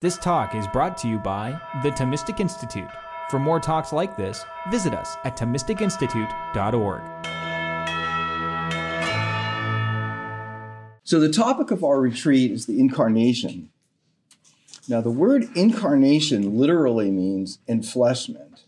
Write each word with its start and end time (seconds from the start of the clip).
This 0.00 0.16
talk 0.16 0.54
is 0.54 0.68
brought 0.68 0.96
to 0.98 1.08
you 1.08 1.18
by 1.18 1.60
the 1.82 1.90
Thomistic 1.90 2.38
Institute. 2.38 2.88
For 3.30 3.40
more 3.40 3.58
talks 3.58 3.92
like 3.92 4.16
this, 4.16 4.44
visit 4.70 4.94
us 4.94 5.16
at 5.24 5.36
ThomisticInstitute.org. 5.36 7.02
So, 11.02 11.18
the 11.18 11.32
topic 11.32 11.72
of 11.72 11.82
our 11.82 12.00
retreat 12.00 12.52
is 12.52 12.66
the 12.66 12.78
incarnation. 12.78 13.70
Now, 14.88 15.00
the 15.00 15.10
word 15.10 15.48
incarnation 15.56 16.56
literally 16.56 17.10
means 17.10 17.58
enfleshment. 17.68 18.62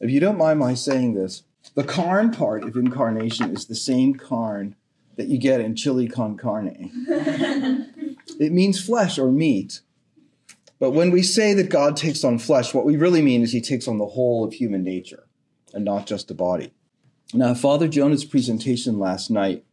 If 0.00 0.10
you 0.10 0.18
don't 0.18 0.38
mind 0.38 0.58
my 0.58 0.72
saying 0.72 1.12
this, 1.12 1.42
the 1.74 1.84
carn 1.84 2.30
part 2.30 2.64
of 2.64 2.74
incarnation 2.74 3.54
is 3.54 3.66
the 3.66 3.74
same 3.74 4.14
carn 4.14 4.76
that 5.16 5.28
you 5.28 5.36
get 5.36 5.60
in 5.60 5.76
chili 5.76 6.08
con 6.08 6.38
carne. 6.38 6.90
it 8.40 8.50
means 8.50 8.82
flesh 8.82 9.18
or 9.18 9.30
meat. 9.30 9.82
But 10.82 10.94
when 10.94 11.12
we 11.12 11.22
say 11.22 11.54
that 11.54 11.68
God 11.68 11.96
takes 11.96 12.24
on 12.24 12.40
flesh, 12.40 12.74
what 12.74 12.84
we 12.84 12.96
really 12.96 13.22
mean 13.22 13.42
is 13.42 13.52
he 13.52 13.60
takes 13.60 13.86
on 13.86 13.98
the 13.98 14.04
whole 14.04 14.42
of 14.42 14.54
human 14.54 14.82
nature 14.82 15.28
and 15.72 15.84
not 15.84 16.08
just 16.08 16.26
the 16.26 16.34
body. 16.34 16.72
Now, 17.32 17.54
Father 17.54 17.86
Jonah's 17.86 18.24
presentation 18.24 18.98
last 18.98 19.30
night 19.30 19.64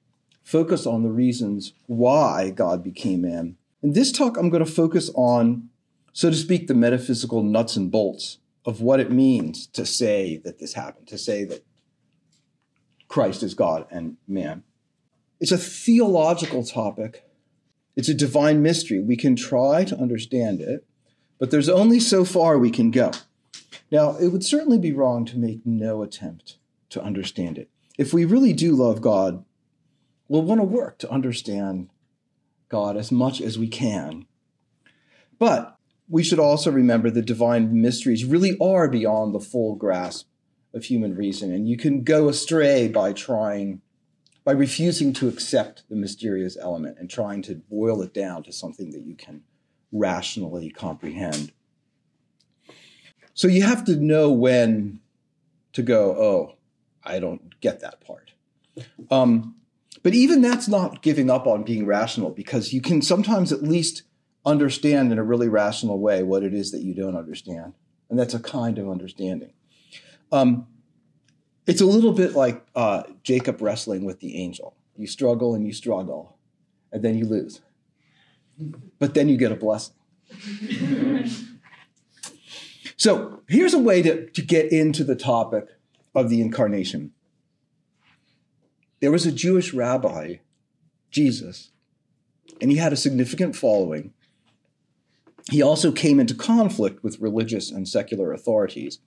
focused 0.43 0.85
on 0.85 1.01
the 1.01 1.09
reasons 1.09 1.73
why 1.87 2.51
God 2.51 2.83
became 2.83 3.21
man. 3.23 3.57
In 3.81 3.93
this 3.93 4.11
talk, 4.11 4.37
I'm 4.37 4.51
going 4.51 4.63
to 4.63 4.71
focus 4.71 5.09
on, 5.15 5.69
so 6.13 6.29
to 6.29 6.35
speak, 6.35 6.67
the 6.67 6.75
metaphysical 6.75 7.41
nuts 7.41 7.75
and 7.75 7.89
bolts 7.89 8.37
of 8.63 8.79
what 8.79 8.99
it 8.99 9.11
means 9.11 9.65
to 9.65 9.87
say 9.87 10.39
that 10.45 10.59
this 10.59 10.73
happened, 10.73 11.07
to 11.07 11.17
say 11.17 11.43
that 11.43 11.65
Christ 13.07 13.41
is 13.41 13.55
God 13.55 13.87
and 13.89 14.17
man. 14.27 14.61
It's 15.39 15.51
a 15.51 15.57
theological 15.57 16.63
topic. 16.63 17.23
It's 17.95 18.09
a 18.09 18.13
divine 18.13 18.61
mystery. 18.61 18.99
We 18.99 19.17
can 19.17 19.35
try 19.35 19.85
to 19.85 19.97
understand 19.97 20.61
it, 20.61 20.85
but 21.39 21.51
there's 21.51 21.69
only 21.69 21.99
so 21.99 22.25
far 22.25 22.57
we 22.59 22.69
can 22.69 22.91
go. 22.91 23.11
Now, 23.91 24.17
it 24.17 24.27
would 24.27 24.43
certainly 24.43 24.77
be 24.77 24.91
wrong 24.91 25.25
to 25.25 25.37
make 25.39 25.65
no 25.65 26.03
attempt 26.03 26.57
to 26.89 27.01
understand 27.01 27.57
it. 27.57 27.69
If 27.97 28.13
we 28.13 28.25
really 28.25 28.53
do 28.53 28.75
love 28.75 29.01
God, 29.01 29.43
we'll 30.27 30.43
want 30.43 30.61
to 30.61 30.65
work 30.65 30.99
to 30.99 31.09
understand 31.09 31.89
God 32.67 32.97
as 32.97 33.11
much 33.11 33.41
as 33.41 33.57
we 33.57 33.67
can. 33.67 34.27
But 35.39 35.77
we 36.07 36.23
should 36.23 36.39
also 36.39 36.71
remember 36.71 37.09
the 37.09 37.21
divine 37.21 37.81
mysteries 37.81 38.25
really 38.25 38.57
are 38.59 38.87
beyond 38.87 39.33
the 39.33 39.39
full 39.39 39.75
grasp 39.75 40.27
of 40.73 40.85
human 40.85 41.15
reason, 41.15 41.51
and 41.51 41.67
you 41.67 41.77
can 41.77 42.03
go 42.03 42.29
astray 42.29 42.87
by 42.87 43.13
trying, 43.13 43.81
by 44.43 44.51
refusing 44.51 45.13
to 45.13 45.27
accept 45.27 45.83
the 45.89 45.95
mysterious 45.95 46.57
element 46.57 46.97
and 46.99 47.09
trying 47.09 47.41
to 47.43 47.55
boil 47.55 48.01
it 48.01 48.13
down 48.13 48.43
to 48.43 48.51
something 48.51 48.91
that 48.91 49.01
you 49.01 49.15
can 49.15 49.43
rationally 49.91 50.69
comprehend. 50.69 51.51
So 53.33 53.47
you 53.47 53.63
have 53.63 53.85
to 53.85 53.95
know 53.95 54.31
when 54.31 54.99
to 55.73 55.81
go, 55.81 56.11
oh, 56.11 56.55
I 57.03 57.19
don't 57.19 57.59
get 57.61 57.79
that 57.79 58.01
part. 58.01 58.31
Um, 59.09 59.55
but 60.03 60.13
even 60.13 60.41
that's 60.41 60.67
not 60.67 61.01
giving 61.01 61.29
up 61.29 61.47
on 61.47 61.63
being 61.63 61.85
rational 61.85 62.31
because 62.31 62.73
you 62.73 62.81
can 62.81 63.01
sometimes 63.01 63.51
at 63.51 63.63
least 63.63 64.03
understand 64.45 65.11
in 65.11 65.19
a 65.19 65.23
really 65.23 65.49
rational 65.49 65.99
way 65.99 66.23
what 66.23 66.43
it 66.43 66.53
is 66.53 66.71
that 66.71 66.81
you 66.81 66.93
don't 66.93 67.15
understand. 67.15 67.73
And 68.09 68.17
that's 68.17 68.33
a 68.33 68.39
kind 68.39 68.77
of 68.77 68.89
understanding. 68.89 69.53
Um, 70.31 70.67
it's 71.67 71.81
a 71.81 71.85
little 71.85 72.13
bit 72.13 72.33
like 72.33 72.65
uh, 72.75 73.03
Jacob 73.23 73.61
wrestling 73.61 74.03
with 74.03 74.19
the 74.19 74.41
angel. 74.41 74.75
You 74.97 75.07
struggle 75.07 75.53
and 75.53 75.65
you 75.65 75.73
struggle, 75.73 76.37
and 76.91 77.03
then 77.03 77.17
you 77.17 77.25
lose 77.25 77.61
but 78.99 79.13
then 79.13 79.29
you 79.29 79.37
get 79.37 79.51
a 79.51 79.55
blessing. 79.55 79.95
so 82.97 83.41
here's 83.47 83.73
a 83.73 83.79
way 83.79 84.01
to, 84.01 84.29
to 84.29 84.41
get 84.41 84.71
into 84.71 85.03
the 85.03 85.15
topic 85.15 85.67
of 86.13 86.29
the 86.29 86.41
incarnation. 86.41 87.11
There 88.99 89.11
was 89.11 89.25
a 89.25 89.31
Jewish 89.31 89.73
rabbi, 89.73 90.35
Jesus, 91.09 91.71
and 92.59 92.71
he 92.71 92.77
had 92.77 92.91
a 92.91 92.97
significant 92.97 93.55
following. 93.55 94.13
He 95.49 95.61
also 95.61 95.91
came 95.91 96.19
into 96.19 96.35
conflict 96.35 97.03
with 97.03 97.19
religious 97.19 97.71
and 97.71 97.87
secular 97.87 98.33
authorities. 98.33 98.99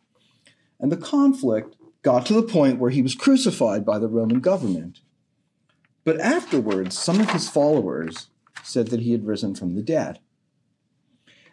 And 0.80 0.90
the 0.90 0.96
conflict 0.96 1.76
got 2.02 2.26
to 2.26 2.34
the 2.34 2.42
point 2.42 2.78
where 2.78 2.90
he 2.90 3.02
was 3.02 3.14
crucified 3.14 3.84
by 3.84 3.98
the 3.98 4.08
Roman 4.08 4.40
government. 4.40 5.00
But 6.04 6.20
afterwards, 6.20 6.98
some 6.98 7.20
of 7.20 7.30
his 7.30 7.48
followers 7.48 8.28
said 8.62 8.88
that 8.88 9.00
he 9.00 9.12
had 9.12 9.26
risen 9.26 9.54
from 9.54 9.74
the 9.74 9.82
dead. 9.82 10.20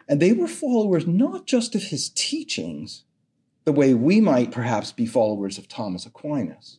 And 0.08 0.20
they 0.20 0.32
were 0.32 0.48
followers 0.48 1.06
not 1.06 1.46
just 1.46 1.74
of 1.74 1.84
his 1.84 2.10
teachings, 2.10 3.04
the 3.64 3.72
way 3.72 3.94
we 3.94 4.20
might 4.20 4.50
perhaps 4.50 4.90
be 4.90 5.06
followers 5.06 5.58
of 5.58 5.68
Thomas 5.68 6.06
Aquinas. 6.06 6.78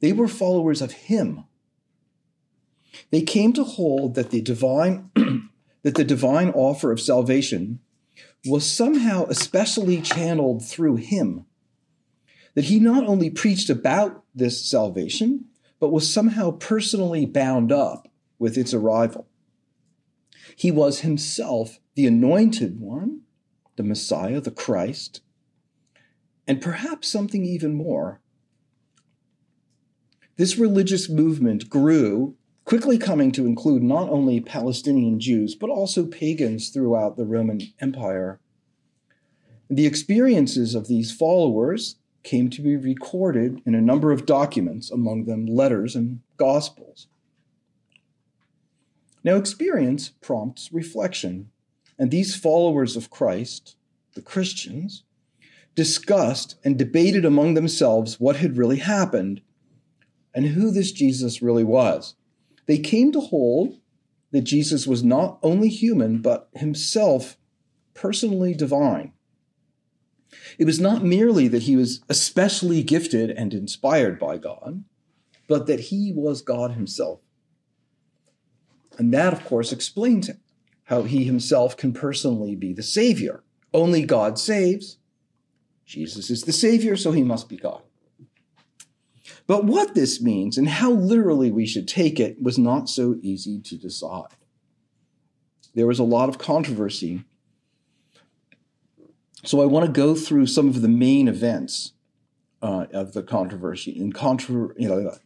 They 0.00 0.12
were 0.12 0.28
followers 0.28 0.80
of 0.80 0.92
him. 0.92 1.44
They 3.10 3.22
came 3.22 3.52
to 3.52 3.64
hold 3.64 4.14
that 4.14 4.30
the 4.30 4.40
divine 4.40 5.10
that 5.82 5.94
the 5.94 6.04
divine 6.04 6.50
offer 6.50 6.92
of 6.92 7.00
salvation 7.00 7.80
was 8.46 8.70
somehow 8.70 9.26
especially 9.28 10.00
channeled 10.00 10.64
through 10.64 10.96
him. 10.96 11.46
That 12.54 12.64
he 12.64 12.80
not 12.80 13.06
only 13.06 13.30
preached 13.30 13.70
about 13.70 14.24
this 14.34 14.64
salvation, 14.68 15.46
but 15.78 15.92
was 15.92 16.12
somehow 16.12 16.52
personally 16.52 17.26
bound 17.26 17.72
up 17.72 18.09
with 18.40 18.58
its 18.58 18.74
arrival. 18.74 19.28
He 20.56 20.72
was 20.72 21.00
himself 21.00 21.78
the 21.94 22.08
anointed 22.08 22.80
one, 22.80 23.20
the 23.76 23.84
Messiah, 23.84 24.40
the 24.40 24.50
Christ, 24.50 25.20
and 26.48 26.60
perhaps 26.60 27.06
something 27.06 27.44
even 27.44 27.74
more. 27.74 28.20
This 30.36 30.56
religious 30.56 31.08
movement 31.08 31.68
grew, 31.68 32.34
quickly 32.64 32.98
coming 32.98 33.30
to 33.32 33.46
include 33.46 33.82
not 33.82 34.08
only 34.08 34.40
Palestinian 34.40 35.20
Jews, 35.20 35.54
but 35.54 35.70
also 35.70 36.06
pagans 36.06 36.70
throughout 36.70 37.16
the 37.16 37.26
Roman 37.26 37.60
Empire. 37.78 38.40
The 39.68 39.86
experiences 39.86 40.74
of 40.74 40.88
these 40.88 41.12
followers 41.12 41.96
came 42.22 42.50
to 42.50 42.62
be 42.62 42.76
recorded 42.76 43.60
in 43.66 43.74
a 43.74 43.80
number 43.80 44.12
of 44.12 44.26
documents, 44.26 44.90
among 44.90 45.26
them 45.26 45.46
letters 45.46 45.94
and 45.94 46.20
gospels. 46.38 47.06
Now, 49.22 49.36
experience 49.36 50.10
prompts 50.20 50.72
reflection, 50.72 51.50
and 51.98 52.10
these 52.10 52.34
followers 52.34 52.96
of 52.96 53.10
Christ, 53.10 53.76
the 54.14 54.22
Christians, 54.22 55.04
discussed 55.74 56.56
and 56.64 56.78
debated 56.78 57.24
among 57.24 57.54
themselves 57.54 58.18
what 58.18 58.36
had 58.36 58.56
really 58.56 58.78
happened 58.78 59.42
and 60.34 60.46
who 60.46 60.70
this 60.70 60.92
Jesus 60.92 61.42
really 61.42 61.64
was. 61.64 62.14
They 62.66 62.78
came 62.78 63.12
to 63.12 63.20
hold 63.20 63.80
that 64.30 64.42
Jesus 64.42 64.86
was 64.86 65.02
not 65.02 65.38
only 65.42 65.68
human, 65.68 66.22
but 66.22 66.48
himself 66.54 67.36
personally 67.94 68.54
divine. 68.54 69.12
It 70.58 70.64
was 70.64 70.80
not 70.80 71.04
merely 71.04 71.48
that 71.48 71.64
he 71.64 71.76
was 71.76 72.00
especially 72.08 72.82
gifted 72.82 73.30
and 73.30 73.52
inspired 73.52 74.18
by 74.18 74.38
God, 74.38 74.84
but 75.48 75.66
that 75.66 75.80
he 75.80 76.12
was 76.14 76.42
God 76.42 76.72
himself. 76.72 77.20
And 79.00 79.14
that, 79.14 79.32
of 79.32 79.42
course, 79.46 79.72
explains 79.72 80.28
how 80.84 81.04
he 81.04 81.24
himself 81.24 81.74
can 81.74 81.94
personally 81.94 82.54
be 82.54 82.74
the 82.74 82.82
Savior. 82.82 83.42
Only 83.72 84.04
God 84.04 84.38
saves. 84.38 84.98
Jesus 85.86 86.28
is 86.28 86.42
the 86.42 86.52
Savior, 86.52 86.98
so 86.98 87.10
he 87.10 87.22
must 87.22 87.48
be 87.48 87.56
God. 87.56 87.80
But 89.46 89.64
what 89.64 89.94
this 89.94 90.20
means 90.20 90.58
and 90.58 90.68
how 90.68 90.90
literally 90.90 91.50
we 91.50 91.64
should 91.64 91.88
take 91.88 92.20
it 92.20 92.42
was 92.42 92.58
not 92.58 92.90
so 92.90 93.16
easy 93.22 93.58
to 93.62 93.78
decide. 93.78 94.36
There 95.74 95.86
was 95.86 95.98
a 95.98 96.04
lot 96.04 96.28
of 96.28 96.36
controversy. 96.36 97.24
So 99.44 99.62
I 99.62 99.64
want 99.64 99.86
to 99.86 99.92
go 99.92 100.14
through 100.14 100.44
some 100.44 100.68
of 100.68 100.82
the 100.82 100.88
main 100.88 101.26
events 101.26 101.94
uh, 102.60 102.84
of 102.92 103.14
the 103.14 103.22
controversy. 103.22 103.92
In 103.92 104.12
contra- 104.12 104.74
you 104.76 104.90
know, 104.90 105.16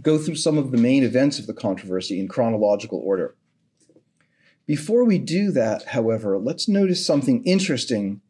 go 0.00 0.18
through 0.18 0.36
some 0.36 0.58
of 0.58 0.70
the 0.70 0.78
main 0.78 1.04
events 1.04 1.38
of 1.38 1.46
the 1.46 1.54
controversy 1.54 2.18
in 2.18 2.28
chronological 2.28 2.98
order. 2.98 3.34
Before 4.66 5.04
we 5.04 5.18
do 5.18 5.50
that, 5.50 5.88
however, 5.88 6.38
let's 6.38 6.68
notice 6.68 7.04
something 7.04 7.44
interesting. 7.44 8.22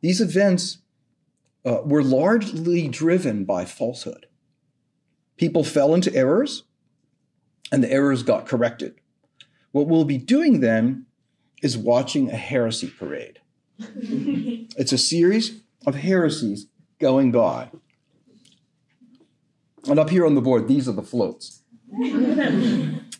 These 0.00 0.20
events 0.20 0.78
uh, 1.64 1.82
were 1.84 2.02
largely 2.02 2.88
driven 2.88 3.44
by 3.44 3.64
falsehood. 3.64 4.26
People 5.36 5.64
fell 5.64 5.94
into 5.94 6.14
errors, 6.14 6.64
and 7.70 7.84
the 7.84 7.92
errors 7.92 8.22
got 8.22 8.46
corrected. 8.46 8.94
What 9.72 9.86
we'll 9.86 10.04
be 10.04 10.18
doing 10.18 10.60
then 10.60 11.06
is 11.62 11.76
watching 11.76 12.30
a 12.30 12.36
heresy 12.36 12.88
parade. 12.88 13.40
it's 13.78 14.92
a 14.92 14.98
series 14.98 15.60
of 15.86 15.96
heresies 15.96 16.66
going 16.98 17.30
by. 17.30 17.70
And 19.86 19.98
up 19.98 20.10
here 20.10 20.26
on 20.26 20.34
the 20.34 20.40
board, 20.40 20.68
these 20.68 20.88
are 20.88 20.92
the 20.92 21.02
floats. 21.02 21.62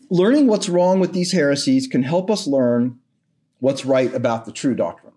Learning 0.09 0.47
what's 0.47 0.69
wrong 0.69 0.99
with 0.99 1.13
these 1.13 1.31
heresies 1.31 1.87
can 1.87 2.03
help 2.03 2.29
us 2.29 2.47
learn 2.47 2.99
what's 3.59 3.85
right 3.85 4.13
about 4.13 4.45
the 4.45 4.51
true 4.51 4.75
doctrine. 4.75 5.13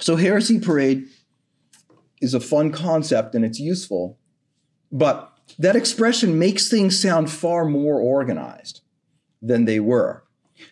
So, 0.00 0.16
heresy 0.16 0.60
parade 0.60 1.06
is 2.20 2.34
a 2.34 2.40
fun 2.40 2.70
concept 2.70 3.34
and 3.34 3.44
it's 3.44 3.58
useful, 3.58 4.18
but 4.92 5.32
that 5.58 5.76
expression 5.76 6.38
makes 6.38 6.68
things 6.68 7.00
sound 7.00 7.30
far 7.30 7.64
more 7.64 8.00
organized 8.00 8.82
than 9.40 9.64
they 9.64 9.80
were. 9.80 10.24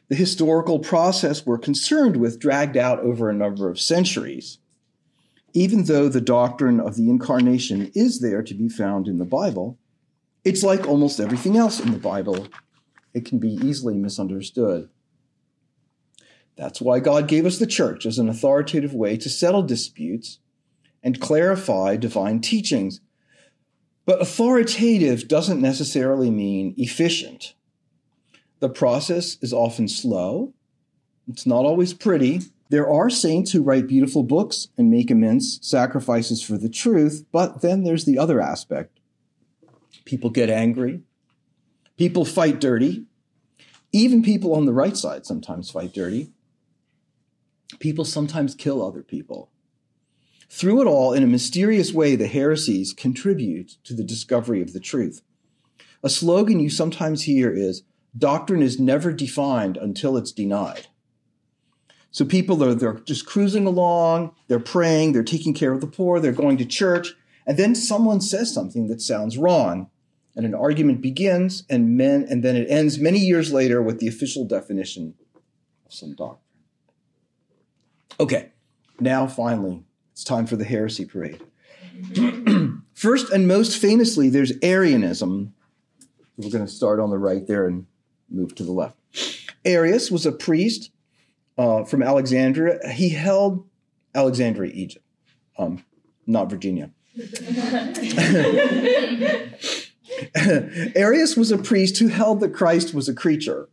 The 0.09 0.17
historical 0.17 0.81
process 0.81 1.47
we're 1.47 1.59
concerned 1.59 2.17
with 2.17 2.41
dragged 2.41 2.77
out 2.77 3.01
over 3.01 3.31
a 3.31 3.35
number 3.35 3.71
of 3.71 3.81
centuries. 3.81 4.59
Even 5.57 5.85
though 5.85 6.11
the 6.11 6.21
doctrine 6.21 6.81
of 6.81 6.97
the 6.97 7.09
incarnation 7.09 7.91
is 7.95 8.21
there 8.21 8.43
to 8.43 8.53
be 8.53 8.69
found 8.69 9.09
in 9.09 9.17
the 9.17 9.25
Bible, 9.25 9.79
it's 10.45 10.63
like 10.63 10.87
almost 10.87 11.19
everything 11.19 11.57
else 11.57 11.81
in 11.81 11.93
the 11.93 11.99
Bible. 11.99 12.47
It 13.15 13.25
can 13.25 13.39
be 13.39 13.55
easily 13.65 13.95
misunderstood. 13.95 14.91
That's 16.57 16.83
why 16.83 17.01
God 17.01 17.27
gave 17.27 17.47
us 17.47 17.57
the 17.57 17.67
church 17.67 18.05
as 18.05 18.19
an 18.19 18.29
authoritative 18.29 18.93
way 18.93 19.17
to 19.17 19.31
settle 19.31 19.63
disputes 19.63 20.41
and 21.03 21.23
clarify 21.23 21.97
divine 21.97 22.43
teachings. 22.43 23.01
But 24.05 24.21
authoritative 24.21 25.27
doesn't 25.27 25.63
necessarily 25.63 26.31
mean 26.31 26.75
efficient. 26.77 27.55
The 28.61 28.69
process 28.69 29.39
is 29.41 29.55
often 29.55 29.89
slow, 29.89 30.53
it's 31.27 31.47
not 31.47 31.65
always 31.65 31.95
pretty. 31.95 32.43
There 32.69 32.89
are 32.91 33.09
saints 33.09 33.53
who 33.53 33.63
write 33.63 33.87
beautiful 33.87 34.23
books 34.23 34.69
and 34.77 34.91
make 34.91 35.11
immense 35.11 35.59
sacrifices 35.63 36.43
for 36.43 36.59
the 36.59 36.69
truth, 36.69 37.25
but 37.31 37.63
then 37.63 37.85
there's 37.85 38.05
the 38.05 38.19
other 38.19 38.41
aspect. 38.41 38.99
People 40.05 40.31
get 40.31 40.51
angry, 40.51 41.03
people 41.97 42.25
fight 42.25 42.61
dirty, 42.61 43.07
even 43.93 44.23
people 44.23 44.55
on 44.55 44.67
the 44.67 44.73
right 44.73 44.97
side 44.97 45.25
sometimes 45.25 45.71
fight 45.71 45.95
dirty. 45.95 46.33
People 47.79 48.05
sometimes 48.05 48.55
kill 48.55 48.85
other 48.85 49.03
people. 49.03 49.51
Through 50.49 50.83
it 50.83 50.87
all, 50.87 51.13
in 51.13 51.23
a 51.23 51.27
mysterious 51.27 51.93
way, 51.93 52.15
the 52.15 52.29
heresies 52.29 52.93
contribute 52.93 53.79
to 53.85 53.95
the 53.95 54.05
discovery 54.05 54.63
of 54.63 54.73
the 54.73 54.81
truth. 54.81 55.23
A 56.03 56.09
slogan 56.09 56.61
you 56.61 56.71
sometimes 56.71 57.23
hear 57.23 57.51
is 57.51 57.83
doctrine 58.17 58.63
is 58.63 58.79
never 58.79 59.13
defined 59.13 59.77
until 59.77 60.17
it's 60.17 60.31
denied. 60.31 60.87
So 62.11 62.25
people 62.25 62.63
are 62.65 62.75
they're 62.75 62.95
just 62.95 63.27
cruising 63.27 63.67
along, 63.67 64.35
they're 64.49 64.59
praying, 64.59 65.13
they're 65.13 65.23
taking 65.23 65.55
care 65.55 65.73
of 65.73 65.81
the 65.81 65.87
poor, 65.87 66.19
they're 66.19 66.33
going 66.33 66.57
to 66.59 66.65
church, 66.65 67.13
and 67.47 67.59
then 67.59 67.75
someone 67.75 68.21
says 68.21 68.53
something 68.53 68.89
that 68.89 69.01
sounds 69.01 69.37
wrong, 69.37 69.91
and 70.35 70.47
an 70.47 70.55
argument 70.55 71.01
begins, 71.01 71.65
and 71.69 71.97
men, 71.97 72.27
and 72.29 72.43
then 72.43 72.57
it 72.57 72.71
ends 72.71 72.99
many 72.99 73.19
years 73.19 73.53
later 73.53 73.83
with 73.83 74.01
the 74.01 74.09
official 74.09 74.45
definition 74.45 75.15
of 75.85 75.93
some 75.93 76.15
doctrine. 76.15 76.41
Okay, 78.19 78.53
now 78.99 79.27
finally, 79.27 79.85
it's 80.13 80.25
time 80.25 80.47
for 80.47 80.57
the 80.57 80.65
heresy 80.65 81.05
parade. 81.05 81.43
First 82.95 83.31
and 83.31 83.47
most 83.47 83.77
famously, 83.77 84.31
there's 84.31 84.53
Arianism. 84.63 85.55
We're 86.37 86.51
going 86.51 86.65
to 86.65 86.71
start 86.71 86.99
on 86.99 87.11
the 87.11 87.19
right 87.19 87.47
there 87.47 87.67
and 87.67 87.87
move 88.31 88.55
to 88.55 88.65
the 88.65 88.73
left. 88.73 88.97
Arius 89.65 90.11
was 90.11 90.25
a 90.25 90.33
priest 90.33 90.91
uh, 91.59 91.85
from 91.85 92.03
Alexandria. 92.03 92.79
He 92.93 93.11
held 93.11 93.67
Alexandria, 94.15 94.73
Egypt, 94.75 95.05
um, 95.59 95.85
not 96.27 96.51
Virginia. 96.51 96.91
Arius 100.95 101.37
was 101.37 101.51
a 101.51 101.59
priest 101.59 101.99
who 101.99 102.09
held 102.09 102.41
that 102.41 102.55
Christ 102.55 102.95
was 102.95 103.09
a 103.09 103.15
creature. 103.15 103.69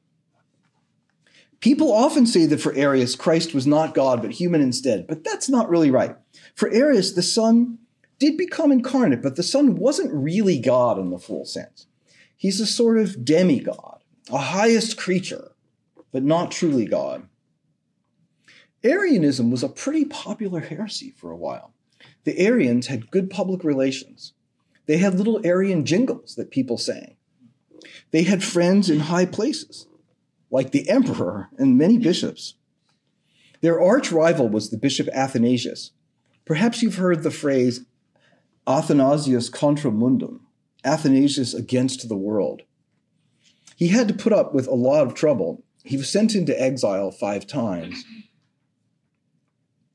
People 1.60 1.94
often 1.94 2.26
say 2.26 2.46
that 2.46 2.60
for 2.60 2.76
Arius, 2.76 3.16
Christ 3.16 3.54
was 3.54 3.66
not 3.66 3.94
God, 3.94 4.22
but 4.22 4.32
human 4.32 4.60
instead, 4.60 5.08
but 5.08 5.24
that's 5.24 5.48
not 5.48 5.70
really 5.70 5.90
right. 5.90 6.16
For 6.56 6.70
Arius, 6.70 7.14
the 7.14 7.24
Son 7.24 7.78
did 8.20 8.38
become 8.38 8.72
incarnate, 8.72 9.22
but 9.22 9.38
the 9.38 9.44
Son 9.44 9.76
wasn't 9.76 10.14
really 10.14 10.60
God 10.60 11.00
in 11.00 11.10
the 11.10 11.20
full 11.20 11.46
sense. 11.46 11.88
He's 12.36 12.60
a 12.60 12.66
sort 12.66 12.98
of 12.98 13.24
demigod, 13.24 14.04
a 14.30 14.38
highest 14.38 14.98
creature, 14.98 15.52
but 16.12 16.24
not 16.24 16.52
truly 16.52 16.86
God. 16.86 17.28
Arianism 18.84 19.50
was 19.50 19.64
a 19.64 19.70
pretty 19.70 20.06
popular 20.06 20.60
heresy 20.60 21.14
for 21.16 21.32
a 21.32 21.38
while. 21.38 21.74
The 22.26 22.38
Arians 22.40 22.88
had 22.88 23.12
good 23.12 23.30
public 23.30 23.64
relations. 23.64 24.34
They 24.86 24.98
had 24.98 25.16
little 25.16 25.40
Arian 25.46 25.86
jingles 25.86 26.36
that 26.36 26.52
people 26.52 26.78
sang. 26.78 27.16
They 28.12 28.24
had 28.24 28.44
friends 28.44 28.90
in 28.90 29.02
high 29.02 29.26
places 29.26 29.88
like 30.52 30.72
the 30.72 30.90
emperor 30.90 31.50
and 31.58 31.78
many 31.78 31.98
bishops. 31.98 32.56
Their 33.62 33.82
arch 33.82 34.12
rival 34.12 34.50
was 34.50 34.70
the 34.70 34.78
Bishop 34.78 35.08
Athanasius. 35.14 35.92
Perhaps 36.46 36.84
you've 36.84 36.98
heard 36.98 37.24
the 37.24 37.32
phrase 37.32 37.86
Athanasius 38.68 39.50
contra 39.50 39.90
mundum, 39.90 40.42
Athanasius 40.86 41.54
against 41.54 42.08
the 42.08 42.18
world. 42.18 42.62
He 43.76 43.88
had 43.88 44.08
to 44.10 44.14
put 44.14 44.32
up 44.32 44.54
with 44.54 44.68
a 44.68 44.76
lot 44.76 45.08
of 45.08 45.14
trouble. 45.14 45.64
He 45.84 45.98
was 45.98 46.10
sent 46.10 46.36
into 46.36 46.62
exile 46.62 47.12
five 47.12 47.48
times. 47.48 48.04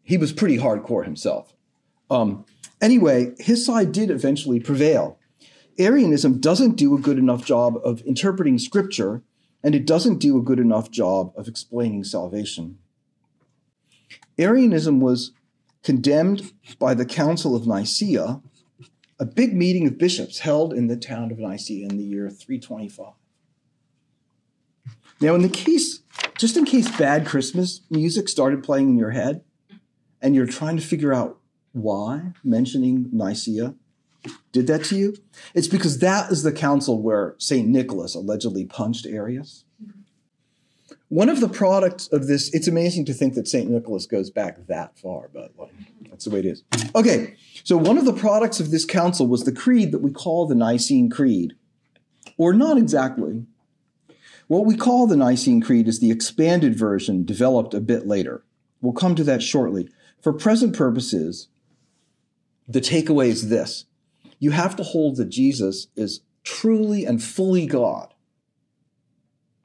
He 0.08 0.16
was 0.16 0.32
pretty 0.32 0.56
hardcore 0.56 1.04
himself. 1.04 1.52
Um, 2.08 2.46
anyway, 2.80 3.34
his 3.38 3.66
side 3.66 3.92
did 3.92 4.10
eventually 4.10 4.58
prevail. 4.58 5.18
Arianism 5.78 6.40
doesn't 6.40 6.76
do 6.76 6.94
a 6.94 6.98
good 6.98 7.18
enough 7.18 7.44
job 7.44 7.74
of 7.84 8.00
interpreting 8.06 8.58
scripture 8.58 9.22
and 9.62 9.74
it 9.74 9.86
doesn't 9.86 10.16
do 10.16 10.38
a 10.38 10.42
good 10.42 10.58
enough 10.58 10.90
job 10.90 11.34
of 11.36 11.46
explaining 11.46 12.04
salvation. 12.04 12.78
Arianism 14.38 14.98
was 14.98 15.32
condemned 15.82 16.52
by 16.78 16.94
the 16.94 17.04
Council 17.04 17.54
of 17.54 17.66
Nicaea, 17.66 18.40
a 19.20 19.26
big 19.26 19.54
meeting 19.54 19.86
of 19.86 19.98
bishops 19.98 20.38
held 20.38 20.72
in 20.72 20.86
the 20.86 20.96
town 20.96 21.30
of 21.30 21.38
Nicaea 21.38 21.86
in 21.86 21.98
the 21.98 22.04
year 22.04 22.30
325. 22.30 23.12
Now, 25.20 25.34
in 25.34 25.42
the 25.42 25.50
case, 25.50 26.00
just 26.38 26.56
in 26.56 26.64
case 26.64 26.90
bad 26.96 27.26
Christmas 27.26 27.82
music 27.90 28.30
started 28.30 28.62
playing 28.62 28.88
in 28.88 28.96
your 28.96 29.10
head 29.10 29.42
and 30.20 30.34
you're 30.34 30.46
trying 30.46 30.76
to 30.76 30.82
figure 30.82 31.12
out 31.12 31.38
why 31.72 32.32
mentioning 32.42 33.08
Nicaea 33.12 33.74
did 34.52 34.66
that 34.66 34.84
to 34.84 34.96
you? 34.96 35.16
It's 35.54 35.68
because 35.68 35.98
that 35.98 36.30
is 36.30 36.42
the 36.42 36.52
council 36.52 37.00
where 37.00 37.34
St. 37.38 37.68
Nicholas 37.68 38.14
allegedly 38.14 38.64
punched 38.64 39.06
Arius. 39.06 39.64
One 41.08 41.28
of 41.30 41.40
the 41.40 41.48
products 41.48 42.08
of 42.08 42.26
this, 42.26 42.52
it's 42.52 42.68
amazing 42.68 43.06
to 43.06 43.14
think 43.14 43.34
that 43.34 43.48
St. 43.48 43.70
Nicholas 43.70 44.04
goes 44.04 44.30
back 44.30 44.66
that 44.66 44.98
far, 44.98 45.30
but 45.32 45.52
like, 45.56 45.72
that's 46.10 46.26
the 46.26 46.30
way 46.30 46.40
it 46.40 46.44
is. 46.44 46.64
Okay, 46.94 47.36
so 47.64 47.78
one 47.78 47.96
of 47.96 48.04
the 48.04 48.12
products 48.12 48.60
of 48.60 48.70
this 48.70 48.84
council 48.84 49.26
was 49.26 49.44
the 49.44 49.52
creed 49.52 49.92
that 49.92 50.00
we 50.00 50.10
call 50.10 50.46
the 50.46 50.54
Nicene 50.54 51.08
Creed, 51.08 51.54
or 52.36 52.52
not 52.52 52.76
exactly. 52.76 53.46
What 54.48 54.66
we 54.66 54.76
call 54.76 55.06
the 55.06 55.16
Nicene 55.16 55.62
Creed 55.62 55.88
is 55.88 56.00
the 56.00 56.10
expanded 56.10 56.76
version 56.76 57.24
developed 57.24 57.72
a 57.72 57.80
bit 57.80 58.06
later. 58.06 58.42
We'll 58.82 58.92
come 58.92 59.14
to 59.14 59.24
that 59.24 59.42
shortly. 59.42 59.88
For 60.20 60.32
present 60.32 60.76
purposes, 60.76 61.48
the 62.66 62.80
takeaway 62.80 63.28
is 63.28 63.48
this 63.48 63.86
you 64.38 64.50
have 64.52 64.76
to 64.76 64.82
hold 64.82 65.16
that 65.16 65.28
Jesus 65.28 65.88
is 65.96 66.20
truly 66.44 67.04
and 67.04 67.22
fully 67.22 67.66
God, 67.66 68.14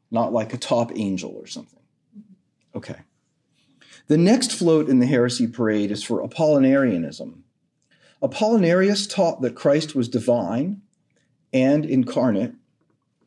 not 0.10 0.34
like 0.34 0.54
a 0.54 0.58
top 0.58 0.92
angel 0.96 1.32
or 1.32 1.48
something. 1.48 1.80
Okay. 2.76 3.02
The 4.08 4.18
next 4.18 4.52
float 4.52 4.90
in 4.90 5.00
the 5.00 5.06
heresy 5.06 5.48
parade 5.48 5.92
is 5.92 6.04
for 6.04 6.28
Apollinarianism. 6.28 7.42
Apollinarius 8.22 9.10
taught 9.10 9.42
that 9.42 9.56
Christ 9.56 9.96
was 9.96 10.10
divine 10.10 10.82
and 11.52 11.86
incarnate, 11.86 12.54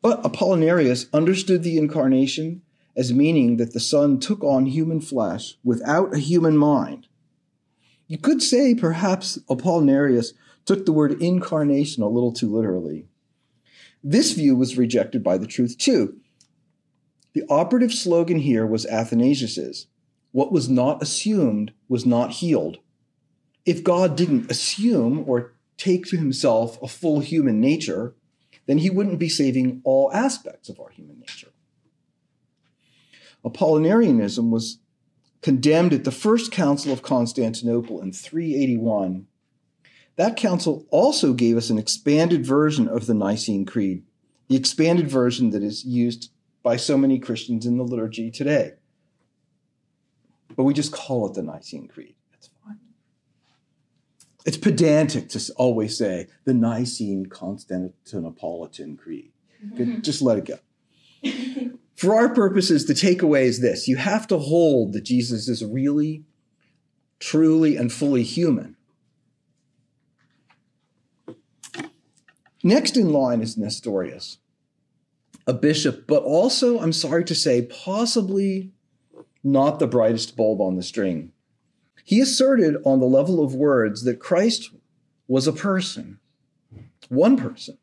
but 0.01 0.21
Apollinarius 0.23 1.07
understood 1.13 1.63
the 1.63 1.77
incarnation 1.77 2.61
as 2.95 3.13
meaning 3.13 3.57
that 3.57 3.73
the 3.73 3.79
Son 3.79 4.19
took 4.19 4.43
on 4.43 4.65
human 4.65 4.99
flesh 4.99 5.55
without 5.63 6.13
a 6.13 6.19
human 6.19 6.57
mind. 6.57 7.06
You 8.07 8.17
could 8.17 8.41
say 8.41 8.73
perhaps 8.73 9.37
Apollinarius 9.49 10.33
took 10.65 10.85
the 10.85 10.93
word 10.93 11.21
incarnation 11.21 12.03
a 12.03 12.09
little 12.09 12.31
too 12.31 12.53
literally. 12.53 13.07
This 14.03 14.31
view 14.33 14.55
was 14.55 14.77
rejected 14.77 15.23
by 15.23 15.37
the 15.37 15.47
truth 15.47 15.77
too. 15.77 16.17
The 17.33 17.43
operative 17.49 17.93
slogan 17.93 18.39
here 18.39 18.65
was 18.65 18.85
Athanasius's 18.85 19.87
what 20.31 20.51
was 20.51 20.69
not 20.69 21.01
assumed 21.01 21.73
was 21.87 22.05
not 22.05 22.31
healed. 22.31 22.77
If 23.65 23.83
God 23.83 24.15
didn't 24.15 24.51
assume 24.51 25.23
or 25.27 25.53
take 25.77 26.05
to 26.07 26.17
himself 26.17 26.81
a 26.81 26.87
full 26.87 27.21
human 27.21 27.59
nature, 27.59 28.15
then 28.65 28.77
he 28.77 28.89
wouldn't 28.89 29.19
be 29.19 29.29
saving 29.29 29.81
all 29.83 30.11
aspects 30.13 30.69
of 30.69 30.79
our 30.79 30.89
human 30.89 31.19
nature. 31.19 31.51
Apollinarianism 33.43 34.49
was 34.49 34.79
condemned 35.41 35.93
at 35.93 36.03
the 36.03 36.11
First 36.11 36.51
Council 36.51 36.91
of 36.91 37.01
Constantinople 37.01 38.01
in 38.01 38.11
381 38.11 39.27
that 40.17 40.35
council 40.35 40.85
also 40.89 41.33
gave 41.33 41.57
us 41.57 41.69
an 41.69 41.77
expanded 41.77 42.45
version 42.45 42.87
of 42.87 43.05
the 43.05 43.13
Nicene 43.13 43.65
Creed, 43.65 44.03
the 44.47 44.55
expanded 44.55 45.09
version 45.09 45.51
that 45.51 45.63
is 45.63 45.85
used 45.85 46.31
by 46.63 46.75
so 46.75 46.97
many 46.97 47.19
Christians 47.19 47.65
in 47.65 47.77
the 47.77 47.83
liturgy 47.83 48.29
today. 48.29 48.73
but 50.55 50.63
we 50.63 50.73
just 50.73 50.91
call 50.91 51.27
it 51.27 51.35
the 51.35 51.43
Nicene 51.43 51.87
Creed. 51.87 52.15
That's 52.31 52.49
fine. 52.65 52.79
It's 54.43 54.57
pedantic 54.57 55.29
to 55.29 55.53
always 55.55 55.95
say 55.95 56.27
the 56.45 56.53
Nicene 56.53 57.27
Constantinopolitan 57.27 58.97
Creed. 58.97 59.33
Mm-hmm. 59.63 60.01
Just 60.01 60.23
let 60.23 60.39
it 60.39 60.45
go. 60.45 60.57
For 61.97 62.13
our 62.13 62.29
purposes, 62.29 62.85
the 62.85 62.93
takeaway 62.93 63.45
is 63.45 63.59
this 63.59 63.87
you 63.87 63.97
have 63.97 64.27
to 64.27 64.37
hold 64.37 64.93
that 64.93 65.03
Jesus 65.03 65.49
is 65.49 65.65
really, 65.65 66.23
truly, 67.19 67.75
and 67.75 67.91
fully 67.91 68.21
human. 68.21 68.75
Next 72.63 72.97
in 72.97 73.11
line 73.11 73.41
is 73.41 73.57
Nestorius, 73.57 74.37
a 75.47 75.53
bishop, 75.53 76.05
but 76.05 76.21
also, 76.21 76.79
I'm 76.79 76.93
sorry 76.93 77.25
to 77.25 77.35
say, 77.35 77.63
possibly 77.63 78.71
not 79.43 79.79
the 79.79 79.87
brightest 79.87 80.35
bulb 80.35 80.61
on 80.61 80.75
the 80.75 80.83
string. 80.83 81.31
He 82.03 82.21
asserted 82.21 82.77
on 82.85 82.99
the 82.99 83.07
level 83.07 83.43
of 83.43 83.55
words 83.55 84.03
that 84.03 84.19
Christ 84.19 84.69
was 85.27 85.47
a 85.47 85.53
person, 85.53 86.19
one 87.09 87.37
person. 87.37 87.79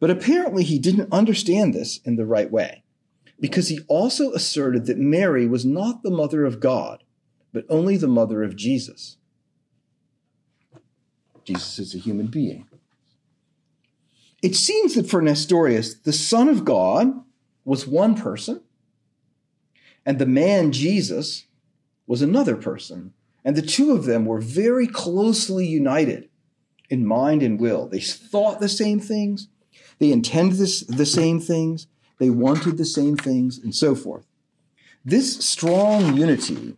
But 0.00 0.10
apparently, 0.10 0.64
he 0.64 0.78
didn't 0.78 1.12
understand 1.12 1.74
this 1.74 1.98
in 2.04 2.16
the 2.16 2.26
right 2.26 2.50
way 2.50 2.84
because 3.40 3.68
he 3.68 3.80
also 3.88 4.32
asserted 4.32 4.86
that 4.86 4.98
Mary 4.98 5.46
was 5.46 5.64
not 5.64 6.02
the 6.02 6.10
mother 6.10 6.44
of 6.44 6.60
God, 6.60 7.04
but 7.52 7.64
only 7.68 7.96
the 7.96 8.08
mother 8.08 8.42
of 8.42 8.56
Jesus. 8.56 9.16
Jesus 11.44 11.78
is 11.78 11.94
a 11.94 11.98
human 11.98 12.26
being. 12.26 12.66
It 14.42 14.54
seems 14.54 14.94
that 14.94 15.08
for 15.08 15.22
Nestorius, 15.22 15.94
the 15.94 16.12
Son 16.12 16.48
of 16.48 16.64
God 16.64 17.12
was 17.64 17.86
one 17.86 18.14
person, 18.14 18.62
and 20.04 20.18
the 20.18 20.26
man 20.26 20.72
Jesus 20.72 21.46
was 22.06 22.22
another 22.22 22.56
person. 22.56 23.12
And 23.44 23.56
the 23.56 23.62
two 23.62 23.92
of 23.92 24.04
them 24.04 24.26
were 24.26 24.40
very 24.40 24.86
closely 24.86 25.66
united 25.66 26.28
in 26.90 27.06
mind 27.06 27.42
and 27.42 27.60
will. 27.60 27.86
They 27.86 28.00
thought 28.00 28.60
the 28.60 28.68
same 28.68 29.00
things, 29.00 29.48
they 29.98 30.12
intended 30.12 30.58
this, 30.58 30.80
the 30.80 31.06
same 31.06 31.40
things, 31.40 31.86
they 32.18 32.30
wanted 32.30 32.76
the 32.76 32.84
same 32.84 33.16
things, 33.16 33.58
and 33.58 33.74
so 33.74 33.94
forth. 33.94 34.26
This 35.04 35.38
strong 35.44 36.16
unity 36.16 36.76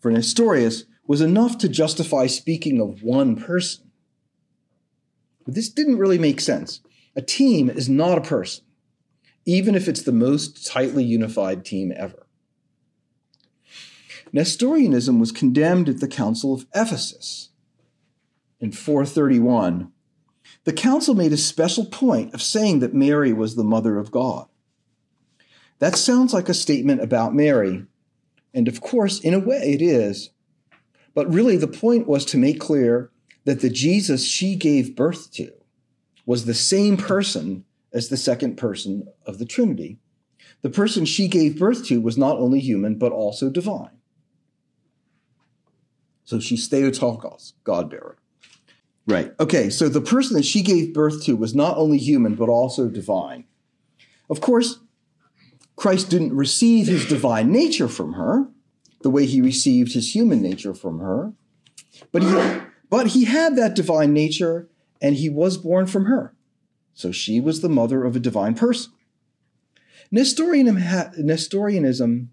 for 0.00 0.10
Nestorius 0.10 0.84
was 1.06 1.20
enough 1.20 1.58
to 1.58 1.68
justify 1.68 2.26
speaking 2.26 2.80
of 2.80 3.02
one 3.02 3.36
person. 3.36 3.90
But 5.44 5.54
this 5.54 5.68
didn't 5.68 5.98
really 5.98 6.18
make 6.18 6.40
sense. 6.40 6.80
A 7.14 7.22
team 7.22 7.68
is 7.68 7.88
not 7.88 8.18
a 8.18 8.22
person, 8.22 8.64
even 9.44 9.74
if 9.74 9.86
it's 9.86 10.02
the 10.02 10.12
most 10.12 10.66
tightly 10.66 11.04
unified 11.04 11.64
team 11.64 11.92
ever. 11.96 12.26
Nestorianism 14.32 15.20
was 15.20 15.30
condemned 15.30 15.88
at 15.88 16.00
the 16.00 16.08
Council 16.08 16.52
of 16.52 16.66
Ephesus 16.74 17.50
in 18.58 18.72
431 18.72 19.92
the 20.64 20.72
council 20.72 21.14
made 21.14 21.32
a 21.32 21.36
special 21.36 21.84
point 21.86 22.34
of 22.34 22.42
saying 22.42 22.80
that 22.80 22.94
Mary 22.94 23.32
was 23.32 23.54
the 23.54 23.64
mother 23.64 23.98
of 23.98 24.10
God. 24.10 24.46
That 25.78 25.96
sounds 25.96 26.32
like 26.32 26.48
a 26.48 26.54
statement 26.54 27.02
about 27.02 27.34
Mary, 27.34 27.84
and 28.54 28.68
of 28.68 28.80
course, 28.80 29.20
in 29.20 29.34
a 29.34 29.38
way, 29.38 29.72
it 29.72 29.82
is. 29.82 30.30
But 31.14 31.32
really, 31.32 31.56
the 31.56 31.68
point 31.68 32.06
was 32.06 32.24
to 32.26 32.38
make 32.38 32.58
clear 32.58 33.10
that 33.44 33.60
the 33.60 33.70
Jesus 33.70 34.26
she 34.26 34.56
gave 34.56 34.96
birth 34.96 35.30
to 35.32 35.52
was 36.24 36.44
the 36.44 36.54
same 36.54 36.96
person 36.96 37.64
as 37.92 38.08
the 38.08 38.16
second 38.16 38.56
person 38.56 39.06
of 39.26 39.38
the 39.38 39.44
Trinity. 39.44 39.98
The 40.62 40.70
person 40.70 41.04
she 41.04 41.28
gave 41.28 41.58
birth 41.58 41.84
to 41.86 42.00
was 42.00 42.16
not 42.16 42.38
only 42.38 42.60
human, 42.60 42.96
but 42.96 43.12
also 43.12 43.50
divine. 43.50 43.98
So 46.24 46.40
she's 46.40 46.66
Theotokos, 46.68 47.52
God 47.64 47.90
bearer. 47.90 48.16
Right. 49.06 49.34
Okay, 49.38 49.68
so 49.68 49.88
the 49.88 50.00
person 50.00 50.36
that 50.36 50.44
she 50.44 50.62
gave 50.62 50.94
birth 50.94 51.22
to 51.24 51.36
was 51.36 51.54
not 51.54 51.76
only 51.76 51.98
human, 51.98 52.34
but 52.34 52.48
also 52.48 52.88
divine. 52.88 53.44
Of 54.30 54.40
course, 54.40 54.80
Christ 55.76 56.08
didn't 56.08 56.34
receive 56.34 56.86
his 56.86 57.06
divine 57.06 57.52
nature 57.52 57.88
from 57.88 58.14
her 58.14 58.48
the 59.02 59.10
way 59.10 59.26
he 59.26 59.42
received 59.42 59.92
his 59.92 60.14
human 60.14 60.40
nature 60.40 60.72
from 60.72 61.00
her, 61.00 61.34
but 62.10 62.22
he, 62.22 62.60
but 62.88 63.08
he 63.08 63.26
had 63.26 63.56
that 63.56 63.74
divine 63.74 64.14
nature 64.14 64.70
and 65.02 65.16
he 65.16 65.28
was 65.28 65.58
born 65.58 65.86
from 65.86 66.06
her. 66.06 66.34
So 66.94 67.12
she 67.12 67.40
was 67.40 67.60
the 67.60 67.68
mother 67.68 68.04
of 68.04 68.16
a 68.16 68.20
divine 68.20 68.54
person. 68.54 68.90
Nestorianism 70.10 72.30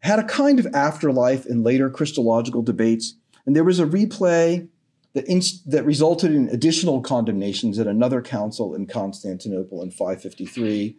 had 0.00 0.18
a 0.18 0.24
kind 0.24 0.58
of 0.58 0.66
afterlife 0.72 1.44
in 1.44 1.62
later 1.62 1.90
Christological 1.90 2.62
debates, 2.62 3.16
and 3.44 3.54
there 3.54 3.64
was 3.64 3.80
a 3.80 3.84
replay 3.84 4.68
that, 5.16 5.26
inst- 5.28 5.68
that 5.70 5.86
resulted 5.86 6.30
in 6.30 6.50
additional 6.50 7.00
condemnations 7.00 7.78
at 7.78 7.86
another 7.86 8.20
council 8.20 8.74
in 8.74 8.86
Constantinople 8.86 9.82
in 9.82 9.90
553. 9.90 10.98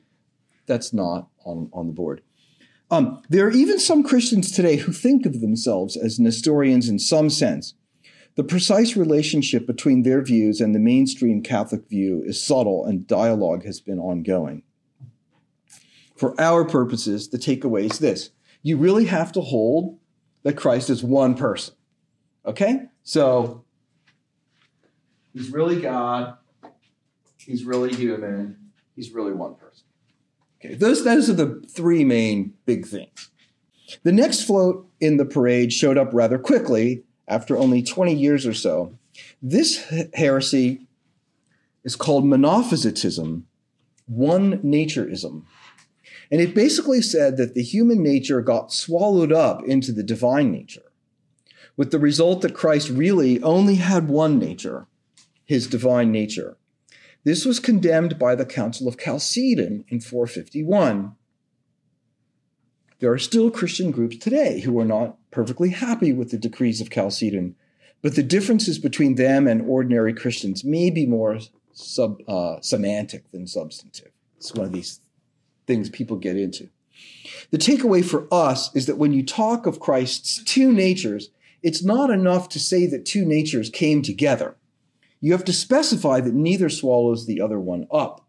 That's 0.66 0.92
not 0.92 1.30
on, 1.46 1.70
on 1.72 1.86
the 1.86 1.94
board. 1.94 2.24
Um, 2.90 3.22
there 3.30 3.46
are 3.46 3.52
even 3.52 3.78
some 3.78 4.02
Christians 4.02 4.52
today 4.52 4.78
who 4.78 4.92
think 4.92 5.28
of 5.28 5.40
themselves 5.40 5.96
as 5.96 6.20
Nestorians 6.20 6.90
in 6.90 6.98
some 6.98 7.30
sense. 7.30 7.76
The 8.34 8.44
precise 8.44 8.98
relationship 8.98 9.68
between 9.68 10.02
their 10.02 10.24
views 10.24 10.62
and 10.62 10.74
the 10.74 10.80
mainstream 10.80 11.44
Catholic 11.44 11.88
view 11.88 12.24
is 12.26 12.44
subtle, 12.44 12.86
and 12.86 13.06
dialogue 13.06 13.66
has 13.66 13.80
been 13.80 14.00
ongoing. 14.00 14.64
For 16.16 16.34
our 16.42 16.66
purposes, 16.66 17.30
the 17.30 17.38
takeaway 17.38 17.92
is 17.92 18.00
this 18.00 18.32
you 18.64 18.78
really 18.78 19.06
have 19.06 19.32
to 19.34 19.42
hold 19.42 20.00
that 20.42 20.58
Christ 20.58 20.90
is 20.90 21.04
one 21.04 21.36
person. 21.36 21.76
Okay? 22.48 22.86
So 23.04 23.64
He's 25.34 25.52
really 25.52 25.82
God. 25.82 26.38
He's 27.38 27.64
really 27.64 27.94
human. 27.94 28.58
He's 28.96 29.12
really 29.12 29.34
one 29.34 29.56
person. 29.56 29.86
Okay, 30.60 30.74
those, 30.74 31.04
those 31.04 31.30
are 31.30 31.34
the 31.34 31.64
three 31.70 32.04
main 32.04 32.54
big 32.66 32.86
things. 32.86 33.30
The 34.04 34.12
next 34.12 34.44
float 34.44 34.88
in 35.00 35.18
the 35.18 35.26
parade 35.26 35.72
showed 35.72 35.98
up 35.98 36.10
rather 36.14 36.38
quickly 36.38 37.04
after 37.28 37.58
only 37.58 37.84
20 37.84 38.14
years 38.14 38.46
or 38.46 38.54
so. 38.54 38.98
This 39.42 39.86
heresy 40.14 40.88
is 41.84 41.96
called 41.96 42.26
monophysitism, 42.26 43.44
one 44.08 44.60
natureism. 44.60 45.44
And 46.30 46.42
it 46.42 46.54
basically 46.54 47.02
said 47.02 47.38
that 47.38 47.54
the 47.54 47.64
human 47.64 48.04
nature 48.04 48.42
got 48.42 48.74
swallowed 48.74 49.32
up 49.32 49.64
into 49.64 49.94
the 49.94 50.04
divine 50.04 50.52
nature, 50.52 50.92
with 51.78 51.92
the 51.92 52.00
result 52.00 52.42
that 52.42 52.54
Christ 52.54 52.90
really 52.90 53.42
only 53.42 53.76
had 53.76 54.10
one 54.10 54.38
nature 54.38 54.88
his 55.48 55.66
divine 55.66 56.12
nature. 56.12 56.58
This 57.24 57.46
was 57.46 57.60
condemned 57.60 58.20
by 58.20 58.36
the 58.36 58.46
Council 58.46 58.88
of 58.88 59.00
Chalcedon 59.00 59.86
in 59.88 60.01
451. 60.01 61.16
There 63.00 63.12
are 63.12 63.18
still 63.18 63.50
Christian 63.50 63.92
groups 63.92 64.18
today 64.18 64.62
who 64.62 64.77
are 64.80 64.86
not 64.86 65.18
perfectly 65.32 65.70
happy 65.70 66.13
with 66.13 66.32
the 66.32 66.38
decrees 66.38 66.82
of 66.82 66.89
Chalcedon, 66.89 67.56
but 68.01 68.16
the 68.16 68.24
differences 68.24 68.77
between 68.77 69.16
them 69.16 69.48
and 69.48 69.62
ordinary 69.62 70.13
Christians 70.13 70.63
may 70.63 70.89
be 70.89 71.06
more 71.06 71.39
sub, 71.74 72.22
uh, 72.27 72.60
semantic 72.62 73.32
than 73.32 73.48
substantive. 73.48 74.12
It's 74.38 74.54
one 74.54 74.68
of 74.68 74.74
these 74.74 75.00
things 75.66 75.89
people 75.89 76.18
get 76.18 76.38
into. 76.38 76.70
The 77.51 77.58
takeaway 77.58 78.04
for 78.04 78.27
us 78.32 78.75
is 78.75 78.86
that 78.88 78.98
when 78.98 79.13
you 79.13 79.24
talk 79.24 79.66
of 79.66 79.80
Christ's 79.80 80.44
two 80.44 80.74
natures, 80.74 81.30
it's 81.63 81.84
not 81.84 82.10
enough 82.10 82.50
to 82.50 82.60
say 82.60 82.86
that 82.88 83.06
two 83.06 83.25
natures 83.25 83.70
came 83.70 84.01
together. 84.01 84.56
You 85.20 85.32
have 85.32 85.46
to 85.46 85.54
specify 85.54 86.22
that 86.22 86.34
neither 86.34 86.70
swallows 86.70 87.26
the 87.26 87.42
other 87.42 87.60
one 87.60 87.88
up. 87.92 88.26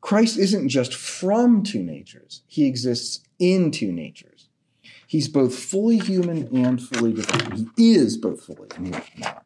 Christ 0.00 0.38
isn't 0.38 0.68
just 0.68 0.94
from 0.94 1.62
two 1.62 1.82
natures, 1.82 2.42
he 2.46 2.66
exists 2.66 3.24
in 3.38 3.70
two 3.70 3.92
natures. 3.92 4.48
He's 5.06 5.28
both 5.28 5.54
fully 5.54 5.98
human 5.98 6.48
and 6.56 6.80
fully 6.80 7.12
divine. 7.12 7.70
He 7.76 7.94
is 7.94 8.16
both 8.16 8.42
fully 8.42 8.68
human 8.74 9.02
not, 9.18 9.44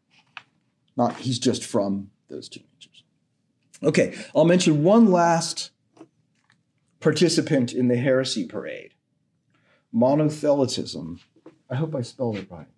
not 0.97 1.17
he's 1.17 1.41
just 1.41 1.65
from 1.65 2.11
those 2.29 2.49
two 2.49 2.61
natures. 2.61 3.03
Okay, 3.83 4.17
I'll 4.35 4.45
mention 4.45 4.85
one 4.85 5.11
last 5.11 5.71
participant 7.01 7.73
in 7.73 7.89
the 7.89 7.97
heresy 7.97 8.47
parade 8.47 8.95
monothelitism. 9.95 11.21
I 11.71 11.75
hope 11.75 11.95
I 11.95 12.03
spelled 12.03 12.37
it 12.37 12.51
right. 12.51 12.69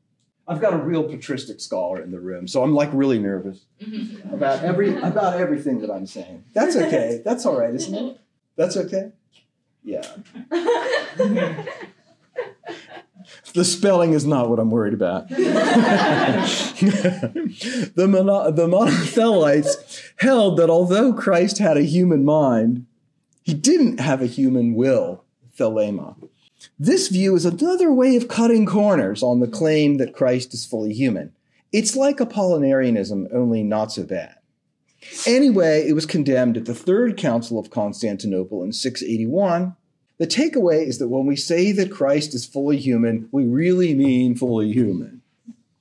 I've 0.49 0.61
got 0.63 0.73
a 0.73 0.79
real 0.79 1.05
patristic 1.05 1.61
scholar 1.61 2.03
in 2.03 2.11
the 2.11 2.21
room, 2.21 2.49
so 2.49 2.63
I'm 2.63 2.75
like 2.75 2.89
really 2.95 3.19
nervous 3.19 3.67
mm-hmm. 3.83 4.33
about 4.33 4.65
every 4.65 4.97
about 4.97 5.39
everything 5.39 5.81
that 5.81 5.91
I'm 5.91 6.07
saying. 6.07 6.45
That's 6.55 6.75
okay. 6.75 7.21
That's 7.25 7.45
all 7.45 7.59
right, 7.59 7.75
isn't 7.75 7.95
it? 7.95 8.19
That's 8.57 8.77
okay. 8.79 9.13
Yeah. 9.85 10.07
the 13.55 13.65
spelling 13.65 14.15
is 14.15 14.25
not 14.25 14.49
what 14.49 14.59
I'm 14.59 14.71
worried 14.71 14.95
about. 14.95 15.29
the, 15.29 15.37
mono- 18.09 18.51
the 18.51 18.67
monothelites 18.67 20.03
held 20.17 20.57
that 20.59 20.71
although 20.71 21.13
Christ 21.13 21.59
had 21.59 21.77
a 21.77 21.83
human 21.83 22.25
mind, 22.25 22.87
he 23.43 23.55
didn't 23.55 24.01
have 24.01 24.21
a 24.21 24.27
human 24.27 24.75
will, 24.75 25.25
thelema. 25.59 26.17
This 26.79 27.09
view 27.09 27.35
is 27.35 27.45
another 27.45 27.93
way 27.93 28.15
of 28.15 28.29
cutting 28.29 28.65
corners 28.65 29.21
on 29.21 29.41
the 29.41 29.49
claim 29.49 29.97
that 29.97 30.15
Christ 30.15 30.55
is 30.55 30.65
fully 30.65 30.93
human. 30.93 31.33
It's 31.73 31.97
like 31.97 32.19
Apollinarianism, 32.19 33.35
only 33.35 33.65
not 33.65 33.91
so 33.91 34.05
bad. 34.05 34.37
Anyway, 35.27 35.89
it 35.89 35.95
was 35.95 36.07
condemned 36.07 36.57
at 36.57 36.67
the 36.67 36.75
Third 36.75 37.17
Council 37.17 37.59
of 37.59 37.71
Constantinople 37.71 38.63
in 38.63 38.73
681. 38.73 39.75
The 40.19 40.27
takeaway 40.27 40.87
is 40.87 40.99
that 40.99 41.09
when 41.09 41.27
we 41.27 41.35
say 41.35 41.73
that 41.73 41.91
Christ 41.91 42.33
is 42.33 42.47
fully 42.47 42.77
human, 42.77 43.29
we 43.33 43.45
really 43.45 43.95
mean 43.95 44.37
fully 44.37 44.73
human. 44.73 45.23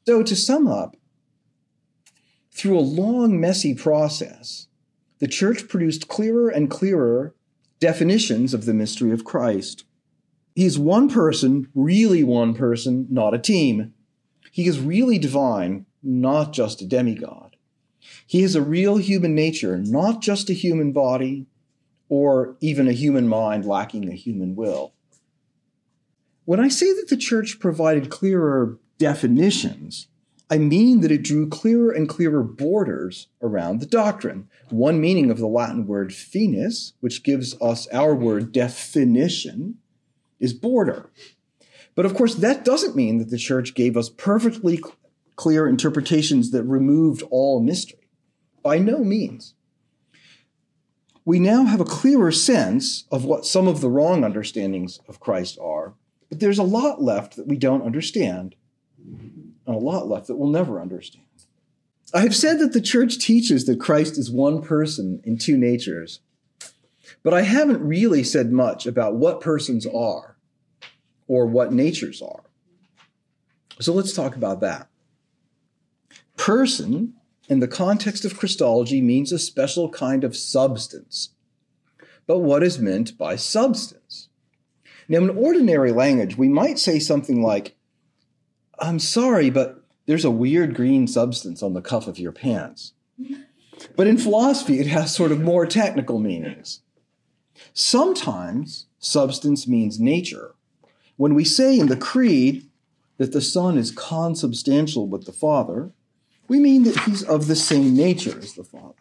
So, 0.08 0.24
to 0.24 0.36
sum 0.36 0.68
up, 0.68 0.96
through 2.52 2.78
a 2.78 2.82
long, 2.82 3.40
messy 3.40 3.76
process, 3.76 4.68
the 5.20 5.28
church 5.28 5.68
produced 5.68 6.08
clearer 6.08 6.50
and 6.50 6.72
clearer 6.72 7.36
definitions 7.80 8.54
of 8.56 8.66
the 8.66 8.74
mystery 8.74 9.12
of 9.12 9.24
Christ. 9.24 9.84
He's 10.58 10.80
one 10.80 11.08
person, 11.08 11.68
really 11.76 12.24
one 12.24 12.56
person, 12.56 13.06
not 13.12 13.36
a 13.36 13.38
team. 13.38 13.94
He 14.52 14.68
is 14.68 14.80
really 14.80 15.20
divine, 15.20 15.86
not 16.02 16.52
just 16.52 16.82
a 16.82 16.88
demigod. 16.88 17.56
He 18.26 18.42
has 18.42 18.56
a 18.56 18.62
real 18.64 18.98
human 18.98 19.36
nature, 19.36 19.78
not 19.78 20.20
just 20.20 20.50
a 20.50 20.54
human 20.54 20.94
body 20.94 21.46
or 22.10 22.58
even 22.60 22.88
a 22.88 22.94
human 22.94 23.28
mind 23.28 23.66
lacking 23.66 24.10
a 24.10 24.16
human 24.16 24.56
will. 24.56 24.96
When 26.46 26.60
I 26.60 26.70
say 26.70 26.92
that 26.92 27.06
the 27.08 27.18
church 27.18 27.60
provided 27.60 28.10
clearer 28.10 28.80
definitions, 28.98 30.08
I 30.50 30.58
mean 30.58 31.02
that 31.02 31.12
it 31.12 31.22
drew 31.22 31.48
clearer 31.48 31.92
and 31.92 32.10
clearer 32.10 32.42
borders 32.42 33.28
around 33.44 33.80
the 33.80 33.86
doctrine. 33.86 34.50
One 34.72 35.00
meaning 35.00 35.30
of 35.30 35.38
the 35.38 35.46
Latin 35.46 35.86
word 35.86 36.16
finis, 36.16 36.94
which 37.00 37.22
gives 37.22 37.56
us 37.62 37.88
our 37.90 38.16
word 38.16 38.52
definition, 38.52 39.78
is 40.40 40.54
border. 40.54 41.12
But 41.96 42.06
of 42.06 42.14
course, 42.14 42.36
that 42.36 42.64
doesn't 42.64 42.96
mean 42.96 43.18
that 43.18 43.30
the 43.30 43.38
church 43.38 43.74
gave 43.74 43.98
us 43.98 44.10
perfectly 44.10 44.80
clear 45.36 45.68
interpretations 45.68 46.52
that 46.52 46.64
removed 46.64 47.24
all 47.32 47.60
mystery. 47.60 48.08
By 48.64 48.80
no 48.80 49.04
means. 49.04 49.54
We 51.26 51.40
now 51.40 51.66
have 51.66 51.82
a 51.82 51.86
clearer 51.86 52.32
sense 52.32 53.06
of 53.12 53.26
what 53.26 53.46
some 53.46 53.68
of 53.68 53.82
the 53.82 53.90
wrong 53.90 54.24
understandings 54.24 55.00
of 55.08 55.20
Christ 55.20 55.58
are, 55.62 55.94
but 56.30 56.40
there's 56.40 56.58
a 56.58 56.64
lot 56.64 57.02
left 57.02 57.36
that 57.36 57.48
we 57.48 57.58
don't 57.58 57.82
understand, 57.82 58.56
and 58.98 59.54
a 59.66 59.74
lot 59.74 60.08
left 60.08 60.28
that 60.28 60.36
we'll 60.36 60.50
never 60.50 60.80
understand. 60.80 61.26
I 62.14 62.22
have 62.22 62.36
said 62.36 62.60
that 62.60 62.72
the 62.72 62.80
church 62.80 63.20
teaches 63.20 63.66
that 63.66 63.80
Christ 63.80 64.18
is 64.18 64.32
one 64.32 64.62
person 64.62 65.20
in 65.26 65.38
two 65.38 65.58
natures, 65.58 66.22
but 67.24 67.34
I 67.34 67.42
haven't 67.42 67.86
really 67.86 68.24
said 68.24 68.52
much 68.52 68.86
about 68.86 69.16
what 69.16 69.42
persons 69.42 69.86
are 69.86 70.38
or 71.28 71.46
what 71.46 71.74
natures 71.74 72.22
are. 72.22 72.44
So 73.80 73.94
let's 73.94 74.14
talk 74.14 74.36
about 74.36 74.62
that. 74.62 74.88
Person, 76.36 77.14
in 77.48 77.60
the 77.60 77.68
context 77.68 78.26
of 78.26 78.38
Christology, 78.38 79.02
means 79.02 79.32
a 79.32 79.40
special 79.40 79.90
kind 79.90 80.24
of 80.24 80.36
substance. 80.36 81.30
But 82.26 82.40
what 82.40 82.64
is 82.64 82.80
meant 82.80 83.18
by 83.18 83.36
substance? 83.36 84.30
Now, 85.08 85.20
in 85.20 85.30
ordinary 85.30 85.92
language, 85.92 86.38
we 86.38 86.50
might 86.50 86.80
say 86.80 87.00
something 87.00 87.42
like, 87.42 87.76
I'm 88.80 89.00
sorry, 89.00 89.50
but 89.50 89.84
there's 90.06 90.26
a 90.26 90.32
weird 90.32 90.76
green 90.76 91.08
substance 91.08 91.64
on 91.64 91.74
the 91.74 91.82
cuff 91.82 92.08
of 92.08 92.20
your 92.20 92.32
pants. 92.32 92.94
But 93.96 94.08
in 94.08 94.18
philosophy, 94.18 94.80
it 94.80 94.88
has 94.88 95.14
sort 95.14 95.32
of 95.32 95.40
more 95.40 95.66
technical 95.66 96.20
meanings. 96.20 96.82
Sometimes 97.80 98.88
substance 98.98 99.68
means 99.68 100.00
nature. 100.00 100.56
When 101.16 101.36
we 101.36 101.44
say 101.44 101.78
in 101.78 101.90
the 101.90 101.96
Creed 101.96 102.68
that 103.18 103.34
the 103.34 103.42
Son 103.42 103.78
is 103.78 103.92
consubstantial 103.92 105.08
with 105.08 105.28
the 105.28 105.32
Father, 105.32 105.92
we 106.48 106.60
mean 106.60 106.86
that 106.86 106.98
he's 107.02 107.22
of 107.22 107.46
the 107.46 107.56
same 107.56 107.96
nature 107.96 108.40
as 108.40 108.54
the 108.54 108.64
Father. 108.64 108.96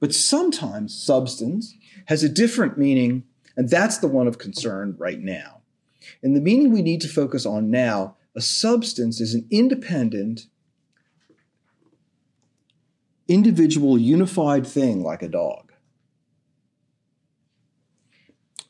But 0.00 0.14
sometimes 0.14 0.94
substance 0.94 1.76
has 2.06 2.22
a 2.22 2.28
different 2.28 2.78
meaning, 2.78 3.24
and 3.54 3.68
that's 3.68 3.98
the 3.98 4.08
one 4.08 4.26
of 4.26 4.38
concern 4.38 4.96
right 4.98 5.20
now. 5.20 5.60
And 6.22 6.34
the 6.34 6.40
meaning 6.40 6.72
we 6.72 6.80
need 6.80 7.02
to 7.02 7.08
focus 7.08 7.44
on 7.44 7.70
now 7.70 8.16
a 8.34 8.40
substance 8.40 9.20
is 9.20 9.34
an 9.34 9.46
independent, 9.50 10.46
individual, 13.28 13.98
unified 13.98 14.66
thing 14.66 15.02
like 15.02 15.22
a 15.22 15.28
dog. 15.28 15.63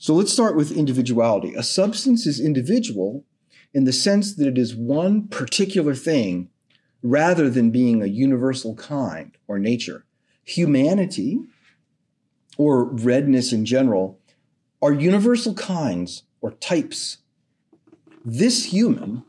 So 0.05 0.13
let's 0.13 0.35
start 0.35 0.55
with 0.55 0.71
individuality. 0.71 1.55
A 1.55 1.63
substance 1.63 2.27
is 2.27 2.39
individual 2.39 3.25
in 3.73 3.85
the 3.85 3.93
sense 3.95 4.35
that 4.35 4.47
it 4.47 4.59
is 4.59 4.75
one 4.75 5.29
particular 5.29 5.95
thing 5.95 6.51
rather 7.03 7.49
than 7.49 7.71
being 7.71 8.03
a 8.03 8.07
universal 8.07 8.75
kind 8.75 9.35
or 9.49 9.59
nature. 9.59 10.05
Humanity, 10.45 11.41
or 12.59 12.85
redness 12.85 13.51
in 13.51 13.65
general, 13.65 14.21
are 14.83 14.93
universal 14.93 15.55
kinds 15.55 16.25
or 16.43 16.51
types. 16.51 17.17
This 18.27 18.75
human, 18.75 19.25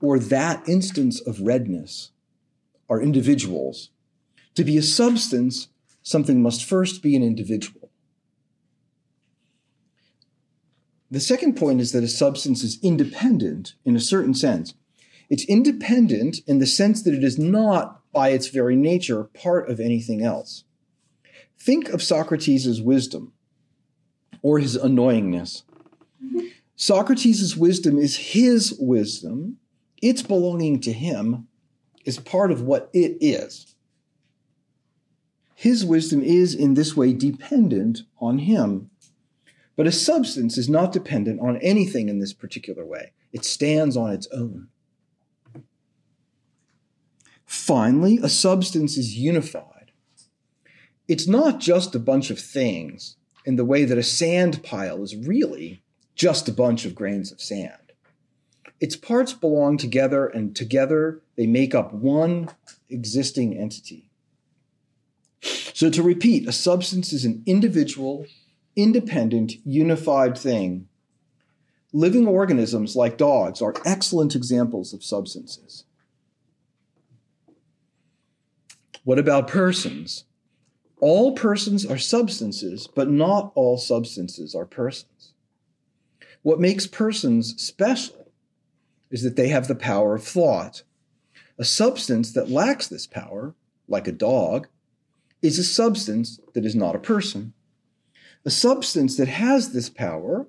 or 0.00 0.18
that 0.18 0.66
instance 0.66 1.20
of 1.20 1.42
redness, 1.42 2.12
are 2.88 3.02
individuals. 3.02 3.90
To 4.54 4.64
be 4.64 4.78
a 4.78 4.82
substance, 4.82 5.68
something 6.02 6.40
must 6.40 6.64
first 6.64 7.02
be 7.02 7.14
an 7.14 7.22
individual. 7.22 7.85
The 11.10 11.20
second 11.20 11.56
point 11.56 11.80
is 11.80 11.92
that 11.92 12.04
a 12.04 12.08
substance 12.08 12.64
is 12.64 12.78
independent 12.82 13.74
in 13.84 13.94
a 13.94 14.00
certain 14.00 14.34
sense. 14.34 14.74
It's 15.28 15.44
independent 15.44 16.38
in 16.46 16.58
the 16.58 16.66
sense 16.66 17.02
that 17.02 17.14
it 17.14 17.24
is 17.24 17.38
not, 17.38 18.00
by 18.12 18.30
its 18.30 18.48
very 18.48 18.76
nature, 18.76 19.24
part 19.24 19.68
of 19.68 19.80
anything 19.80 20.22
else. 20.22 20.64
Think 21.58 21.88
of 21.88 22.02
Socrates' 22.02 22.80
wisdom 22.80 23.32
or 24.42 24.58
his 24.58 24.76
annoyingness. 24.76 25.62
Socrates' 26.76 27.56
wisdom 27.56 27.98
is 27.98 28.16
his 28.16 28.76
wisdom, 28.78 29.58
its 30.02 30.22
belonging 30.22 30.80
to 30.80 30.92
him 30.92 31.48
is 32.04 32.18
part 32.18 32.52
of 32.52 32.62
what 32.62 32.90
it 32.92 33.16
is. 33.20 33.74
His 35.54 35.84
wisdom 35.84 36.22
is 36.22 36.54
in 36.54 36.74
this 36.74 36.96
way 36.96 37.12
dependent 37.12 38.02
on 38.20 38.38
him. 38.40 38.90
But 39.76 39.86
a 39.86 39.92
substance 39.92 40.56
is 40.56 40.68
not 40.68 40.92
dependent 40.92 41.40
on 41.40 41.58
anything 41.58 42.08
in 42.08 42.18
this 42.18 42.32
particular 42.32 42.84
way, 42.84 43.12
it 43.32 43.44
stands 43.44 43.96
on 43.96 44.12
its 44.12 44.26
own. 44.32 44.68
Finally, 47.44 48.18
a 48.22 48.28
substance 48.28 48.96
is 48.96 49.16
unified. 49.16 49.92
It's 51.06 51.28
not 51.28 51.60
just 51.60 51.94
a 51.94 52.00
bunch 52.00 52.30
of 52.30 52.40
things 52.40 53.16
in 53.44 53.56
the 53.56 53.64
way 53.64 53.84
that 53.84 53.98
a 53.98 54.02
sand 54.02 54.64
pile 54.64 55.02
is 55.02 55.14
really 55.14 55.82
just 56.16 56.48
a 56.48 56.52
bunch 56.52 56.84
of 56.84 56.94
grains 56.94 57.30
of 57.30 57.40
sand. 57.40 57.92
Its 58.80 58.96
parts 58.96 59.32
belong 59.32 59.78
together, 59.78 60.26
and 60.26 60.56
together 60.56 61.22
they 61.36 61.46
make 61.46 61.74
up 61.74 61.92
one 61.92 62.50
existing 62.90 63.56
entity. 63.56 64.10
So, 65.40 65.90
to 65.90 66.02
repeat, 66.02 66.48
a 66.48 66.52
substance 66.52 67.12
is 67.12 67.24
an 67.24 67.42
individual, 67.46 68.26
independent, 68.76 69.54
unified 69.64 70.36
thing. 70.36 70.88
Living 71.92 72.28
organisms 72.28 72.94
like 72.94 73.16
dogs 73.16 73.62
are 73.62 73.74
excellent 73.84 74.34
examples 74.34 74.92
of 74.92 75.02
substances. 75.02 75.84
What 79.04 79.18
about 79.18 79.48
persons? 79.48 80.24
All 81.00 81.32
persons 81.32 81.86
are 81.86 81.98
substances, 81.98 82.88
but 82.92 83.10
not 83.10 83.52
all 83.54 83.78
substances 83.78 84.54
are 84.54 84.66
persons. 84.66 85.32
What 86.42 86.60
makes 86.60 86.86
persons 86.86 87.60
special 87.62 88.30
is 89.10 89.22
that 89.22 89.36
they 89.36 89.48
have 89.48 89.68
the 89.68 89.74
power 89.74 90.14
of 90.14 90.24
thought. 90.24 90.82
A 91.58 91.64
substance 91.64 92.32
that 92.32 92.50
lacks 92.50 92.88
this 92.88 93.06
power, 93.06 93.54
like 93.88 94.08
a 94.08 94.12
dog, 94.12 94.68
is 95.40 95.58
a 95.58 95.64
substance 95.64 96.40
that 96.54 96.64
is 96.64 96.74
not 96.74 96.96
a 96.96 97.00
person. 97.00 97.52
A 98.46 98.50
substance 98.50 99.16
that 99.16 99.26
has 99.26 99.72
this 99.72 99.90
power, 99.90 100.46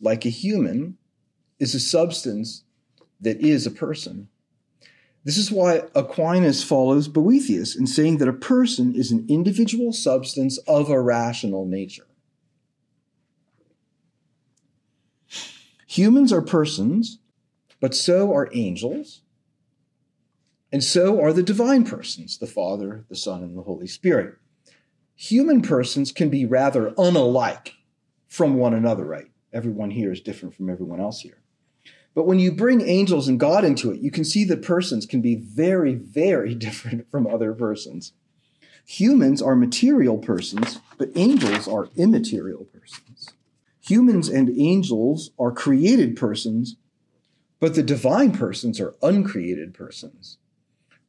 like 0.00 0.24
a 0.24 0.30
human, 0.30 0.96
is 1.58 1.74
a 1.74 1.80
substance 1.80 2.62
that 3.20 3.40
is 3.40 3.66
a 3.66 3.70
person. 3.72 4.28
This 5.24 5.36
is 5.36 5.50
why 5.50 5.82
Aquinas 5.96 6.62
follows 6.62 7.08
Boethius 7.08 7.74
in 7.74 7.88
saying 7.88 8.18
that 8.18 8.28
a 8.28 8.32
person 8.32 8.94
is 8.94 9.10
an 9.10 9.26
individual 9.28 9.92
substance 9.92 10.56
of 10.68 10.88
a 10.88 11.00
rational 11.00 11.66
nature. 11.66 12.06
Humans 15.88 16.32
are 16.32 16.42
persons, 16.42 17.18
but 17.80 17.92
so 17.92 18.32
are 18.32 18.50
angels, 18.52 19.22
and 20.70 20.84
so 20.84 21.20
are 21.20 21.32
the 21.32 21.42
divine 21.42 21.84
persons, 21.84 22.38
the 22.38 22.46
Father, 22.46 23.04
the 23.08 23.16
Son, 23.16 23.42
and 23.42 23.58
the 23.58 23.62
Holy 23.62 23.88
Spirit. 23.88 24.36
Human 25.16 25.62
persons 25.62 26.12
can 26.12 26.28
be 26.28 26.44
rather 26.44 26.90
unalike 26.92 27.72
from 28.28 28.54
one 28.54 28.74
another, 28.74 29.04
right? 29.04 29.30
Everyone 29.52 29.90
here 29.90 30.12
is 30.12 30.20
different 30.20 30.54
from 30.54 30.68
everyone 30.68 31.00
else 31.00 31.20
here. 31.20 31.42
But 32.14 32.26
when 32.26 32.38
you 32.38 32.52
bring 32.52 32.82
angels 32.82 33.26
and 33.26 33.40
God 33.40 33.64
into 33.64 33.90
it, 33.90 34.00
you 34.00 34.10
can 34.10 34.24
see 34.24 34.44
that 34.44 34.62
persons 34.62 35.06
can 35.06 35.20
be 35.20 35.34
very, 35.34 35.94
very 35.94 36.54
different 36.66 37.10
from 37.10 37.26
other 37.26 37.54
persons. 37.54 38.12
Humans 38.84 39.42
are 39.42 39.56
material 39.56 40.18
persons, 40.18 40.80
but 40.98 41.10
angels 41.16 41.66
are 41.66 41.88
immaterial 41.96 42.64
persons. 42.64 43.30
Humans 43.80 44.28
and 44.28 44.50
angels 44.50 45.30
are 45.38 45.50
created 45.50 46.16
persons, 46.16 46.76
but 47.58 47.74
the 47.74 47.82
divine 47.82 48.32
persons 48.32 48.80
are 48.80 48.94
uncreated 49.02 49.74
persons. 49.74 50.38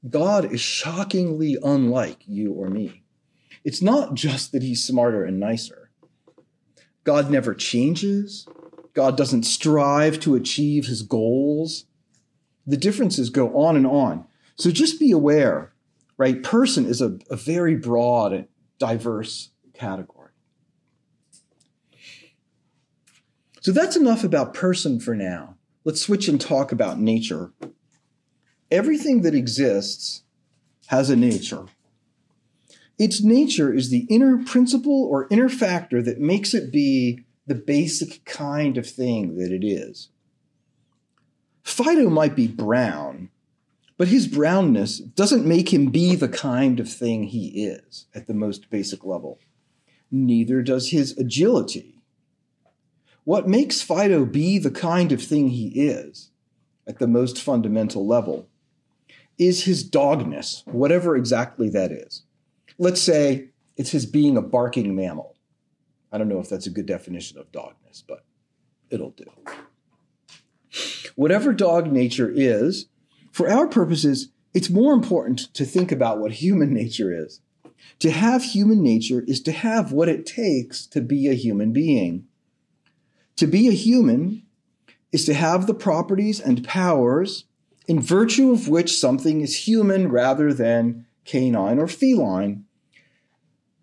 God 0.10 0.52
is 0.52 0.62
shockingly 0.62 1.58
unlike 1.62 2.24
you 2.26 2.54
or 2.54 2.70
me. 2.70 3.04
It's 3.67 3.82
not 3.82 4.13
just 4.13 4.53
that 4.53 4.63
he's 4.63 4.82
smarter 4.82 5.25
and 5.25 5.41
nicer. 5.41 5.89
God 7.03 7.30
never 7.30 7.53
changes. 7.53 8.47
God 8.93 9.17
doesn't 9.17 9.43
strive 9.43 10.21
to 10.21 10.36
achieve 10.36 10.86
his 10.86 11.01
goals. 11.01 11.84
The 12.65 12.77
differences 12.77 13.30
go 13.30 13.53
on 13.58 13.75
and 13.75 13.86
on. 13.86 14.25
So 14.56 14.71
just 14.71 15.01
be 15.01 15.12
aware, 15.12 15.73
right? 16.17 16.41
Person 16.41 16.86
is 16.86 17.01
a, 17.01 17.19
a 17.30 17.36
very 17.36 17.75
broad 17.75 18.32
and 18.32 18.47
diverse 18.80 19.49
category. 19.73 20.32
So 23.60 23.73
that's 23.73 23.97
enough 23.97 24.23
about 24.23 24.53
person 24.53 25.01
for 25.01 25.13
now. 25.13 25.58
Let's 25.84 26.01
switch 26.01 26.30
and 26.30 26.39
talk 26.39 26.71
about 26.71 27.01
nature. 27.01 27.51
Everything 28.71 29.23
that 29.23 29.36
exists 29.36 30.23
has 30.86 31.10
a 31.10 31.17
nature. 31.17 31.65
Its 32.97 33.23
nature 33.23 33.71
is 33.73 33.89
the 33.89 34.07
inner 34.10 34.43
principle 34.43 35.03
or 35.03 35.27
inner 35.29 35.49
factor 35.49 36.01
that 36.01 36.19
makes 36.19 36.53
it 36.53 36.71
be 36.71 37.25
the 37.45 37.55
basic 37.55 38.25
kind 38.25 38.77
of 38.77 38.89
thing 38.89 39.38
that 39.38 39.51
it 39.51 39.65
is. 39.65 40.10
Fido 41.63 42.10
might 42.10 42.36
be 42.36 42.47
brown, 42.47 43.29
but 43.97 44.07
his 44.07 44.27
brownness 44.27 44.97
doesn't 44.99 45.45
make 45.45 45.73
him 45.73 45.88
be 45.88 46.15
the 46.15 46.29
kind 46.29 46.79
of 46.79 46.89
thing 46.91 47.23
he 47.23 47.65
is 47.65 48.05
at 48.15 48.27
the 48.27 48.33
most 48.33 48.69
basic 48.69 49.03
level. 49.03 49.39
Neither 50.10 50.62
does 50.62 50.89
his 50.89 51.17
agility. 51.17 51.99
What 53.25 53.47
makes 53.47 53.81
Fido 53.81 54.25
be 54.25 54.57
the 54.57 54.71
kind 54.71 55.12
of 55.12 55.21
thing 55.21 55.49
he 55.49 55.67
is 55.67 56.31
at 56.88 56.99
the 56.99 57.07
most 57.07 57.41
fundamental 57.41 58.07
level 58.07 58.47
is 59.38 59.65
his 59.65 59.88
dogness, 59.88 60.65
whatever 60.65 61.15
exactly 61.15 61.69
that 61.69 61.91
is. 61.91 62.23
Let's 62.77 63.01
say 63.01 63.49
it's 63.75 63.91
his 63.91 64.05
being 64.05 64.37
a 64.37 64.41
barking 64.41 64.95
mammal. 64.95 65.35
I 66.11 66.17
don't 66.17 66.29
know 66.29 66.39
if 66.39 66.49
that's 66.49 66.67
a 66.67 66.71
good 66.71 66.85
definition 66.85 67.37
of 67.37 67.51
dogness, 67.51 68.03
but 68.07 68.23
it'll 68.89 69.11
do. 69.11 69.25
Whatever 71.15 71.53
dog 71.53 71.91
nature 71.91 72.31
is, 72.33 72.87
for 73.31 73.49
our 73.49 73.67
purposes, 73.67 74.29
it's 74.53 74.69
more 74.69 74.93
important 74.93 75.53
to 75.53 75.65
think 75.65 75.91
about 75.91 76.19
what 76.19 76.33
human 76.33 76.73
nature 76.73 77.11
is. 77.11 77.41
To 77.99 78.11
have 78.11 78.43
human 78.43 78.81
nature 78.81 79.23
is 79.27 79.41
to 79.41 79.51
have 79.51 79.91
what 79.91 80.09
it 80.09 80.25
takes 80.25 80.85
to 80.87 81.01
be 81.01 81.27
a 81.27 81.33
human 81.33 81.73
being. 81.73 82.27
To 83.37 83.47
be 83.47 83.67
a 83.67 83.71
human 83.71 84.43
is 85.11 85.25
to 85.25 85.33
have 85.33 85.67
the 85.67 85.73
properties 85.73 86.39
and 86.39 86.63
powers 86.63 87.45
in 87.87 88.01
virtue 88.01 88.51
of 88.51 88.67
which 88.67 88.97
something 88.97 89.41
is 89.41 89.67
human 89.67 90.09
rather 90.09 90.53
than 90.53 91.05
canine 91.25 91.79
or 91.79 91.87
feline. 91.87 92.65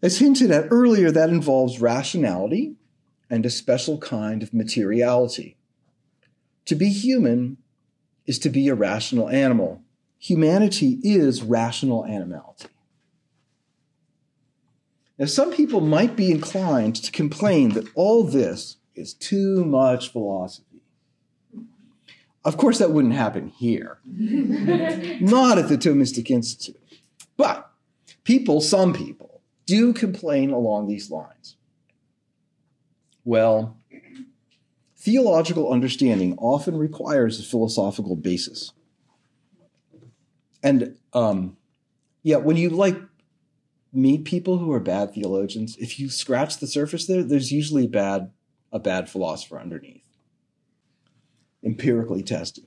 As 0.05 0.19
hinted 0.19 0.51
at 0.51 0.67
earlier, 0.71 1.11
that 1.11 1.31
involves 1.31 1.81
rationality 1.81 2.75
and 3.31 3.47
a 3.47 3.51
special 3.51 3.97
kind 3.97 4.43
of 4.43 4.53
materiality. 4.53 5.57
To 6.67 6.75
be 6.75 6.91
human 6.91 7.57
is 8.27 8.39
to 8.41 8.51
be 8.51 8.69
a 8.69 8.75
rational 8.75 9.31
animal. 9.31 9.81
Humanity 10.19 10.99
is 11.03 11.43
rational 11.43 12.05
animality. 12.05 12.69
Now, 15.19 15.25
some 15.25 15.51
people 15.51 15.81
might 15.81 16.17
be 16.17 16.31
inclined 16.31 16.97
to 16.97 17.11
complain 17.11 17.71
that 17.71 17.89
all 17.95 18.25
this 18.25 18.77
is 18.95 19.15
too 19.15 19.65
much 19.65 20.13
philosophy. 20.13 20.83
Of 22.45 22.59
course, 22.59 22.77
that 22.79 22.91
wouldn't 22.91 23.15
happen 23.15 23.49
here, 23.49 24.01
not 24.05 25.57
at 25.57 25.71
the 25.71 25.79
Thomistic 25.79 26.31
Institute. 26.31 26.77
But 27.39 27.71
people, 28.25 28.61
some 28.61 28.93
people, 28.93 29.34
do 29.67 29.93
complain 29.93 30.51
along 30.51 30.89
these 30.89 31.11
lines? 31.11 31.57
Well, 33.25 33.79
theological 34.97 35.73
understanding 35.73 36.37
often 36.39 36.77
requires 36.77 37.41
a 37.41 37.43
philosophical 37.43 38.17
basis. 38.17 38.73
And 40.63 40.97
um, 41.13 41.57
yeah, 42.23 42.37
when 42.37 42.57
you 42.57 42.71
like 42.71 42.99
meet 43.93 44.25
people 44.25 44.59
who 44.59 44.73
are 44.73 44.81
bad 44.81 45.15
theologians, 45.15 45.77
if 45.79 45.99
you 46.01 46.09
scratch 46.09 46.59
the 46.59 46.67
surface 46.67 47.07
there, 47.07 47.23
there's 47.23 47.53
usually 47.53 47.87
bad 47.87 48.31
a 48.73 48.79
bad 48.79 49.09
philosopher 49.09 49.59
underneath. 49.59 50.03
Empirically 51.63 52.23
tested. 52.23 52.65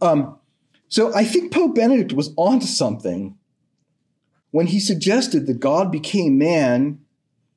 Um, 0.00 0.38
so 0.88 1.14
I 1.14 1.24
think 1.24 1.52
Pope 1.52 1.74
Benedict 1.74 2.12
was 2.12 2.34
onto 2.36 2.66
something 2.66 3.38
when 4.52 4.68
he 4.68 4.78
suggested 4.78 5.46
that 5.48 5.58
God 5.58 5.90
became 5.90 6.38
man 6.38 7.00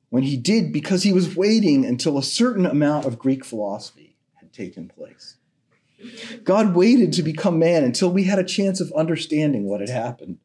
when 0.08 0.24
he 0.24 0.36
did 0.36 0.72
because 0.72 1.04
he 1.04 1.12
was 1.12 1.36
waiting 1.36 1.84
until 1.84 2.18
a 2.18 2.22
certain 2.22 2.66
amount 2.66 3.06
of 3.06 3.18
Greek 3.18 3.44
philosophy 3.44 4.16
had 4.34 4.52
taken 4.52 4.88
place. 4.88 5.36
God 6.42 6.74
waited 6.74 7.12
to 7.12 7.22
become 7.22 7.58
man 7.58 7.84
until 7.84 8.10
we 8.10 8.24
had 8.24 8.38
a 8.38 8.44
chance 8.44 8.80
of 8.80 8.92
understanding 8.92 9.64
what 9.64 9.80
had 9.80 9.90
happened. 9.90 10.38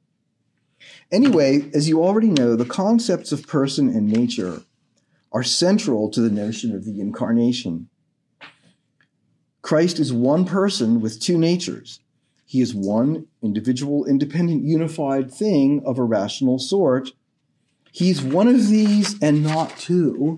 Anyway, 1.12 1.70
as 1.74 1.88
you 1.88 2.04
already 2.04 2.30
know, 2.30 2.56
the 2.56 2.66
concepts 2.66 3.32
of 3.32 3.48
person 3.48 3.90
and 3.90 4.08
nature 4.08 4.62
are 5.32 5.44
central 5.44 6.10
to 6.10 6.22
the 6.22 6.30
notion 6.30 6.76
of 6.76 6.84
the 6.84 7.00
incarnation. 7.00 7.88
Christ 9.62 10.00
is 10.00 10.12
one 10.12 10.46
person 10.46 11.00
with 11.00 11.22
two 11.22 11.38
natures. 11.38 12.00
He 12.52 12.60
is 12.60 12.76
one 12.76 13.28
individual, 13.42 14.04
independent, 14.04 14.66
unified 14.66 15.32
thing 15.32 15.82
of 15.86 15.98
a 15.98 16.04
rational 16.04 16.60
sort. 16.60 17.14
He's 17.94 18.22
one 18.22 18.50
of 18.50 18.68
these 18.68 19.18
and 19.24 19.42
not 19.42 19.78
two, 19.78 20.38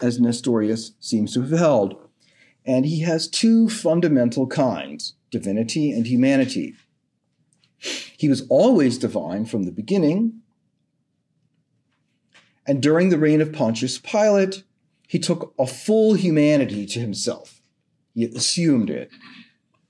as 0.00 0.20
Nestorius 0.20 0.92
seems 1.00 1.34
to 1.34 1.40
have 1.40 1.58
held. 1.58 1.96
And 2.64 2.86
he 2.86 3.00
has 3.00 3.26
two 3.26 3.68
fundamental 3.68 4.46
kinds 4.46 5.14
divinity 5.32 5.90
and 5.90 6.06
humanity. 6.06 6.76
He 8.16 8.28
was 8.28 8.46
always 8.48 8.96
divine 8.96 9.46
from 9.46 9.64
the 9.64 9.72
beginning. 9.72 10.42
And 12.68 12.80
during 12.80 13.08
the 13.08 13.18
reign 13.18 13.40
of 13.40 13.52
Pontius 13.52 13.98
Pilate, 13.98 14.62
he 15.08 15.18
took 15.18 15.52
a 15.58 15.66
full 15.66 16.14
humanity 16.14 16.86
to 16.86 17.00
himself. 17.00 17.62
He 18.14 18.26
assumed 18.26 18.90
it 18.90 19.10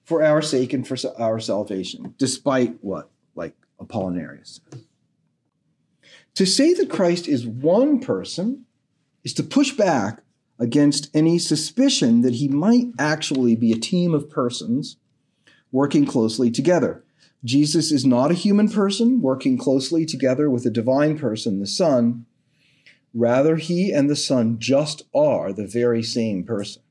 for 0.06 0.22
our 0.22 0.40
sake 0.40 0.72
and 0.72 0.86
for 0.86 0.96
our 1.18 1.38
salvation, 1.40 2.14
despite 2.16 2.78
what, 2.80 3.10
like 3.34 3.54
Apollinarius 3.80 4.60
says. 4.70 4.84
To 6.36 6.46
say 6.46 6.72
that 6.74 6.88
Christ 6.88 7.26
is 7.26 7.46
one 7.46 7.98
person 7.98 8.66
is 9.24 9.34
to 9.34 9.42
push 9.42 9.72
back 9.72 10.22
against 10.58 11.10
any 11.14 11.38
suspicion 11.38 12.22
that 12.22 12.34
he 12.34 12.46
might 12.46 12.86
actually 12.98 13.56
be 13.56 13.72
a 13.72 13.78
team 13.78 14.14
of 14.14 14.30
persons 14.30 14.96
working 15.72 16.06
closely 16.06 16.50
together. 16.50 17.04
Jesus 17.44 17.90
is 17.90 18.06
not 18.06 18.30
a 18.30 18.34
human 18.34 18.68
person 18.68 19.20
working 19.20 19.58
closely 19.58 20.06
together 20.06 20.48
with 20.48 20.64
a 20.64 20.70
divine 20.70 21.18
person, 21.18 21.58
the 21.58 21.66
Son. 21.66 22.26
Rather, 23.12 23.56
he 23.56 23.92
and 23.92 24.08
the 24.08 24.16
Son 24.16 24.58
just 24.58 25.02
are 25.14 25.52
the 25.52 25.66
very 25.66 26.02
same 26.02 26.44
person. 26.44 26.82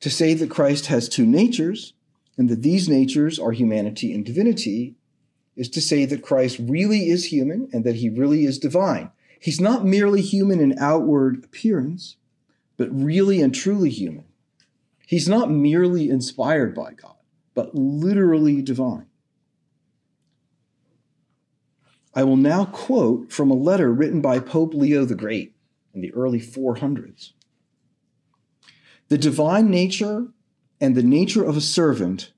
To 0.00 0.10
say 0.10 0.34
that 0.34 0.50
Christ 0.50 0.86
has 0.86 1.08
two 1.08 1.26
natures 1.26 1.94
and 2.36 2.48
that 2.48 2.62
these 2.62 2.88
natures 2.88 3.38
are 3.38 3.52
humanity 3.52 4.12
and 4.12 4.24
divinity 4.24 4.94
is 5.56 5.68
to 5.70 5.80
say 5.80 6.04
that 6.04 6.22
Christ 6.22 6.58
really 6.60 7.08
is 7.08 7.32
human 7.32 7.68
and 7.72 7.82
that 7.84 7.96
he 7.96 8.10
really 8.10 8.44
is 8.44 8.58
divine. 8.58 9.10
He's 9.40 9.60
not 9.60 9.84
merely 9.84 10.20
human 10.20 10.60
in 10.60 10.78
outward 10.78 11.44
appearance, 11.44 12.16
but 12.76 12.88
really 12.92 13.40
and 13.40 13.54
truly 13.54 13.90
human. 13.90 14.24
He's 15.06 15.28
not 15.28 15.50
merely 15.50 16.10
inspired 16.10 16.74
by 16.74 16.92
God, 16.92 17.16
but 17.54 17.74
literally 17.74 18.60
divine. 18.60 19.06
I 22.14 22.24
will 22.24 22.36
now 22.36 22.64
quote 22.64 23.30
from 23.30 23.50
a 23.50 23.54
letter 23.54 23.92
written 23.92 24.20
by 24.20 24.40
Pope 24.40 24.74
Leo 24.74 25.04
the 25.04 25.14
Great 25.14 25.54
in 25.94 26.00
the 26.00 26.12
early 26.14 26.40
400s. 26.40 27.32
The 29.08 29.18
divine 29.18 29.70
nature 29.70 30.28
and 30.80 30.94
the 30.94 31.02
nature 31.02 31.44
of 31.44 31.56
a 31.56 31.60
servant 31.60 32.32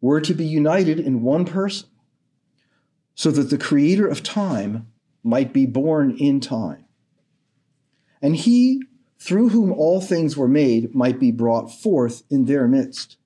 were 0.00 0.20
to 0.20 0.34
be 0.34 0.44
united 0.44 1.00
in 1.00 1.22
one 1.22 1.44
person, 1.44 1.88
so 3.14 3.30
that 3.30 3.50
the 3.50 3.58
creator 3.58 4.06
of 4.06 4.22
time 4.22 4.88
might 5.24 5.52
be 5.52 5.66
born 5.66 6.16
in 6.18 6.40
time. 6.40 6.84
And 8.20 8.36
he 8.36 8.82
through 9.18 9.48
whom 9.50 9.72
all 9.72 10.00
things 10.00 10.36
were 10.36 10.48
made, 10.48 10.94
might 10.94 11.18
be 11.18 11.30
brought 11.30 11.72
forth 11.72 12.22
in 12.30 12.44
their 12.44 12.68
midst. 12.68 13.16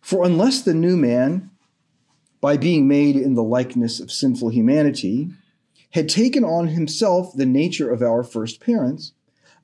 For 0.00 0.24
unless 0.24 0.62
the 0.62 0.74
new 0.74 0.96
man, 0.96 1.50
by 2.40 2.56
being 2.56 2.88
made 2.88 3.16
in 3.16 3.34
the 3.34 3.42
likeness 3.42 4.00
of 4.00 4.12
sinful 4.12 4.50
humanity, 4.50 5.30
had 5.90 6.08
taken 6.08 6.44
on 6.44 6.68
himself 6.68 7.34
the 7.34 7.46
nature 7.46 7.90
of 7.90 8.02
our 8.02 8.22
first 8.22 8.60
parents, 8.60 9.12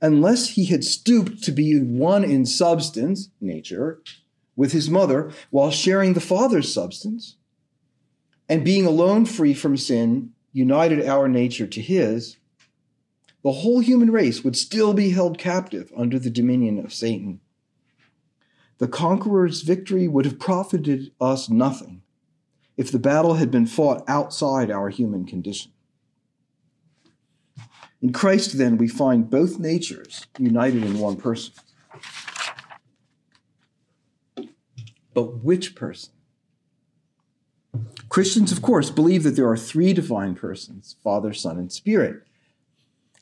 unless 0.01 0.51
he 0.51 0.67
had 0.67 0.85
stooped 0.85 1.43
to 1.45 1.53
be 1.53 1.81
one 1.81 2.25
in 2.25 2.47
substance, 2.47 3.31
nature, 3.41 4.01
with 4.57 4.73
his 4.73 4.91
mother, 4.91 5.33
while 5.51 5.71
sharing 5.71 6.15
the 6.15 6.21
Father's 6.21 6.73
substance, 6.73 7.37
and 8.49 8.65
being 8.65 8.87
alone 8.87 9.25
free 9.25 9.55
from 9.55 9.77
sin, 9.77 10.33
united 10.53 11.05
our 11.05 11.29
nature 11.29 11.67
to 11.67 11.81
his, 11.81 12.37
the 13.43 13.53
whole 13.53 13.81
human 13.81 14.11
race 14.11 14.43
would 14.43 14.57
still 14.57 14.95
be 14.95 15.11
held 15.11 15.39
captive 15.39 15.93
under 15.97 16.19
the 16.19 16.31
dominion 16.31 16.79
of 16.79 16.95
Satan. 16.95 17.41
The 18.79 18.89
conqueror's 18.89 19.63
victory 19.63 20.09
would 20.09 20.25
have 20.25 20.39
profited 20.39 21.13
us 21.21 21.51
nothing 21.51 22.03
if 22.77 22.91
the 22.91 22.99
battle 22.99 23.35
had 23.35 23.51
been 23.51 23.67
fought 23.67 24.03
outside 24.09 24.71
our 24.71 24.89
human 24.89 25.27
condition. 25.27 25.73
In 28.05 28.13
Christ, 28.13 28.59
then, 28.59 28.77
we 28.77 28.87
find 28.87 29.31
both 29.31 29.59
natures 29.59 30.27
united 30.39 30.85
in 30.85 30.99
one 30.99 31.17
person. 31.17 31.55
But 35.15 35.43
which 35.43 35.75
person? 35.75 36.13
Christians, 38.11 38.53
of 38.53 38.61
course, 38.61 38.91
believe 38.91 39.23
that 39.23 39.37
there 39.37 39.49
are 39.49 39.57
three 39.57 39.95
divine 39.95 40.35
persons 40.35 40.97
Father, 41.03 41.33
Son, 41.33 41.57
and 41.57 41.73
Spirit. 41.73 42.25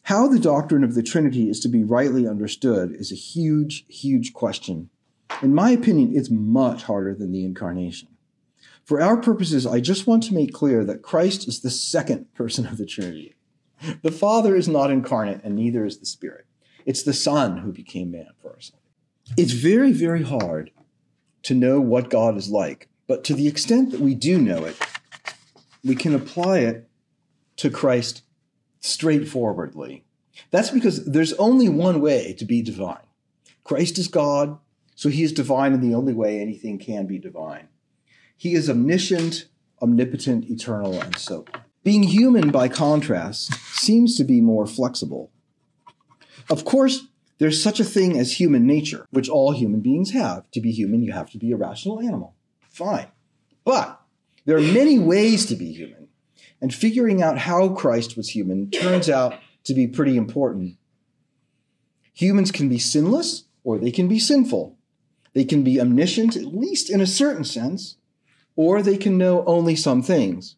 How 0.03 0.27
the 0.27 0.41
doctrine 0.41 0.83
of 0.83 0.97
the 0.97 1.03
Trinity 1.05 1.49
is 1.49 1.61
to 1.61 1.69
be 1.69 1.85
rightly 1.85 2.27
understood 2.27 2.91
is 2.91 3.13
a 3.13 3.15
huge, 3.15 3.87
huge 3.87 4.33
question. 4.33 4.91
In 5.43 5.55
my 5.55 5.71
opinion, 5.71 6.11
it's 6.13 6.29
much 6.29 6.83
harder 6.83 7.15
than 7.15 7.31
the 7.31 7.45
incarnation. 7.45 8.09
For 8.85 9.01
our 9.01 9.17
purposes, 9.17 9.65
I 9.65 9.79
just 9.79 10.09
want 10.09 10.25
to 10.25 10.35
make 10.35 10.53
clear 10.53 10.85
that 10.87 11.03
Christ 11.03 11.47
is 11.47 11.61
the 11.61 11.71
second 11.71 12.35
person 12.35 12.67
of 12.67 12.79
the 12.79 12.87
Trinity. 12.87 13.37
The 14.03 14.13
Father 14.13 14.57
is 14.57 14.69
not 14.69 14.91
incarnate, 14.91 15.41
and 15.45 15.57
neither 15.57 15.85
is 15.85 15.99
the 15.99 16.07
Spirit. 16.07 16.47
It's 16.85 17.03
the 17.03 17.13
Son 17.13 17.59
who 17.59 17.73
became 17.73 18.11
man 18.11 18.31
for 18.41 18.57
us. 18.57 18.73
It's 19.37 19.53
very, 19.53 19.93
very 19.93 20.23
hard 20.23 20.71
to 21.45 21.55
know 21.55 21.81
what 21.81 22.11
God 22.11 22.37
is 22.37 22.51
like, 22.51 22.89
but 23.07 23.25
to 23.25 23.35
the 23.35 23.49
extent 23.49 23.91
that 23.91 24.01
we 24.01 24.15
do 24.15 24.39
know 24.39 24.65
it, 24.65 24.77
we 25.85 25.95
can 25.97 26.15
apply 26.15 26.59
it 26.59 26.89
to 27.57 27.71
Christ 27.71 28.23
straightforwardly. 28.81 30.05
That's 30.51 30.71
because 30.71 31.05
there's 31.05 31.33
only 31.35 31.69
one 31.69 32.01
way 32.01 32.35
to 32.35 32.45
be 32.45 32.63
divine. 32.63 33.07
Christ 33.65 33.99
is 33.99 34.09
God, 34.09 34.59
so 34.95 35.09
he 35.09 35.23
is 35.23 35.33
divine 35.33 35.73
in 35.73 35.81
the 35.81 35.95
only 35.95 36.13
way 36.13 36.41
anything 36.41 36.79
can 36.79 37.07
be 37.07 37.19
divine. 37.19 37.69
He 38.37 38.55
is 38.55 38.69
omniscient, 38.69 39.47
omnipotent, 39.81 40.51
eternal, 40.51 41.01
and 41.01 41.17
so. 41.17 41.45
Being 41.85 42.05
human, 42.05 42.51
by 42.51 42.69
contrast, 42.69 43.55
seems 43.75 44.17
to 44.17 44.25
be 44.25 44.41
more 44.41 44.67
flexible. 44.67 45.33
Of 46.49 46.65
course, 46.65 47.07
there's 47.39 47.61
such 47.61 47.81
a 47.81 47.85
thing 47.85 48.19
as 48.19 48.39
human 48.39 48.67
nature, 48.67 49.07
which 49.11 49.29
all 49.29 49.53
human 49.53 49.81
beings 49.81 50.13
have. 50.13 50.49
To 50.53 50.61
be 50.61 50.71
human, 50.71 51.03
you 51.03 51.13
have 51.13 51.31
to 51.31 51.39
be 51.39 51.51
a 51.51 51.57
rational 51.57 52.01
animal. 52.01 52.37
Fine. 52.71 53.09
But 53.65 54.01
there 54.45 54.57
are 54.57 54.61
many 54.61 54.99
ways 54.99 55.47
to 55.47 55.57
be 55.57 55.73
human. 55.73 56.09
And 56.61 56.73
figuring 56.73 57.21
out 57.21 57.39
how 57.39 57.71
Christ 57.71 58.17
was 58.17 58.31
human 58.31 58.71
turns 58.71 59.11
out 59.11 59.35
to 59.65 59.75
be 59.75 59.89
pretty 59.89 60.17
important. 60.17 60.77
Humans 62.15 62.53
can 62.53 62.69
be 62.69 62.79
sinless 62.79 63.45
or 63.65 63.79
they 63.79 63.91
can 63.91 64.07
be 64.07 64.21
sinful. 64.21 64.77
They 65.35 65.45
can 65.45 65.65
be 65.65 65.81
omniscient, 65.81 66.37
at 66.37 66.55
least 66.55 66.91
in 66.91 67.01
a 67.01 67.07
certain 67.07 67.45
sense, 67.45 67.97
or 68.55 68.83
they 68.83 68.97
can 68.97 69.19
know 69.19 69.45
only 69.47 69.75
some 69.75 70.03
things. 70.03 70.57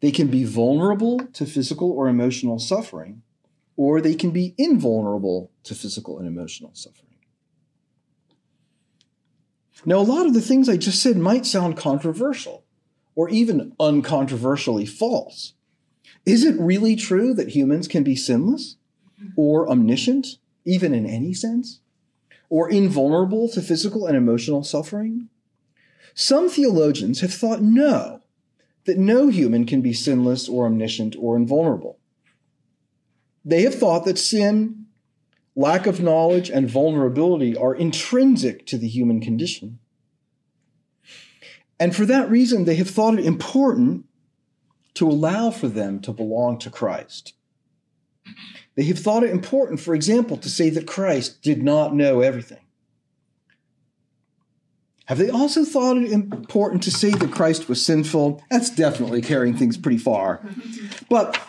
They 0.00 0.10
can 0.10 0.28
be 0.28 0.44
vulnerable 0.44 1.18
to 1.32 1.46
physical 1.46 1.90
or 1.90 2.08
emotional 2.08 2.58
suffering, 2.58 3.22
or 3.76 4.00
they 4.00 4.14
can 4.14 4.30
be 4.30 4.54
invulnerable 4.58 5.50
to 5.64 5.74
physical 5.74 6.18
and 6.18 6.26
emotional 6.26 6.70
suffering. 6.74 7.08
Now, 9.84 9.98
a 9.98 10.00
lot 10.00 10.26
of 10.26 10.34
the 10.34 10.40
things 10.40 10.68
I 10.68 10.76
just 10.76 11.02
said 11.02 11.16
might 11.16 11.46
sound 11.46 11.76
controversial 11.76 12.64
or 13.14 13.28
even 13.28 13.72
uncontroversially 13.80 14.88
false. 14.88 15.54
Is 16.24 16.44
it 16.44 16.58
really 16.58 16.94
true 16.94 17.34
that 17.34 17.50
humans 17.50 17.88
can 17.88 18.02
be 18.02 18.16
sinless 18.16 18.76
or 19.36 19.68
omniscient, 19.68 20.38
even 20.64 20.94
in 20.94 21.06
any 21.06 21.32
sense, 21.32 21.80
or 22.48 22.70
invulnerable 22.70 23.48
to 23.48 23.62
physical 23.62 24.06
and 24.06 24.16
emotional 24.16 24.62
suffering? 24.62 25.28
Some 26.14 26.48
theologians 26.48 27.20
have 27.20 27.32
thought 27.32 27.62
no, 27.62 28.22
that 28.88 28.96
no 28.96 29.28
human 29.28 29.66
can 29.66 29.82
be 29.82 29.92
sinless 29.92 30.48
or 30.48 30.64
omniscient 30.64 31.14
or 31.18 31.36
invulnerable. 31.36 31.98
They 33.44 33.62
have 33.62 33.74
thought 33.74 34.06
that 34.06 34.18
sin, 34.18 34.86
lack 35.54 35.86
of 35.86 36.00
knowledge, 36.00 36.48
and 36.48 36.70
vulnerability 36.70 37.54
are 37.54 37.74
intrinsic 37.74 38.66
to 38.66 38.78
the 38.78 38.88
human 38.88 39.20
condition. 39.20 39.78
And 41.78 41.94
for 41.94 42.06
that 42.06 42.30
reason, 42.30 42.64
they 42.64 42.76
have 42.76 42.88
thought 42.88 43.18
it 43.18 43.26
important 43.26 44.06
to 44.94 45.06
allow 45.06 45.50
for 45.50 45.68
them 45.68 46.00
to 46.00 46.12
belong 46.12 46.58
to 46.60 46.70
Christ. 46.70 47.34
They 48.74 48.84
have 48.84 48.98
thought 48.98 49.22
it 49.22 49.30
important, 49.30 49.80
for 49.80 49.94
example, 49.94 50.38
to 50.38 50.48
say 50.48 50.70
that 50.70 50.86
Christ 50.86 51.42
did 51.42 51.62
not 51.62 51.94
know 51.94 52.22
everything. 52.22 52.64
Have 55.08 55.18
they 55.18 55.30
also 55.30 55.64
thought 55.64 55.96
it 55.96 56.12
important 56.12 56.82
to 56.84 56.90
say 56.90 57.10
that 57.10 57.32
Christ 57.32 57.68
was 57.68 57.84
sinful? 57.84 58.42
That's 58.50 58.70
definitely 58.70 59.22
carrying 59.22 59.56
things 59.56 59.76
pretty 59.76 59.98
far. 59.98 60.46
But 61.08 61.40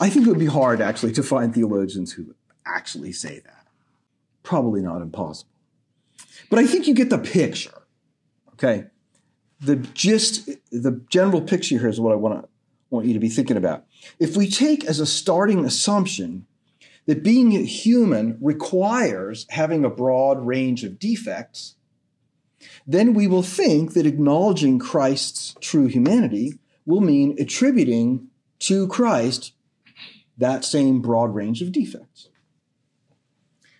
I 0.00 0.10
think 0.10 0.26
it 0.26 0.30
would 0.30 0.38
be 0.38 0.46
hard 0.46 0.80
actually 0.80 1.12
to 1.12 1.22
find 1.22 1.54
theologians 1.54 2.12
who 2.12 2.34
actually 2.66 3.12
say 3.12 3.40
that. 3.40 3.66
Probably 4.42 4.82
not 4.82 5.00
impossible. 5.00 5.50
But 6.50 6.58
I 6.58 6.66
think 6.66 6.86
you 6.86 6.94
get 6.94 7.10
the 7.10 7.18
picture. 7.18 7.82
Okay? 8.54 8.86
the 9.64 9.76
gist, 9.76 10.48
the 10.70 11.00
general 11.08 11.40
picture 11.40 11.78
here 11.78 11.88
is 11.88 12.00
what 12.00 12.12
I 12.12 12.16
want 12.16 12.42
to 12.42 12.48
want 12.90 13.06
you 13.06 13.14
to 13.14 13.20
be 13.20 13.28
thinking 13.28 13.56
about. 13.56 13.84
If 14.20 14.36
we 14.36 14.48
take 14.48 14.84
as 14.84 15.00
a 15.00 15.06
starting 15.06 15.64
assumption 15.64 16.46
that 17.06 17.24
being 17.24 17.50
human 17.50 18.38
requires 18.40 19.46
having 19.50 19.84
a 19.84 19.90
broad 19.90 20.44
range 20.46 20.84
of 20.84 20.98
defects, 20.98 21.76
then 22.86 23.14
we 23.14 23.26
will 23.26 23.42
think 23.42 23.94
that 23.94 24.06
acknowledging 24.06 24.78
Christ's 24.78 25.54
true 25.60 25.86
humanity 25.86 26.58
will 26.86 27.00
mean 27.00 27.36
attributing 27.38 28.28
to 28.60 28.86
Christ 28.88 29.52
that 30.36 30.64
same 30.64 31.00
broad 31.00 31.34
range 31.34 31.62
of 31.62 31.72
defects. 31.72 32.28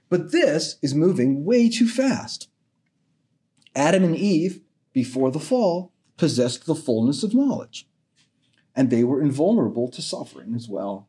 But 0.09 0.33
this 0.33 0.77
is 0.83 0.95
moving 0.95 1.45
way 1.45 1.69
too 1.69 1.89
fast. 1.89 2.49
Adam 3.75 4.05
and 4.05 4.17
Eve 4.17 4.61
before 4.95 5.31
the 5.31 5.41
fall, 5.41 5.93
possessed 6.17 6.65
the 6.65 6.75
fullness 6.75 7.23
of 7.23 7.35
knowledge. 7.35 7.87
And 8.75 8.89
they 8.89 9.05
were 9.05 9.21
invulnerable 9.21 9.89
to 9.91 10.01
suffering 10.01 10.55
as 10.55 10.69
well. 10.69 11.09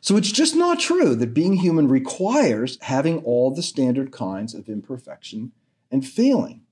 So 0.00 0.16
it's 0.16 0.32
just 0.32 0.54
not 0.54 0.78
true 0.78 1.14
that 1.16 1.34
being 1.34 1.54
human 1.54 1.88
requires 1.88 2.78
having 2.82 3.18
all 3.24 3.50
the 3.50 3.62
standard 3.62 4.12
kinds 4.12 4.54
of 4.54 4.68
imperfection 4.68 5.52
and 5.90 6.06
failing. 6.06 6.62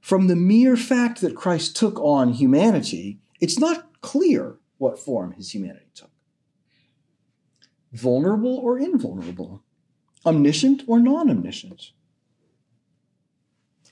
From 0.00 0.26
the 0.26 0.36
mere 0.36 0.76
fact 0.76 1.20
that 1.20 1.34
Christ 1.34 1.76
took 1.76 1.98
on 2.00 2.34
humanity, 2.34 3.20
it's 3.40 3.58
not 3.58 4.00
clear 4.00 4.58
what 4.78 4.98
form 4.98 5.32
his 5.32 5.54
humanity 5.54 5.86
took. 5.94 6.10
Vulnerable 7.92 8.56
or 8.58 8.78
invulnerable, 8.78 9.62
omniscient 10.26 10.82
or 10.86 10.98
non 10.98 11.30
omniscient, 11.30 11.92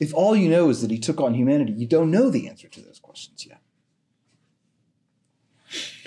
if 0.03 0.13
all 0.15 0.35
you 0.35 0.49
know 0.49 0.69
is 0.69 0.81
that 0.81 0.91
he 0.91 0.99
took 0.99 1.21
on 1.21 1.35
humanity, 1.35 1.73
you 1.75 1.87
don't 1.87 2.11
know 2.11 2.29
the 2.29 2.49
answer 2.49 2.67
to 2.67 2.81
those 2.81 2.99
questions 2.99 3.47
yet. 3.47 3.61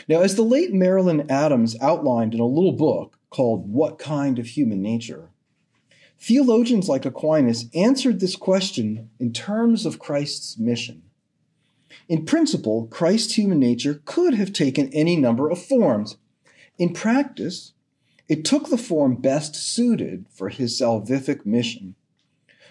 Now, 0.09 0.19
as 0.19 0.35
the 0.35 0.43
late 0.43 0.73
Marilyn 0.73 1.31
Adams 1.31 1.77
outlined 1.79 2.33
in 2.33 2.41
a 2.41 2.45
little 2.45 2.73
book 2.73 3.17
called 3.29 3.71
What 3.71 3.97
Kind 3.97 4.37
of 4.37 4.47
Human 4.47 4.81
Nature, 4.81 5.29
theologians 6.19 6.89
like 6.89 7.05
Aquinas 7.05 7.65
answered 7.73 8.19
this 8.19 8.35
question 8.35 9.09
in 9.19 9.33
terms 9.33 9.85
of 9.85 9.99
Christ's 9.99 10.57
mission. 10.57 11.03
In 12.07 12.25
principle, 12.25 12.87
Christ's 12.87 13.33
human 13.33 13.59
nature 13.59 14.01
could 14.05 14.35
have 14.35 14.53
taken 14.53 14.93
any 14.93 15.15
number 15.15 15.49
of 15.49 15.61
forms. 15.61 16.17
In 16.77 16.93
practice, 16.93 17.73
it 18.27 18.45
took 18.45 18.69
the 18.69 18.77
form 18.77 19.15
best 19.15 19.55
suited 19.55 20.25
for 20.29 20.49
his 20.49 20.79
salvific 20.79 21.45
mission. 21.45 21.95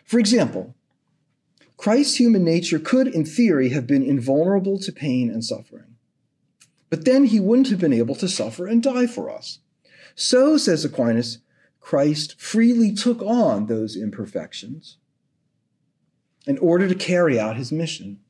For 0.05 0.19
example, 0.19 0.75
Christ's 1.77 2.17
human 2.17 2.45
nature 2.45 2.79
could, 2.79 3.09
in 3.09 3.25
theory, 3.25 3.71
have 3.71 3.87
been 3.87 4.03
invulnerable 4.03 4.79
to 4.81 4.93
pain 4.93 5.31
and 5.31 5.45
suffering. 5.45 5.97
But 6.91 7.05
then 7.05 7.25
he 7.25 7.41
wouldn't 7.41 7.71
have 7.71 7.81
been 7.81 7.93
able 7.93 8.15
to 8.17 8.29
suffer 8.29 8.67
and 8.67 8.83
die 8.83 9.07
for 9.07 9.31
us. 9.31 9.59
So, 10.15 10.57
says 10.57 10.85
Aquinas, 10.85 11.39
Christ 11.85 12.41
freely 12.41 12.93
took 12.93 13.21
on 13.21 13.67
those 13.67 13.95
imperfections 13.95 14.97
in 16.47 16.57
order 16.57 16.89
to 16.89 16.95
carry 16.95 17.39
out 17.39 17.59
his 17.59 17.71
mission. 17.71 18.21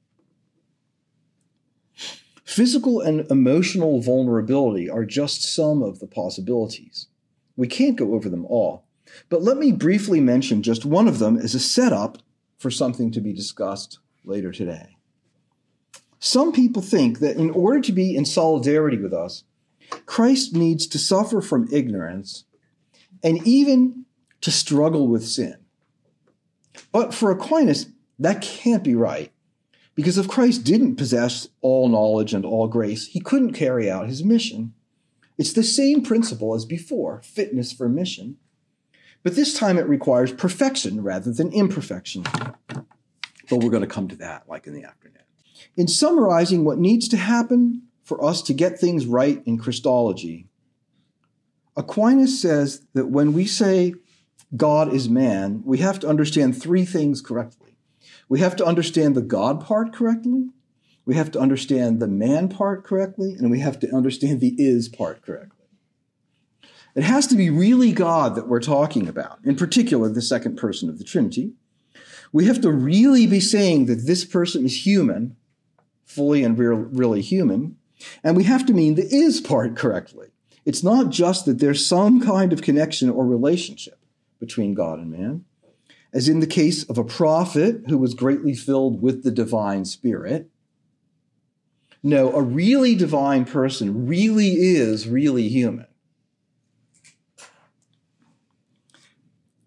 Physical 2.44 3.00
and 3.00 3.30
emotional 3.30 4.02
vulnerability 4.02 4.90
are 4.90 5.04
just 5.04 5.44
some 5.44 5.84
of 5.84 6.00
the 6.00 6.08
possibilities. 6.08 7.06
We 7.54 7.68
can't 7.68 7.94
go 7.96 8.14
over 8.14 8.28
them 8.28 8.44
all, 8.46 8.86
but 9.28 9.42
let 9.42 9.56
me 9.56 9.70
briefly 9.70 10.18
mention 10.18 10.64
just 10.64 10.84
one 10.84 11.06
of 11.06 11.20
them 11.20 11.38
as 11.38 11.54
a 11.54 11.60
setup 11.60 12.18
for 12.58 12.72
something 12.72 13.12
to 13.12 13.20
be 13.20 13.32
discussed 13.32 14.00
later 14.24 14.50
today. 14.50 14.96
Some 16.18 16.50
people 16.50 16.82
think 16.82 17.20
that 17.20 17.36
in 17.36 17.50
order 17.50 17.80
to 17.82 17.92
be 17.92 18.16
in 18.16 18.24
solidarity 18.24 18.98
with 18.98 19.14
us, 19.14 19.44
Christ 20.06 20.54
needs 20.54 20.88
to 20.88 20.98
suffer 20.98 21.40
from 21.40 21.68
ignorance 21.70 22.46
and 23.24 23.44
even 23.46 24.04
to 24.42 24.50
struggle 24.50 25.08
with 25.08 25.26
sin. 25.26 25.56
But 26.92 27.14
for 27.14 27.30
Aquinas, 27.30 27.88
that 28.18 28.42
can't 28.42 28.84
be 28.84 28.94
right. 28.94 29.32
Because 29.94 30.18
if 30.18 30.28
Christ 30.28 30.64
didn't 30.64 30.96
possess 30.96 31.48
all 31.60 31.88
knowledge 31.88 32.34
and 32.34 32.44
all 32.44 32.68
grace, 32.68 33.06
he 33.06 33.20
couldn't 33.20 33.54
carry 33.54 33.90
out 33.90 34.08
his 34.08 34.24
mission. 34.24 34.74
It's 35.38 35.52
the 35.52 35.62
same 35.62 36.02
principle 36.02 36.54
as 36.54 36.64
before 36.64 37.22
fitness 37.24 37.72
for 37.72 37.88
mission. 37.88 38.37
But 39.22 39.37
this 39.37 39.54
time 39.54 39.78
it 39.78 39.88
requires 39.88 40.32
perfection 40.32 41.02
rather 41.02 41.32
than 41.32 41.52
imperfection. 41.52 42.24
But 43.48 43.58
we're 43.58 43.70
going 43.70 43.80
to 43.80 43.87
come 43.87 44.08
to 44.08 44.16
that 44.16 44.48
like 44.48 44.66
in 44.66 44.74
the 44.74 44.84
afternoon. 44.84 45.22
In 45.76 45.88
summarizing 45.88 46.64
what 46.64 46.78
needs 46.78 47.08
to 47.08 47.16
happen 47.16 47.82
for 48.02 48.22
us 48.22 48.42
to 48.42 48.52
get 48.52 48.78
things 48.78 49.06
right 49.06 49.42
in 49.46 49.58
Christology, 49.58 50.46
Aquinas 51.76 52.40
says 52.40 52.87
that 52.94 53.08
when 53.08 53.32
we 53.32 53.46
say 53.46 53.94
God 54.56 54.92
is 54.92 55.08
man, 55.08 55.62
we 55.64 55.78
have 55.78 55.98
to 56.00 56.08
understand 56.08 56.60
three 56.60 56.84
things 56.84 57.20
correctly. 57.20 57.76
We 58.28 58.40
have 58.40 58.56
to 58.56 58.64
understand 58.64 59.14
the 59.14 59.22
God 59.22 59.60
part 59.64 59.92
correctly, 59.92 60.50
we 61.04 61.14
have 61.16 61.30
to 61.32 61.40
understand 61.40 62.00
the 62.00 62.08
man 62.08 62.48
part 62.48 62.84
correctly, 62.84 63.34
and 63.34 63.50
we 63.50 63.60
have 63.60 63.78
to 63.80 63.94
understand 63.94 64.40
the 64.40 64.54
is 64.56 64.88
part 64.88 65.22
correctly. 65.22 65.66
It 66.94 67.02
has 67.02 67.26
to 67.26 67.34
be 67.34 67.50
really 67.50 67.92
God 67.92 68.37
that 68.37 68.48
we're 68.48 68.60
talking 68.60 69.08
about, 69.08 69.40
in 69.44 69.56
particular, 69.56 70.08
the 70.08 70.22
second 70.22 70.56
person 70.56 70.88
of 70.88 70.98
the 70.98 71.04
Trinity. 71.04 71.52
We 72.32 72.46
have 72.46 72.60
to 72.62 72.70
really 72.70 73.26
be 73.26 73.40
saying 73.40 73.87
that 73.87 74.06
this 74.06 74.24
person 74.24 74.64
is 74.64 74.87
human, 74.87 75.37
fully 76.04 76.44
and 76.44 76.56
really 76.58 77.20
human, 77.20 77.76
and 78.22 78.37
we 78.37 78.44
have 78.44 78.64
to 78.66 78.72
mean 78.72 78.94
the 78.94 79.06
is 79.12 79.40
part 79.40 79.76
correctly. 79.76 80.28
It's 80.64 80.83
not 80.83 81.11
just 81.11 81.44
that 81.44 81.59
there's 81.59 81.87
some 81.87 82.20
kind 82.20 82.53
of 82.53 82.62
connection 82.62 83.11
or 83.11 83.27
relationship 83.27 83.98
between 84.40 84.74
God 84.74 84.98
and 84.98 85.11
man, 85.11 85.44
as 86.12 86.29
in 86.29 86.40
the 86.40 86.46
case 86.46 86.85
of 86.85 86.96
a 86.96 87.05
prophet 87.05 87.83
who 87.88 87.98
was 87.98 88.14
greatly 88.14 88.55
filled 88.55 89.03
with 89.03 89.22
the 89.22 89.31
divine 89.31 89.85
spirit. 89.85 90.48
No, 92.03 92.33
a 92.33 92.42
really 92.42 92.94
divine 92.94 93.44
person 93.44 94.07
really 94.07 94.48
is 94.48 95.09
really 95.09 95.48
human. 95.48 95.87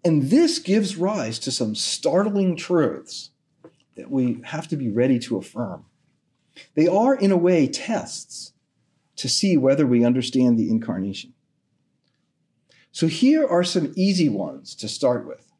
And 0.04 0.30
this 0.30 0.58
gives 0.58 0.96
rise 0.96 1.38
to 1.40 1.50
some 1.50 1.74
startling 1.74 2.56
truths 2.56 3.30
that 3.96 4.10
we 4.10 4.40
have 4.44 4.68
to 4.68 4.76
be 4.76 4.88
ready 4.88 5.18
to 5.18 5.36
affirm. 5.36 5.84
They 6.74 6.86
are, 6.86 7.14
in 7.14 7.32
a 7.32 7.36
way, 7.36 7.66
tests 7.66 8.52
to 9.18 9.28
see 9.28 9.56
whether 9.56 9.86
we 9.86 10.04
understand 10.04 10.58
the 10.58 10.70
incarnation. 10.70 11.34
So 12.92 13.08
here 13.08 13.46
are 13.46 13.64
some 13.64 13.92
easy 13.96 14.28
ones 14.28 14.74
to 14.76 14.88
start 14.88 15.26
with. 15.26 15.52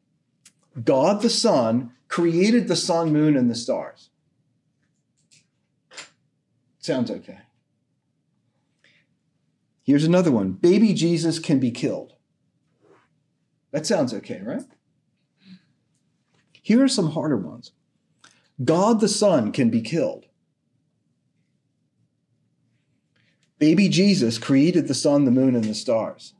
God 0.83 1.21
the 1.21 1.29
Son 1.29 1.91
created 2.07 2.67
the 2.67 2.75
sun, 2.75 3.11
moon, 3.13 3.35
and 3.35 3.49
the 3.49 3.55
stars. 3.55 4.09
Sounds 6.79 7.11
okay. 7.11 7.39
Here's 9.83 10.05
another 10.05 10.31
one 10.31 10.53
baby 10.53 10.93
Jesus 10.93 11.37
can 11.37 11.59
be 11.59 11.71
killed. 11.71 12.13
That 13.71 13.85
sounds 13.85 14.13
okay, 14.13 14.41
right? 14.41 14.63
Here 16.61 16.83
are 16.83 16.87
some 16.87 17.11
harder 17.11 17.37
ones 17.37 17.71
God 18.63 19.01
the 19.01 19.09
Son 19.09 19.51
can 19.51 19.69
be 19.69 19.81
killed. 19.81 20.25
Baby 23.59 23.89
Jesus 23.89 24.37
created 24.37 24.87
the 24.87 24.93
sun, 24.93 25.25
the 25.25 25.31
moon, 25.31 25.55
and 25.55 25.65
the 25.65 25.75
stars. 25.75 26.33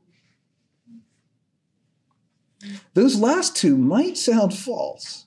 Those 2.94 3.18
last 3.18 3.54
two 3.56 3.76
might 3.76 4.18
sound 4.18 4.54
false. 4.54 5.26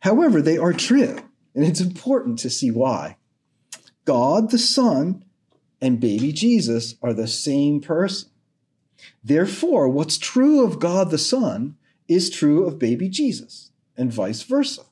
However, 0.00 0.40
they 0.40 0.56
are 0.56 0.72
true, 0.72 1.18
and 1.54 1.64
it's 1.64 1.80
important 1.80 2.38
to 2.40 2.50
see 2.50 2.70
why. 2.70 3.16
God 4.04 4.50
the 4.50 4.58
Son 4.58 5.24
and 5.80 6.00
baby 6.00 6.32
Jesus 6.32 6.94
are 7.02 7.12
the 7.12 7.28
same 7.28 7.80
person. 7.80 8.30
Therefore, 9.24 9.88
what's 9.88 10.18
true 10.18 10.64
of 10.64 10.78
God 10.78 11.10
the 11.10 11.18
Son 11.18 11.76
is 12.08 12.30
true 12.30 12.66
of 12.66 12.78
baby 12.78 13.08
Jesus, 13.08 13.70
and 13.96 14.12
vice 14.12 14.42
versa. 14.42 14.82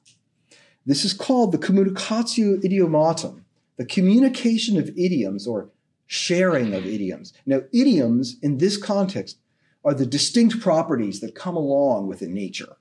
This 0.87 1.05
is 1.05 1.13
called 1.13 1.53
the 1.53 1.59
communicatio 1.59 2.63
idiomatum, 2.63 3.43
the 3.77 3.85
communication 3.85 4.79
of 4.79 4.89
idioms 4.91 5.47
or 5.47 5.71
sharing 6.09 6.75
of 6.75 6.87
idioms. 6.87 7.33
Now, 7.47 7.61
idioms 7.73 8.37
in 8.43 8.59
this 8.59 8.77
context 8.77 9.39
are 9.85 9.95
the 9.95 10.07
distinct 10.07 10.61
properties 10.61 11.21
that 11.21 11.35
come 11.35 11.55
along 11.55 12.09
with 12.09 12.23
a 12.23 12.27
nature. 12.27 12.77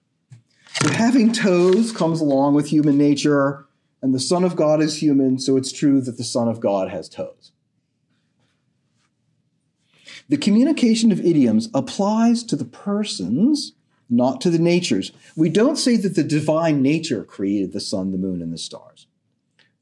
So, 0.81 0.89
having 0.93 1.33
toes 1.33 1.91
comes 1.91 2.21
along 2.21 2.55
with 2.55 2.67
human 2.67 2.97
nature, 2.97 3.67
and 4.01 4.15
the 4.15 4.19
Son 4.19 4.43
of 4.43 4.55
God 4.55 4.81
is 4.81 5.01
human, 5.01 5.39
so 5.39 5.57
it's 5.57 5.71
true 5.71 6.01
that 6.01 6.17
the 6.17 6.23
Son 6.23 6.47
of 6.47 6.59
God 6.59 6.89
has 6.89 7.09
toes. 7.09 7.51
The 10.29 10.37
communication 10.37 11.11
of 11.11 11.19
idioms 11.19 11.69
applies 11.73 12.43
to 12.43 12.55
the 12.55 12.65
persons, 12.65 13.73
not 14.09 14.39
to 14.41 14.49
the 14.49 14.59
natures. 14.59 15.11
We 15.35 15.49
don't 15.49 15.77
say 15.77 15.97
that 15.97 16.15
the 16.15 16.23
divine 16.23 16.81
nature 16.81 17.23
created 17.23 17.73
the 17.73 17.79
sun, 17.79 18.11
the 18.11 18.17
moon, 18.17 18.41
and 18.41 18.53
the 18.53 18.57
stars, 18.57 19.07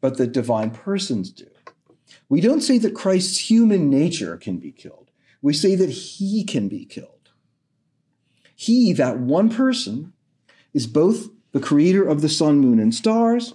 but 0.02 0.18
the 0.18 0.28
divine 0.28 0.72
persons 0.72 1.30
do. 1.30 1.48
We 2.30 2.42
don't 2.42 2.62
say 2.62 2.78
that 2.80 2.96
Christ's 2.96 3.50
human 3.50 3.90
nature 3.90 4.38
can 4.38 4.58
be 4.58 4.72
killed. 4.72 5.12
We 5.42 5.54
say 5.54 5.76
that 5.76 5.90
he 5.90 6.44
can 6.44 6.68
be 6.68 6.86
killed. 6.86 7.30
He, 8.56 8.94
that 8.94 9.20
one 9.20 9.50
person, 9.50 10.14
is 10.74 10.88
both 10.88 11.30
the 11.52 11.60
creator 11.60 12.06
of 12.06 12.22
the 12.22 12.30
sun, 12.30 12.60
moon, 12.60 12.80
and 12.80 12.94
stars, 12.94 13.54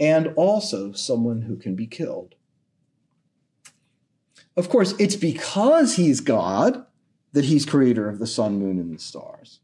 and 0.00 0.28
also 0.36 0.92
someone 0.92 1.42
who 1.42 1.56
can 1.56 1.74
be 1.74 1.86
killed. 1.86 2.34
Of 4.56 4.68
course, 4.68 4.94
it's 4.98 5.16
because 5.16 5.96
he's 5.96 6.20
God 6.20 6.86
that 7.32 7.44
he's 7.44 7.66
creator 7.66 8.08
of 8.08 8.18
the 8.18 8.26
sun, 8.26 8.58
moon, 8.58 8.78
and 8.78 8.94
the 8.94 9.00
stars. 9.00 9.60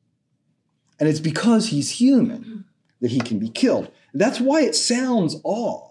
And 0.99 1.09
it's 1.09 1.21
because 1.21 1.69
he's 1.69 2.01
human 2.01 2.65
that 3.01 3.13
he 3.13 3.21
can 3.21 3.39
be 3.39 3.49
killed. 3.49 3.91
That's 4.13 4.41
why 4.41 4.63
it 4.63 4.75
sounds 4.75 5.37
odd 5.45 5.90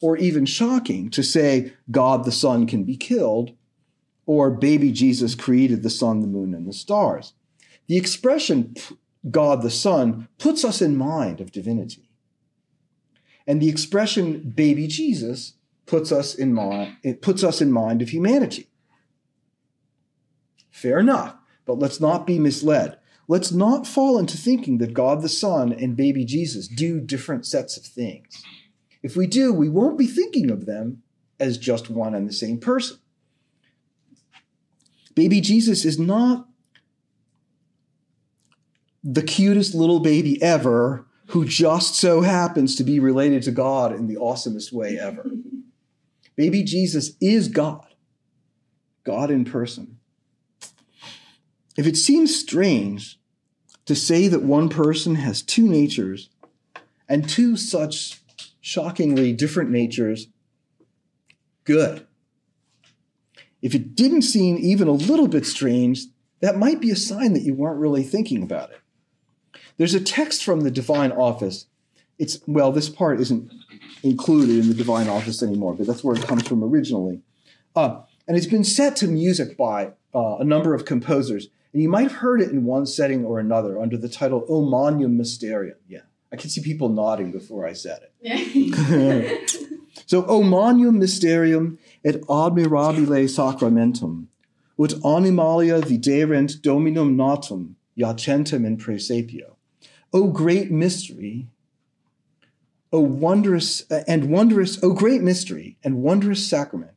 or 0.00 0.16
even 0.16 0.46
shocking 0.46 1.10
to 1.10 1.22
say 1.22 1.72
God 1.90 2.24
the 2.24 2.32
Son 2.32 2.66
can 2.66 2.84
be 2.84 2.96
killed 2.96 3.52
or 4.26 4.50
baby 4.50 4.92
Jesus 4.92 5.34
created 5.34 5.82
the 5.82 5.90
sun, 5.90 6.20
the 6.20 6.26
moon, 6.26 6.54
and 6.54 6.68
the 6.68 6.72
stars. 6.72 7.32
The 7.86 7.96
expression 7.96 8.74
God 9.30 9.62
the 9.62 9.70
Son 9.70 10.28
puts 10.38 10.64
us 10.64 10.82
in 10.82 10.96
mind 10.96 11.40
of 11.40 11.50
divinity. 11.50 12.10
And 13.46 13.62
the 13.62 13.70
expression 13.70 14.52
baby 14.54 14.86
Jesus 14.86 15.54
puts 15.86 16.12
us 16.12 16.34
in 16.34 16.52
mind, 16.52 16.96
it 17.02 17.22
puts 17.22 17.42
us 17.42 17.62
in 17.62 17.72
mind 17.72 18.02
of 18.02 18.10
humanity. 18.10 18.68
Fair 20.70 20.98
enough, 20.98 21.34
but 21.64 21.78
let's 21.78 21.98
not 21.98 22.26
be 22.26 22.38
misled. 22.38 22.98
Let's 23.26 23.50
not 23.50 23.86
fall 23.86 24.18
into 24.18 24.36
thinking 24.36 24.78
that 24.78 24.92
God 24.92 25.22
the 25.22 25.28
Son 25.28 25.72
and 25.72 25.96
baby 25.96 26.26
Jesus 26.26 26.68
do 26.68 27.00
different 27.00 27.46
sets 27.46 27.76
of 27.76 27.84
things. 27.84 28.42
If 29.08 29.16
we 29.16 29.26
do, 29.26 29.54
we 29.54 29.70
won't 29.70 29.96
be 29.96 30.06
thinking 30.06 30.50
of 30.50 30.66
them 30.66 31.02
as 31.40 31.56
just 31.56 31.88
one 31.88 32.14
and 32.14 32.28
the 32.28 32.32
same 32.32 32.58
person. 32.58 32.98
Baby 35.14 35.40
Jesus 35.40 35.86
is 35.86 35.98
not 35.98 36.46
the 39.02 39.22
cutest 39.22 39.74
little 39.74 40.00
baby 40.00 40.42
ever 40.42 41.06
who 41.28 41.46
just 41.46 41.94
so 41.94 42.20
happens 42.20 42.76
to 42.76 42.84
be 42.84 43.00
related 43.00 43.42
to 43.44 43.50
God 43.50 43.94
in 43.94 44.08
the 44.08 44.16
awesomest 44.16 44.74
way 44.74 44.98
ever. 44.98 45.30
Baby 46.36 46.62
Jesus 46.62 47.12
is 47.18 47.48
God, 47.48 47.86
God 49.04 49.30
in 49.30 49.46
person. 49.46 49.98
If 51.78 51.86
it 51.86 51.96
seems 51.96 52.38
strange 52.38 53.18
to 53.86 53.94
say 53.94 54.28
that 54.28 54.42
one 54.42 54.68
person 54.68 55.14
has 55.14 55.40
two 55.40 55.66
natures 55.66 56.28
and 57.08 57.26
two 57.26 57.56
such 57.56 58.20
shockingly 58.68 59.32
different 59.32 59.70
natures, 59.70 60.28
good. 61.64 62.06
If 63.62 63.74
it 63.74 63.94
didn't 63.94 64.22
seem 64.22 64.58
even 64.58 64.88
a 64.88 64.92
little 64.92 65.26
bit 65.26 65.46
strange 65.46 66.04
that 66.40 66.56
might 66.56 66.80
be 66.80 66.90
a 66.90 66.96
sign 66.96 67.32
that 67.32 67.42
you 67.42 67.54
weren't 67.54 67.80
really 67.80 68.02
thinking 68.02 68.42
about 68.42 68.70
it. 68.70 68.80
There's 69.76 69.94
a 69.94 70.00
text 70.00 70.44
from 70.44 70.60
the 70.60 70.70
divine 70.70 71.12
office. 71.12 71.66
It's 72.18 72.40
well, 72.46 72.72
this 72.72 72.88
part 72.88 73.20
isn't 73.20 73.52
included 74.02 74.58
in 74.58 74.68
the 74.68 74.74
divine 74.74 75.08
office 75.08 75.42
anymore, 75.42 75.74
but 75.74 75.86
that's 75.86 76.04
where 76.04 76.16
it 76.16 76.26
comes 76.26 76.46
from 76.46 76.62
originally. 76.62 77.22
Uh, 77.74 78.02
and 78.26 78.36
it's 78.36 78.46
been 78.46 78.64
set 78.64 78.96
to 78.96 79.08
music 79.08 79.56
by 79.56 79.92
uh, 80.14 80.36
a 80.36 80.44
number 80.44 80.74
of 80.74 80.84
composers. 80.84 81.48
And 81.72 81.82
you 81.82 81.88
might 81.88 82.02
have 82.02 82.20
heard 82.20 82.40
it 82.40 82.50
in 82.50 82.64
one 82.64 82.86
setting 82.86 83.24
or 83.24 83.38
another 83.38 83.80
under 83.80 83.96
the 83.96 84.08
title 84.08 84.44
O 84.48 84.64
Magnum 84.64 85.16
Mysterium. 85.16 85.76
Yeah, 85.88 86.00
I 86.32 86.36
can 86.36 86.50
see 86.50 86.60
people 86.62 86.88
nodding 86.88 87.32
before 87.32 87.66
I 87.66 87.72
said 87.72 88.00
it. 88.20 89.72
so, 90.06 90.26
O 90.26 90.42
Magnum 90.42 90.98
Mysterium 90.98 91.78
et 92.04 92.20
admirabile 92.22 93.28
sacramentum, 93.28 94.26
ut 94.78 94.90
animalia 95.04 95.80
viderent 95.80 96.60
dominum 96.62 97.16
natum 97.16 97.74
jacentem 97.98 98.66
in 98.66 98.76
praesepio. 98.76 99.56
O 100.12 100.28
great 100.28 100.70
mystery, 100.70 101.48
O 102.92 103.00
wondrous 103.00 103.90
uh, 103.90 104.04
and 104.06 104.30
wondrous, 104.30 104.82
O 104.82 104.92
great 104.92 105.22
mystery 105.22 105.76
and 105.82 106.02
wondrous 106.02 106.46
sacrament, 106.46 106.94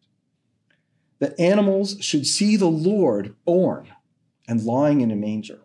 that 1.20 1.40
animals 1.40 1.98
should 2.02 2.26
see 2.26 2.56
the 2.56 2.70
Lord 2.70 3.36
born 3.46 3.88
and 4.48 4.64
lying 4.64 5.02
in 5.02 5.12
a 5.12 5.16
manger. 5.16 5.62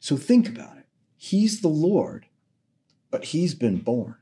So 0.00 0.16
think 0.16 0.48
about 0.48 0.76
it. 0.78 0.86
He's 1.18 1.60
the 1.60 1.68
Lord, 1.68 2.26
but 3.10 3.26
he's 3.26 3.54
been 3.54 3.78
born. 3.78 4.14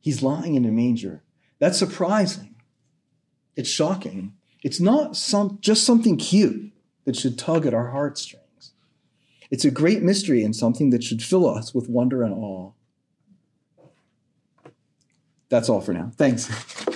He's 0.00 0.22
lying 0.22 0.54
in 0.54 0.64
a 0.64 0.70
manger. 0.70 1.22
That's 1.58 1.78
surprising. 1.78 2.54
It's 3.56 3.68
shocking. 3.68 4.34
It's 4.62 4.80
not 4.80 5.16
some, 5.16 5.58
just 5.60 5.84
something 5.84 6.16
cute 6.16 6.72
that 7.04 7.16
should 7.16 7.38
tug 7.38 7.66
at 7.66 7.74
our 7.74 7.90
heartstrings. 7.90 8.72
It's 9.50 9.64
a 9.64 9.70
great 9.70 10.02
mystery 10.02 10.44
and 10.44 10.54
something 10.54 10.90
that 10.90 11.02
should 11.02 11.22
fill 11.22 11.46
us 11.46 11.74
with 11.74 11.88
wonder 11.88 12.22
and 12.22 12.32
awe. 12.32 12.72
That's 15.48 15.68
all 15.68 15.80
for 15.80 15.92
now. 15.92 16.12
Thanks. 16.16 16.48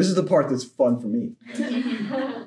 this 0.00 0.08
is 0.08 0.14
the 0.14 0.22
part 0.22 0.48
that's 0.48 0.64
fun 0.64 0.98
for 0.98 1.08
me. 1.08 1.32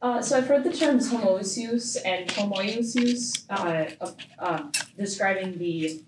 Uh, 0.00 0.20
so 0.20 0.36
I've 0.36 0.48
heard 0.48 0.64
the 0.64 0.72
terms 0.72 1.12
homoousios 1.12 1.96
and 2.04 2.28
homoiousios 2.28 3.44
uh, 3.48 3.88
of, 4.00 4.16
uh, 4.36 4.64
describing 4.98 5.58
the, 5.58 6.02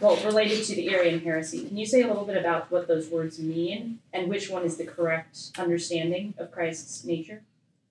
well, 0.00 0.16
related 0.24 0.62
to 0.66 0.76
the 0.76 0.90
Arian 0.90 1.18
heresy. 1.18 1.66
Can 1.66 1.76
you 1.76 1.84
say 1.84 2.02
a 2.02 2.06
little 2.06 2.24
bit 2.24 2.36
about 2.36 2.70
what 2.70 2.86
those 2.86 3.08
words 3.08 3.40
mean 3.40 3.98
and 4.12 4.28
which 4.28 4.48
one 4.48 4.62
is 4.62 4.76
the 4.76 4.84
correct 4.84 5.50
understanding 5.58 6.34
of 6.38 6.52
Christ's 6.52 7.04
nature? 7.04 7.42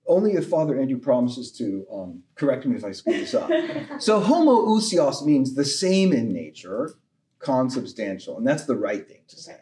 Only 0.06 0.32
if 0.32 0.48
Father 0.48 0.80
Andrew 0.80 0.96
promises 0.96 1.52
to 1.58 1.86
um, 1.92 2.22
correct 2.34 2.64
me 2.64 2.76
if 2.76 2.82
I 2.82 2.92
screw 2.92 3.12
this 3.12 3.34
up. 3.34 3.50
So 4.00 4.22
homoousios 4.22 5.22
means 5.22 5.54
the 5.54 5.66
same 5.66 6.14
in 6.14 6.32
nature, 6.32 6.94
consubstantial, 7.40 8.38
and 8.38 8.46
that's 8.46 8.64
the 8.64 8.76
right 8.76 9.06
thing 9.06 9.20
to 9.28 9.36
say. 9.36 9.60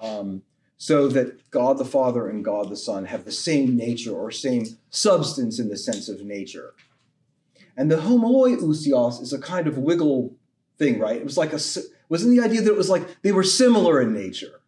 Um, 0.00 0.40
so 0.78 1.08
that 1.08 1.50
God 1.50 1.76
the 1.76 1.84
Father 1.84 2.28
and 2.28 2.44
God 2.44 2.70
the 2.70 2.76
Son 2.76 3.04
have 3.06 3.24
the 3.24 3.32
same 3.32 3.76
nature 3.76 4.14
or 4.14 4.30
same 4.30 4.64
substance 4.90 5.58
in 5.58 5.68
the 5.68 5.76
sense 5.76 6.08
of 6.08 6.24
nature. 6.24 6.72
And 7.76 7.90
the 7.90 7.96
homoiousios 7.96 9.20
is 9.20 9.32
a 9.32 9.40
kind 9.40 9.66
of 9.66 9.76
wiggle 9.76 10.34
thing, 10.78 10.98
right? 10.98 11.16
It 11.16 11.24
was 11.24 11.36
like 11.36 11.52
a 11.52 11.58
wasn't 12.08 12.36
the 12.36 12.42
idea 12.42 12.62
that 12.62 12.70
it 12.70 12.76
was 12.76 12.88
like 12.88 13.22
they 13.22 13.32
were 13.32 13.42
similar 13.42 14.00
in 14.00 14.14
nature. 14.14 14.60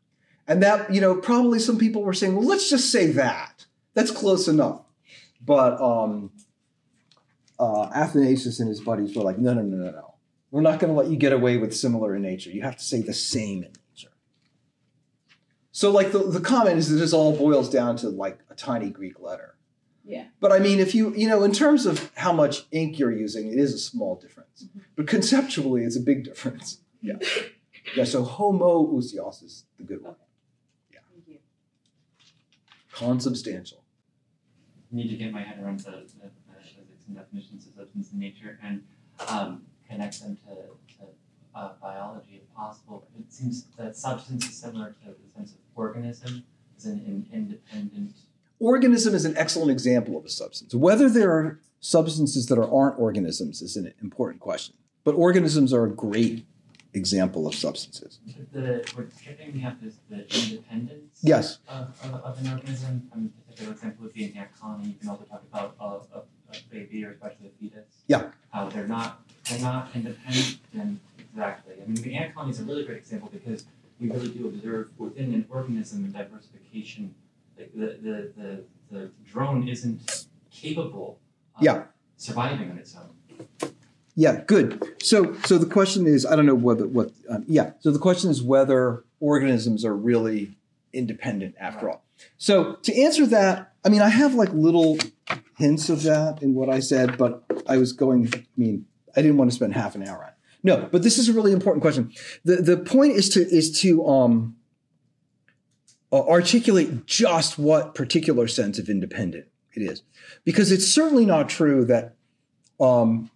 And 0.47 0.63
that, 0.65 0.93
you 0.93 1.01
know, 1.01 1.15
probably 1.15 1.61
some 1.61 1.79
people 1.79 2.03
were 2.03 2.13
saying, 2.13 2.35
well, 2.35 2.47
let's 2.47 2.69
just 2.69 2.91
say 2.91 3.07
that. 3.13 3.67
That's 3.95 4.11
close 4.11 4.49
enough. 4.49 4.83
But 5.41 5.81
um, 5.81 6.33
uh, 7.59 7.85
Athanasius 7.95 8.59
and 8.59 8.69
his 8.69 8.81
buddies 8.81 9.15
were 9.15 9.23
like, 9.23 9.39
no, 9.39 9.55
no, 9.55 9.63
no, 9.63 9.77
no, 9.77 9.91
no. 9.93 10.15
We're 10.51 10.61
not 10.61 10.81
going 10.81 10.93
to 10.93 10.99
let 10.99 11.09
you 11.09 11.17
get 11.17 11.33
away 11.33 11.57
with 11.57 11.75
similar 11.75 12.17
in 12.17 12.23
nature. 12.23 12.51
You 12.51 12.63
have 12.63 12.77
to 12.77 12.83
say 12.83 13.01
the 13.01 13.15
same 13.15 13.63
in. 13.63 13.73
So, 15.73 15.91
like, 15.91 16.13
the, 16.13 16.19
the 16.19 16.41
comment 16.41 16.79
is 16.79 16.89
that 16.91 16.97
this 16.97 17.13
all 17.13 17.37
boils 17.37 17.71
down 17.71 17.97
to 17.99 18.09
like 18.09 18.41
a 18.51 18.55
tiny 18.55 18.91
Greek 18.91 19.21
letter. 19.21 19.55
Yeah. 20.05 20.25
But 20.41 20.51
I 20.51 20.59
mean, 20.59 20.81
if 20.81 20.95
you, 20.95 21.15
you 21.15 21.29
know, 21.29 21.45
in 21.45 21.53
terms 21.53 21.87
of 21.87 22.11
how 22.17 22.33
much 22.33 22.67
ink 22.73 22.99
you're 22.99 23.13
using, 23.13 23.53
it 23.53 23.59
is 23.59 23.73
a 23.73 23.79
small 23.79 24.17
difference. 24.17 24.67
But 24.97 25.07
conceptually, 25.07 25.85
it's 25.85 25.97
a 25.97 26.01
big 26.01 26.25
difference. 26.25 26.81
Yeah. 27.01 27.15
Yeah, 27.97 28.05
so 28.05 28.25
homoousios 28.25 29.43
is 29.43 29.65
the 29.79 29.85
good 29.85 30.03
one. 30.03 30.15
Thank 30.93 31.27
you. 31.27 31.39
Consubstantial. 32.93 33.83
need 34.93 35.09
to 35.09 35.17
get 35.17 35.33
my 35.33 35.43
head 35.43 35.59
around 35.63 35.81
the, 35.81 35.91
the, 35.91 36.29
the 36.29 36.31
physics 36.77 37.05
and 37.07 37.17
definitions 37.17 37.67
of 37.67 37.75
substance 37.75 38.11
and 38.13 38.21
nature 38.21 38.59
and 38.63 38.83
um, 39.29 39.63
connect 39.89 40.21
them 40.21 40.37
to, 40.37 40.55
to 40.95 41.09
uh, 41.55 41.71
biology 41.83 42.43
if 42.43 42.55
possible. 42.55 43.09
It 43.19 43.33
seems 43.33 43.65
that 43.77 43.97
substance 43.97 44.47
is 44.47 44.57
similar 44.57 44.95
to 45.03 45.07
the 45.07 45.15
sense 45.15 45.19
of 45.27 45.30
organism 45.81 46.45
as 46.77 46.85
an 46.87 46.99
in, 47.07 47.27
independent. 47.33 48.15
Organism 48.59 49.15
is 49.15 49.25
an 49.25 49.37
excellent 49.37 49.71
example 49.71 50.17
of 50.19 50.25
a 50.25 50.29
substance. 50.29 50.75
Whether 50.75 51.09
there 51.09 51.33
are 51.33 51.61
substances 51.81 52.47
that 52.47 52.59
are, 52.59 52.71
aren't 52.73 52.99
organisms 52.99 53.63
is 53.63 53.77
an 53.77 53.93
important 54.03 54.41
question. 54.41 54.75
But 55.03 55.15
organisms 55.15 55.73
are 55.73 55.85
a 55.85 55.91
great 55.91 56.45
example 56.93 57.47
of 57.47 57.55
substances. 57.55 58.19
The, 58.53 58.85
we're 58.97 59.09
skipping 59.17 59.65
up 59.65 59.77
is 59.83 59.95
the 60.11 60.19
independence 60.45 61.21
Yes. 61.23 61.59
of, 61.69 61.89
of, 62.05 62.15
of 62.23 62.39
an 62.45 62.53
organism. 62.53 63.09
I 63.13 63.17
mean, 63.17 63.33
a 63.39 63.43
particular 63.51 63.73
example 63.73 64.05
would 64.05 64.13
be 64.13 64.25
an 64.27 64.37
ant 64.37 64.51
colony. 64.61 64.89
You 64.89 64.95
can 65.01 65.09
also 65.09 65.25
talk 65.25 65.43
about 65.51 65.77
a, 65.81 65.85
a, 66.19 66.23
a 66.53 66.57
baby 66.71 67.05
or 67.05 67.13
especially 67.13 67.47
a 67.47 67.51
fetus. 67.61 67.87
Yeah. 68.09 68.31
How 68.51 68.69
they're 68.69 68.87
not 68.89 69.23
they're 69.49 69.61
not 69.61 69.89
independent 69.95 71.01
exactly. 71.33 71.75
I 71.83 71.87
mean, 71.87 71.95
the 71.95 72.15
ant 72.17 72.35
colony 72.35 72.51
is 72.53 72.61
a 72.61 72.65
really 72.65 72.85
great 72.85 72.99
example 72.99 73.31
because 73.33 73.65
we 74.01 74.09
really 74.11 74.29
do 74.29 74.47
observe 74.49 74.91
within 74.99 75.35
an 75.35 75.47
organism 75.51 76.05
a 76.05 76.09
diversification. 76.09 77.15
Like 77.59 77.73
the 77.75 77.87
the, 78.03 78.33
the, 78.37 78.65
the 78.91 79.11
drone 79.31 79.69
isn't 79.69 80.27
capable 80.51 81.19
of 81.57 81.63
Yeah. 81.63 81.85
surviving 82.17 82.71
on 82.71 82.79
its 82.79 82.97
own. 82.97 83.71
Yeah, 84.17 84.43
good. 84.47 84.83
So, 85.03 85.35
so 85.45 85.57
the 85.57 85.67
question 85.67 86.07
is, 86.07 86.27
I 86.27 86.37
don't 86.37 86.45
know 86.47 86.55
whether 86.55 86.87
what. 86.87 87.13
Um, 87.29 87.45
yeah. 87.47 87.73
So 87.81 87.91
the 87.91 87.99
question 87.99 88.31
is 88.31 88.43
whether 88.43 89.05
organisms 89.21 89.85
are 89.85 89.95
really 89.95 90.57
independent 90.93 91.55
after 91.61 91.89
all. 91.89 92.05
So 92.37 92.75
to 92.83 93.01
answer 93.03 93.25
that, 93.27 93.73
I 93.85 93.89
mean, 93.89 94.03
I 94.03 94.09
have 94.09 94.35
like 94.35 94.53
little 94.53 94.99
hints 95.57 95.89
of 95.89 96.03
that 96.03 96.43
in 96.43 96.55
what 96.55 96.69
I 96.69 96.81
said, 96.81 97.17
but 97.17 97.45
I 97.67 97.77
was 97.79 97.93
going. 97.93 98.29
I 98.35 98.45
mean, 98.57 98.87
I 99.17 99.23
didn't 99.23 99.37
want 99.39 99.51
to 99.51 99.55
spend 99.55 99.75
half 99.75 99.95
an 99.95 100.07
hour 100.07 100.23
on. 100.25 100.29
it. 100.29 100.35
No, 100.63 100.89
but 100.91 101.03
this 101.03 101.19
is 101.19 101.29
a 101.29 101.33
really 101.33 101.53
important 101.53 101.83
question. 101.83 102.13
the 102.45 102.57
The 102.57 102.77
point 102.77 103.13
is 103.13 103.29
to 103.31 103.41
is 103.41 103.81
to 103.81 104.07
um, 104.07 104.57
articulate 106.13 107.07
just 107.07 107.59
what 107.59 107.95
particular 107.95 108.47
sense 108.49 108.79
of 108.79 108.89
independent 108.89 109.47
it 109.75 109.83
is, 109.83 110.03
because 110.45 110.73
it's 110.73 110.87
certainly 110.87 111.27
not 111.27 111.49
true 111.49 111.85
that. 111.87 112.17
Um, 112.81 113.31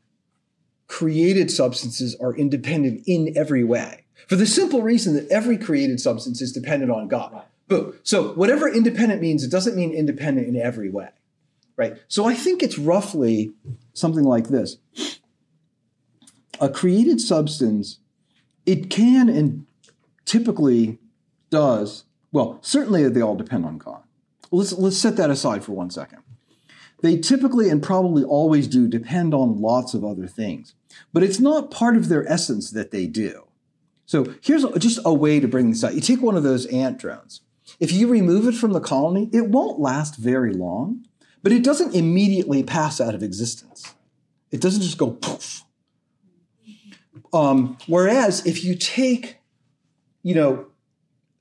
created 0.87 1.51
substances 1.51 2.15
are 2.17 2.37
independent 2.37 3.03
in 3.07 3.37
every 3.37 3.65
way 3.65 4.05
for 4.29 4.37
the 4.37 4.47
simple 4.47 4.83
reason 4.83 5.15
that 5.15 5.29
every 5.29 5.57
created 5.59 6.01
substance 6.01 6.41
is 6.41 6.53
dependent 6.53 6.91
on 6.91 7.09
God. 7.09 7.33
Right. 7.33 7.45
Boom. 7.69 7.95
So 8.03 8.33
whatever 8.35 8.69
independent 8.69 9.21
means, 9.21 9.43
it 9.43 9.51
doesn't 9.51 9.77
mean 9.77 9.93
independent 9.93 10.49
in 10.49 10.57
every 10.57 10.91
way, 10.91 11.09
right? 11.77 11.97
So 12.09 12.27
I 12.27 12.35
think 12.35 12.63
it's 12.63 12.79
roughly 12.79 13.53
something 13.95 14.25
like 14.25 14.49
this: 14.49 14.77
a 16.65 16.69
created 16.69 17.21
substance, 17.21 17.99
it 18.67 18.91
can 18.91 19.29
and 19.29 19.67
typically 20.25 20.99
does 21.51 22.05
well. 22.33 22.59
Certainly, 22.63 23.09
they 23.11 23.23
all 23.23 23.37
depend 23.37 23.65
on 23.65 23.79
God. 23.79 24.03
Let's 24.51 24.73
let's 24.73 24.97
set 24.97 25.17
that 25.17 25.31
aside 25.31 25.65
for 25.65 25.73
one 25.73 25.91
second 25.91 26.25
they 27.05 27.19
typically 27.19 27.69
and 27.69 27.83
probably 27.83 28.25
always 28.25 28.67
do 28.67 28.89
depend 28.89 29.35
on 29.35 29.61
lots 29.61 29.93
of 29.93 30.05
other 30.05 30.27
things. 30.27 30.75
But 31.13 31.23
it's 31.23 31.39
not 31.39 31.71
part 31.71 31.99
of 31.99 32.09
their 32.09 32.27
essence 32.27 32.71
that 32.71 32.93
they 32.93 33.07
do. 33.07 33.47
So 34.07 34.35
here's 34.41 34.65
just 34.79 35.01
a 35.05 35.13
way 35.13 35.39
to 35.39 35.47
bring 35.47 35.71
this 35.71 35.85
out. 35.85 35.95
You 35.95 36.01
take 36.01 36.23
one 36.23 36.35
of 36.35 36.45
those 36.45 36.65
ant 36.67 36.99
drones. 36.99 37.43
If 37.79 37.93
you 37.93 38.09
remove 38.09 38.49
it 38.49 38.55
from 38.55 38.73
the 38.73 38.81
colony, 38.81 39.29
it 39.35 39.51
won't 39.51 39.79
last 39.79 40.17
very 40.17 40.55
long, 40.55 41.05
but 41.43 41.53
it 41.53 41.63
doesn't 41.63 41.95
immediately 41.95 42.63
pass 42.63 43.03
out 43.03 43.15
of 43.15 43.23
existence. 43.23 43.95
It 44.51 44.63
doesn't 44.63 44.83
just 44.83 44.97
go 44.97 45.11
poof. 45.11 45.64
Um, 47.35 47.77
whereas 47.89 48.47
if 48.47 48.65
you 48.65 48.77
take, 48.77 49.39
you 50.23 50.35
know, 50.35 50.67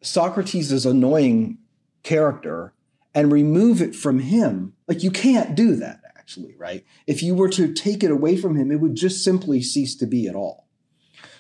Socrates' 0.02 0.86
annoying 0.86 1.60
character 2.02 2.74
and 3.14 3.32
remove 3.32 3.82
it 3.82 3.96
from 3.96 4.20
him, 4.20 4.74
like 4.88 5.04
you 5.04 5.12
can't 5.12 5.56
do 5.56 5.76
that 5.76 6.02
actually, 6.18 6.56
right? 6.58 6.86
If 7.06 7.22
you 7.22 7.36
were 7.36 7.50
to 7.50 7.74
take 7.74 8.04
it 8.04 8.10
away 8.10 8.38
from 8.38 8.56
him, 8.56 8.72
it 8.72 8.80
would 8.80 8.96
just 8.96 9.24
simply 9.24 9.62
cease 9.62 9.94
to 9.98 10.08
be 10.08 10.28
at 10.28 10.36
all. 10.36 10.68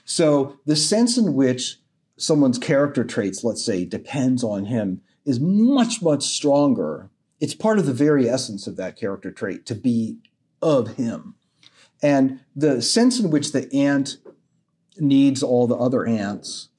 So 0.05 0.59
the 0.65 0.75
sense 0.75 1.17
in 1.17 1.33
which 1.33 1.79
someone's 2.17 2.59
character 2.59 3.05
traits, 3.05 3.43
let's 3.43 3.63
say, 3.65 3.85
depends 3.85 4.43
on 4.43 4.65
him 4.65 5.01
is 5.25 5.39
much, 5.39 6.01
much 6.01 6.23
stronger. 6.23 7.09
It's 7.39 7.55
part 7.55 7.79
of 7.79 7.85
the 7.85 7.93
very 7.93 8.29
essence 8.29 8.67
of 8.67 8.75
that 8.75 8.97
character 8.97 9.31
trait 9.31 9.65
to 9.67 9.75
be 9.75 10.17
of 10.61 10.95
him. 10.95 11.35
And 12.01 12.41
the 12.53 12.81
sense 12.81 13.21
in 13.21 13.29
which 13.29 13.53
the 13.53 13.73
ant 13.73 14.17
needs 14.97 15.43
all 15.43 15.67
the 15.67 15.75
other 15.75 16.05
ants, 16.05 16.69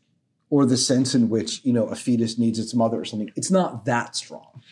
or 0.51 0.67
the 0.67 0.77
sense 0.77 1.15
in 1.15 1.29
which, 1.29 1.65
you 1.65 1.73
know, 1.73 1.87
a 1.87 1.97
fetus 1.97 2.39
needs 2.39 2.59
its 2.59 2.75
mother 2.75 3.01
or 3.01 3.05
something, 3.05 3.31
it's 3.35 3.51
not 3.51 3.85
that 3.87 4.15
strong. 4.15 4.63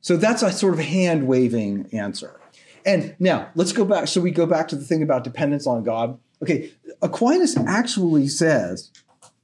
So 0.00 0.16
that's 0.16 0.42
a 0.42 0.52
sort 0.52 0.74
of 0.74 0.80
hand 0.80 1.26
waving 1.26 1.88
answer. 1.92 2.38
And 2.84 3.16
now 3.18 3.50
let's 3.54 3.72
go 3.72 3.84
back. 3.84 4.08
So 4.08 4.20
we 4.20 4.30
go 4.30 4.46
back 4.46 4.68
to 4.68 4.76
the 4.76 4.84
thing 4.84 5.02
about 5.02 5.24
dependence 5.24 5.66
on 5.66 5.82
God. 5.82 6.18
Okay, 6.42 6.72
Aquinas 7.02 7.56
actually 7.56 8.28
says 8.28 8.92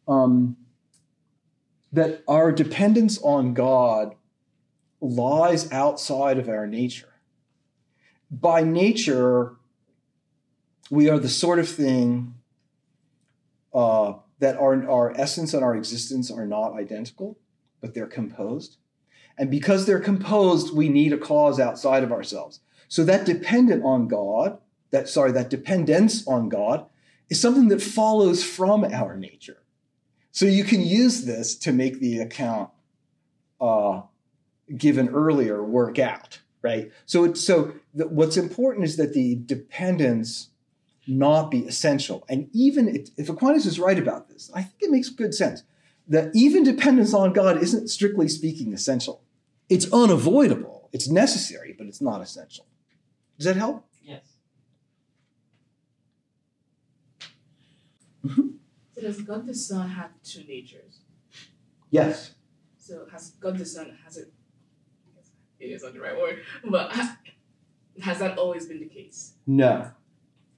um, 0.06 0.56
that 1.92 2.22
our 2.28 2.52
dependence 2.52 3.18
on 3.22 3.54
God 3.54 4.14
lies 5.00 5.72
outside 5.72 6.38
of 6.38 6.48
our 6.48 6.66
nature. 6.66 7.14
By 8.30 8.62
nature, 8.62 9.56
we 10.90 11.08
are 11.08 11.18
the 11.18 11.28
sort 11.28 11.58
of 11.58 11.68
thing 11.68 12.34
uh, 13.74 14.14
that 14.38 14.56
our, 14.56 14.88
our 14.88 15.12
essence 15.16 15.54
and 15.54 15.64
our 15.64 15.74
existence 15.76 16.30
are 16.30 16.46
not 16.46 16.74
identical, 16.74 17.38
but 17.80 17.94
they're 17.94 18.06
composed. 18.06 18.76
And 19.38 19.50
because 19.50 19.86
they're 19.86 20.00
composed, 20.00 20.74
we 20.74 20.88
need 20.88 21.12
a 21.12 21.18
cause 21.18 21.58
outside 21.58 22.02
of 22.02 22.12
ourselves. 22.12 22.60
So 22.88 23.04
that 23.04 23.24
dependent 23.24 23.84
on 23.84 24.08
God, 24.08 24.58
that 24.90 25.08
sorry, 25.08 25.32
that 25.32 25.48
dependence 25.48 26.26
on 26.28 26.48
God 26.48 26.86
is 27.30 27.40
something 27.40 27.68
that 27.68 27.80
follows 27.80 28.44
from 28.44 28.84
our 28.84 29.16
nature. 29.16 29.62
So 30.32 30.46
you 30.46 30.64
can 30.64 30.82
use 30.82 31.24
this 31.24 31.54
to 31.56 31.72
make 31.72 32.00
the 32.00 32.18
account 32.18 32.70
uh, 33.60 34.02
given 34.76 35.08
earlier 35.08 35.62
work 35.62 35.98
out, 35.98 36.40
right? 36.62 36.90
So 37.06 37.24
it, 37.24 37.36
so 37.36 37.72
the, 37.94 38.08
what's 38.08 38.36
important 38.36 38.84
is 38.84 38.96
that 38.96 39.14
the 39.14 39.36
dependence 39.46 40.48
not 41.06 41.50
be 41.50 41.66
essential. 41.66 42.24
And 42.28 42.48
even 42.52 42.88
if, 42.88 43.08
if 43.16 43.28
Aquinas 43.28 43.66
is 43.66 43.78
right 43.78 43.98
about 43.98 44.28
this, 44.28 44.50
I 44.54 44.62
think 44.62 44.82
it 44.82 44.90
makes 44.90 45.08
good 45.08 45.34
sense 45.34 45.62
that 46.08 46.30
even 46.34 46.64
dependence 46.64 47.14
on 47.14 47.32
God 47.32 47.62
isn't 47.62 47.88
strictly 47.88 48.28
speaking 48.28 48.72
essential. 48.72 49.22
It's 49.68 49.90
unavoidable. 49.92 50.88
It's 50.92 51.08
necessary, 51.08 51.74
but 51.76 51.86
it's 51.86 52.00
not 52.00 52.20
essential. 52.20 52.66
Does 53.38 53.46
that 53.46 53.56
help? 53.56 53.86
Yes. 54.02 54.22
Mm-hmm. 58.24 58.48
So 58.94 59.00
does 59.00 59.22
God 59.22 59.46
the 59.46 59.54
Son 59.54 59.88
have 59.88 60.10
two 60.22 60.44
natures? 60.44 61.00
Yes. 61.90 62.34
So 62.78 63.06
has 63.10 63.30
God 63.40 63.58
the 63.58 63.64
Son 63.64 63.96
has 64.04 64.16
it? 64.16 64.32
It 65.58 65.66
is 65.66 65.82
not 65.82 65.94
the 65.94 66.00
right 66.00 66.16
word, 66.16 66.42
but 66.64 66.92
ha- 66.92 67.18
has 68.02 68.18
that 68.18 68.36
always 68.36 68.66
been 68.66 68.80
the 68.80 68.86
case? 68.86 69.34
No. 69.46 69.92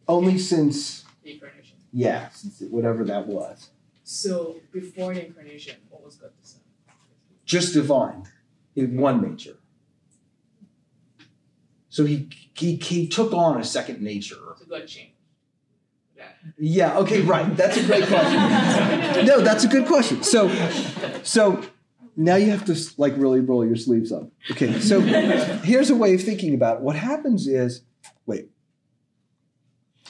Only 0.07 0.39
since, 0.39 1.05
The 1.23 1.33
incarnation. 1.35 1.77
yeah, 1.93 2.29
since 2.31 2.61
whatever 2.71 3.05
that 3.05 3.27
was. 3.27 3.71
So 4.05 4.57
before 4.73 5.15
the 5.15 5.27
incarnation, 5.27 5.77
what 5.89 6.05
was 6.05 6.17
God 6.17 6.31
the 6.41 6.47
Son? 6.47 6.61
Just 7.47 7.73
divine 7.75 8.25
in 8.77 8.97
one 8.97 9.23
nature. 9.23 9.57
So 11.89 12.05
he, 12.05 12.29
he, 12.55 12.77
he 12.77 13.07
took 13.09 13.33
on 13.33 13.61
a 13.61 13.65
second 13.65 14.01
nature. 14.03 14.37
So 14.59 14.67
God 14.69 14.87
changed. 14.87 15.13
Yeah. 16.17 16.25
Yeah, 16.59 16.99
okay, 16.99 17.21
right. 17.23 17.57
That's 17.57 17.77
a 17.77 17.85
great 17.85 18.07
question. 18.07 18.35
no, 19.27 19.41
that's 19.41 19.65
a 19.65 19.69
good 19.69 19.87
question. 19.87 20.23
So, 20.23 20.49
so 21.23 21.63
now 22.17 22.35
you 22.37 22.51
have 22.51 22.65
to 22.67 22.77
like 22.99 23.15
really 23.17 23.41
roll 23.41 23.65
your 23.65 23.77
sleeves 23.77 24.13
up. 24.13 24.29
Okay, 24.51 24.81
so 24.81 25.01
here's 25.01 25.91
a 25.91 25.95
way 25.97 26.15
of 26.15 26.23
thinking 26.23 26.55
about 26.55 26.79
it. 26.79 26.83
What 26.83 26.97
happens 26.97 27.47
is, 27.47 27.83
wait, 28.27 28.51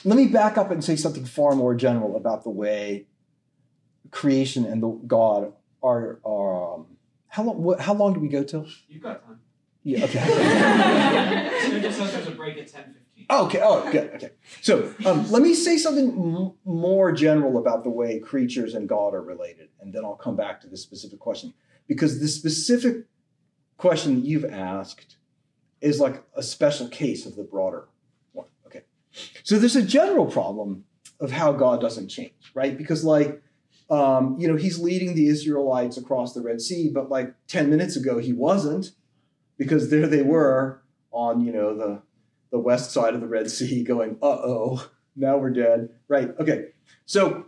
let 0.05 0.15
me 0.15 0.27
back 0.27 0.57
up 0.57 0.71
and 0.71 0.83
say 0.83 0.95
something 0.95 1.25
far 1.25 1.55
more 1.55 1.75
general 1.75 2.15
about 2.15 2.43
the 2.43 2.49
way 2.49 3.07
creation 4.11 4.65
and 4.65 4.81
the 4.81 4.89
God 5.07 5.53
are. 5.83 6.19
are 6.23 6.75
um, 6.75 6.87
how 7.27 7.43
long? 7.43 7.61
What, 7.61 7.81
how 7.81 7.93
long 7.93 8.13
do 8.13 8.21
we 8.21 8.29
go 8.29 8.43
till? 8.43 8.65
You've 8.87 9.03
got 9.03 9.25
time. 9.25 9.39
Yeah. 9.83 10.05
Okay. 10.05 11.59
Student 11.67 11.93
says 11.93 12.13
there's 12.13 12.27
a 12.27 12.31
break 12.31 12.57
at 12.57 12.67
ten 12.71 12.93
fifteen. 12.93 13.25
Okay. 13.29 13.59
Oh, 13.61 13.91
good. 13.91 14.11
Okay. 14.15 14.31
So 14.61 14.93
um, 15.05 15.29
let 15.31 15.41
me 15.41 15.53
say 15.53 15.77
something 15.77 16.09
m- 16.11 16.53
more 16.63 17.11
general 17.11 17.57
about 17.57 17.83
the 17.83 17.89
way 17.89 18.19
creatures 18.19 18.73
and 18.73 18.87
God 18.87 19.13
are 19.13 19.21
related, 19.21 19.69
and 19.81 19.93
then 19.93 20.05
I'll 20.05 20.15
come 20.15 20.35
back 20.35 20.61
to 20.61 20.67
this 20.67 20.81
specific 20.81 21.19
question 21.19 21.53
because 21.87 22.19
the 22.19 22.27
specific 22.27 23.05
question 23.77 24.15
that 24.15 24.25
you've 24.25 24.45
asked 24.45 25.17
is 25.81 25.99
like 25.99 26.23
a 26.35 26.41
special 26.41 26.87
case 26.87 27.25
of 27.25 27.35
the 27.35 27.43
broader 27.43 27.79
one. 27.79 27.87
Okay. 27.87 27.94
So 29.43 29.59
there's 29.59 29.75
a 29.75 29.81
general 29.81 30.25
problem 30.25 30.85
of 31.19 31.31
how 31.31 31.51
God 31.53 31.81
doesn't 31.81 32.09
change, 32.09 32.51
right? 32.53 32.77
Because 32.77 33.03
like. 33.03 33.41
Um, 33.87 34.35
you 34.39 34.47
know, 34.47 34.55
he's 34.55 34.79
leading 34.79 35.13
the 35.13 35.27
Israelites 35.27 35.95
across 35.95 36.33
the 36.33 36.41
Red 36.41 36.59
Sea, 36.59 36.89
but 36.91 37.11
like 37.11 37.35
10 37.45 37.69
minutes 37.69 37.95
ago, 37.95 38.17
he 38.17 38.33
wasn't 38.33 38.89
because 39.59 39.91
there 39.91 40.07
they 40.07 40.23
were 40.23 40.81
on, 41.11 41.41
you 41.41 41.53
know, 41.53 41.77
the 41.77 42.01
the 42.51 42.59
west 42.59 42.91
side 42.91 43.13
of 43.13 43.21
the 43.21 43.27
Red 43.27 43.51
Sea 43.51 43.83
going, 43.91 44.17
uh 44.21 44.27
oh, 44.27 44.89
now 45.15 45.37
we're 45.37 45.49
dead. 45.49 45.89
Right. 46.07 46.29
Okay. 46.39 46.67
So, 47.05 47.47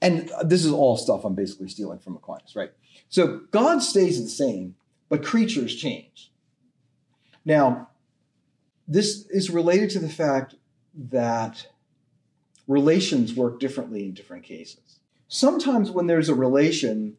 and 0.00 0.30
this 0.44 0.64
is 0.64 0.72
all 0.72 0.96
stuff 0.96 1.24
I'm 1.24 1.34
basically 1.34 1.68
stealing 1.68 1.98
from 1.98 2.16
Aquinas, 2.16 2.54
right? 2.56 2.70
So, 3.08 3.40
God 3.50 3.82
stays 3.82 4.22
the 4.22 4.28
same, 4.28 4.74
but 5.08 5.24
creatures 5.24 5.74
change. 5.74 6.32
Now, 7.44 7.88
this 8.92 9.26
is 9.30 9.50
related 9.50 9.90
to 9.90 9.98
the 9.98 10.08
fact 10.08 10.54
that 10.94 11.66
relations 12.68 13.34
work 13.34 13.60
differently 13.60 14.04
in 14.04 14.14
different 14.14 14.44
cases. 14.44 15.00
Sometimes 15.28 15.90
when 15.90 16.06
there's 16.06 16.28
a 16.28 16.34
relation, 16.34 17.16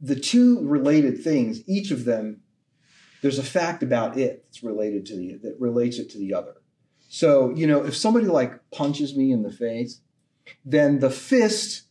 the 0.00 0.18
two 0.18 0.60
related 0.66 1.22
things, 1.22 1.62
each 1.66 1.90
of 1.90 2.04
them 2.04 2.42
there's 3.22 3.38
a 3.38 3.42
fact 3.42 3.82
about 3.82 4.16
it 4.16 4.44
that's 4.44 4.62
related 4.62 5.06
to 5.06 5.16
the 5.16 5.34
that 5.42 5.56
relates 5.58 5.98
it 5.98 6.10
to 6.10 6.18
the 6.18 6.34
other. 6.34 6.54
So, 7.08 7.50
you 7.54 7.66
know, 7.66 7.84
if 7.84 7.96
somebody 7.96 8.26
like 8.26 8.70
punches 8.70 9.16
me 9.16 9.32
in 9.32 9.42
the 9.42 9.50
face, 9.50 10.00
then 10.64 11.00
the 11.00 11.10
fist 11.10 11.84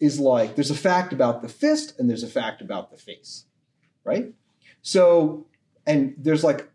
is 0.00 0.18
like 0.18 0.54
there's 0.54 0.70
a 0.70 0.76
fact 0.76 1.12
about 1.12 1.42
the 1.42 1.48
fist 1.48 1.98
and 1.98 2.08
there's 2.08 2.22
a 2.22 2.28
fact 2.28 2.60
about 2.60 2.90
the 2.90 2.96
face. 2.96 3.44
Right? 4.04 4.32
So, 4.82 5.46
and 5.86 6.14
there's 6.18 6.42
like 6.42 6.68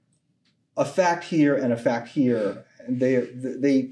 a 0.80 0.86
fact 0.86 1.26
here 1.26 1.56
and 1.56 1.72
a 1.72 1.78
fact 1.78 2.08
here 2.08 2.66
and 2.88 3.00
they 3.00 3.16
they 3.36 3.92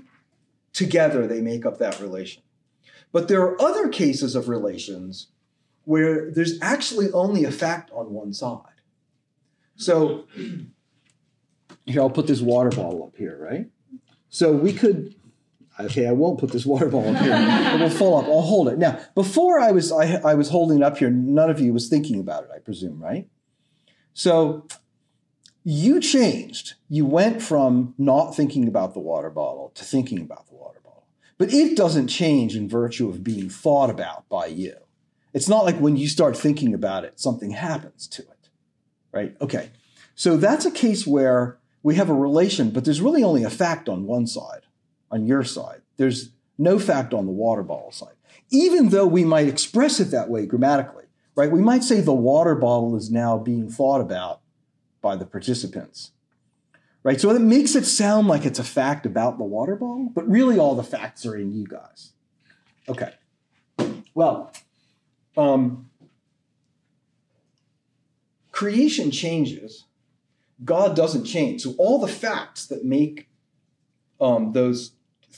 together 0.73 1.27
they 1.27 1.41
make 1.41 1.65
up 1.65 1.77
that 1.77 1.99
relation. 1.99 2.41
But 3.11 3.27
there 3.27 3.41
are 3.41 3.61
other 3.61 3.89
cases 3.89 4.35
of 4.35 4.49
relations 4.49 5.27
where 5.83 6.31
there's 6.31 6.59
actually 6.61 7.11
only 7.11 7.43
a 7.43 7.51
fact 7.51 7.91
on 7.91 8.11
one 8.11 8.33
side. 8.33 8.81
So 9.75 10.25
here, 11.85 12.01
I'll 12.01 12.09
put 12.09 12.27
this 12.27 12.41
water 12.41 12.69
bottle 12.69 13.03
up 13.03 13.15
here, 13.15 13.37
right? 13.39 13.69
So 14.29 14.51
we 14.51 14.73
could, 14.73 15.15
okay, 15.79 16.07
I 16.07 16.11
won't 16.11 16.39
put 16.39 16.51
this 16.51 16.65
water 16.65 16.89
bottle 16.89 17.15
up 17.15 17.21
here. 17.21 17.33
It 17.33 17.79
will 17.79 17.89
fall 17.89 18.17
up. 18.17 18.25
I'll 18.25 18.41
hold 18.41 18.67
it. 18.67 18.77
Now, 18.77 18.99
before 19.15 19.59
I 19.59 19.71
was, 19.71 19.91
I, 19.91 20.15
I 20.25 20.33
was 20.33 20.49
holding 20.49 20.79
it 20.79 20.83
up 20.83 20.97
here, 20.97 21.09
none 21.09 21.49
of 21.49 21.59
you 21.61 21.73
was 21.73 21.87
thinking 21.87 22.19
about 22.19 22.43
it, 22.43 22.49
I 22.53 22.59
presume, 22.59 23.01
right? 23.01 23.29
So 24.13 24.67
you 25.69 25.99
changed. 25.99 26.75
You 26.89 27.05
went 27.05 27.41
from 27.41 27.93
not 27.97 28.35
thinking 28.35 28.67
about 28.67 28.93
the 28.93 28.99
water 28.99 29.29
bottle 29.29 29.71
to 29.75 29.83
thinking 29.83 30.21
about 30.21 30.47
the 30.47 30.55
water 30.55 30.79
bottle. 30.83 31.07
But 31.37 31.53
it 31.53 31.75
doesn't 31.75 32.07
change 32.07 32.55
in 32.55 32.69
virtue 32.69 33.09
of 33.09 33.23
being 33.23 33.49
thought 33.49 33.89
about 33.89 34.27
by 34.29 34.47
you. 34.47 34.75
It's 35.33 35.49
not 35.49 35.65
like 35.65 35.77
when 35.77 35.97
you 35.97 36.07
start 36.07 36.37
thinking 36.37 36.73
about 36.73 37.03
it, 37.03 37.19
something 37.19 37.51
happens 37.51 38.07
to 38.07 38.21
it 38.23 38.37
right? 39.17 39.35
Okay. 39.41 39.71
So 40.15 40.37
that's 40.37 40.65
a 40.65 40.71
case 40.71 41.05
where 41.05 41.57
we 41.83 41.95
have 41.95 42.09
a 42.09 42.13
relation, 42.13 42.71
but 42.71 42.85
there's 42.85 43.01
really 43.01 43.23
only 43.23 43.43
a 43.43 43.49
fact 43.49 43.89
on 43.89 44.05
one 44.05 44.27
side, 44.27 44.61
on 45.11 45.25
your 45.25 45.43
side. 45.43 45.81
There's 45.97 46.29
no 46.57 46.79
fact 46.79 47.13
on 47.13 47.25
the 47.25 47.31
water 47.31 47.63
bottle 47.63 47.91
side. 47.91 48.13
Even 48.49 48.89
though 48.89 49.05
we 49.05 49.23
might 49.23 49.47
express 49.47 49.99
it 49.99 50.11
that 50.11 50.29
way 50.29 50.45
grammatically, 50.45 51.05
right? 51.35 51.51
We 51.51 51.61
might 51.61 51.83
say 51.83 52.01
the 52.01 52.13
water 52.13 52.55
bottle 52.55 52.95
is 52.95 53.11
now 53.11 53.37
being 53.37 53.69
thought 53.69 54.01
about 54.01 54.41
by 55.01 55.15
the 55.15 55.25
participants, 55.25 56.11
right? 57.03 57.19
So 57.19 57.29
it 57.29 57.39
makes 57.39 57.75
it 57.75 57.85
sound 57.85 58.27
like 58.27 58.45
it's 58.45 58.59
a 58.59 58.63
fact 58.63 59.05
about 59.05 59.37
the 59.37 59.43
water 59.43 59.75
bottle, 59.75 60.11
but 60.13 60.29
really 60.29 60.57
all 60.57 60.75
the 60.75 60.83
facts 60.83 61.25
are 61.25 61.35
in 61.35 61.51
you 61.51 61.65
guys. 61.67 62.13
Okay. 62.89 63.13
Well, 64.13 64.51
um, 65.35 65.89
creation 68.51 69.11
changes, 69.11 69.85
God 70.63 70.95
doesn't 70.95 71.25
change. 71.25 71.61
So 71.61 71.75
all 71.77 71.99
the 71.99 72.07
facts 72.07 72.65
that 72.67 72.83
make 72.83 73.29
um, 74.19 74.53
those 74.53 74.93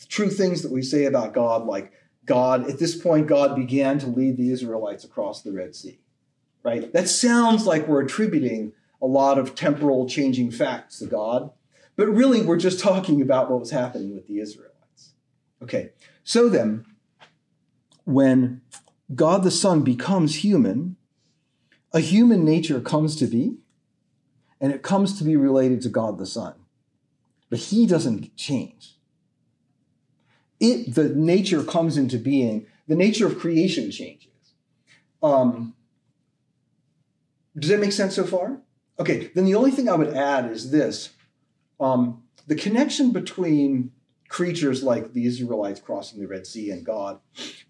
true 0.07 0.29
things 0.29 0.61
that 0.61 0.71
we 0.71 0.81
say 0.81 1.05
about 1.05 1.33
God, 1.33 1.65
like 1.65 1.91
God, 2.25 2.69
at 2.69 2.79
this 2.79 2.95
point, 2.95 3.27
God 3.27 3.55
began 3.55 3.99
to 3.99 4.07
lead 4.07 4.37
the 4.37 4.51
Israelites 4.51 5.03
across 5.03 5.41
the 5.41 5.51
Red 5.51 5.75
Sea, 5.75 5.99
right? 6.63 6.91
That 6.93 7.09
sounds 7.09 7.65
like 7.65 7.87
we're 7.87 8.01
attributing 8.01 8.71
a 9.01 9.05
lot 9.05 9.37
of 9.37 9.55
temporal 9.55 10.07
changing 10.07 10.51
facts 10.51 10.99
to 10.99 11.05
God, 11.05 11.51
but 11.95 12.07
really 12.07 12.41
we're 12.41 12.57
just 12.57 12.79
talking 12.79 13.21
about 13.21 13.49
what 13.49 13.59
was 13.59 13.71
happening 13.71 14.13
with 14.13 14.27
the 14.27 14.39
Israelites. 14.39 15.13
Okay, 15.61 15.91
so 16.23 16.49
then, 16.49 16.85
when 18.05 18.61
God 19.13 19.43
the 19.43 19.51
Son 19.51 19.83
becomes 19.83 20.43
human, 20.43 20.95
a 21.91 21.99
human 21.99 22.45
nature 22.45 22.79
comes 22.79 23.15
to 23.17 23.25
be, 23.25 23.57
and 24.61 24.71
it 24.71 24.83
comes 24.83 25.17
to 25.17 25.23
be 25.23 25.35
related 25.35 25.81
to 25.81 25.89
God 25.89 26.17
the 26.17 26.25
Son. 26.25 26.53
But 27.49 27.59
he 27.59 27.85
doesn't 27.85 28.35
change. 28.35 28.95
It, 30.59 30.93
the 30.93 31.09
nature 31.09 31.63
comes 31.63 31.97
into 31.97 32.17
being, 32.17 32.67
the 32.87 32.95
nature 32.95 33.25
of 33.25 33.39
creation 33.39 33.91
changes. 33.91 34.27
Um, 35.23 35.73
does 37.57 37.69
that 37.69 37.79
make 37.79 37.91
sense 37.91 38.15
so 38.15 38.25
far? 38.25 38.61
Okay, 38.99 39.31
then 39.33 39.45
the 39.45 39.55
only 39.55 39.71
thing 39.71 39.87
I 39.87 39.95
would 39.95 40.13
add 40.13 40.51
is 40.51 40.71
this 40.71 41.11
um, 41.79 42.23
the 42.47 42.55
connection 42.55 43.11
between 43.11 43.91
creatures 44.27 44.83
like 44.83 45.13
the 45.13 45.25
Israelites 45.25 45.79
crossing 45.79 46.19
the 46.19 46.27
Red 46.27 46.45
Sea 46.45 46.71
and 46.71 46.85
God 46.85 47.19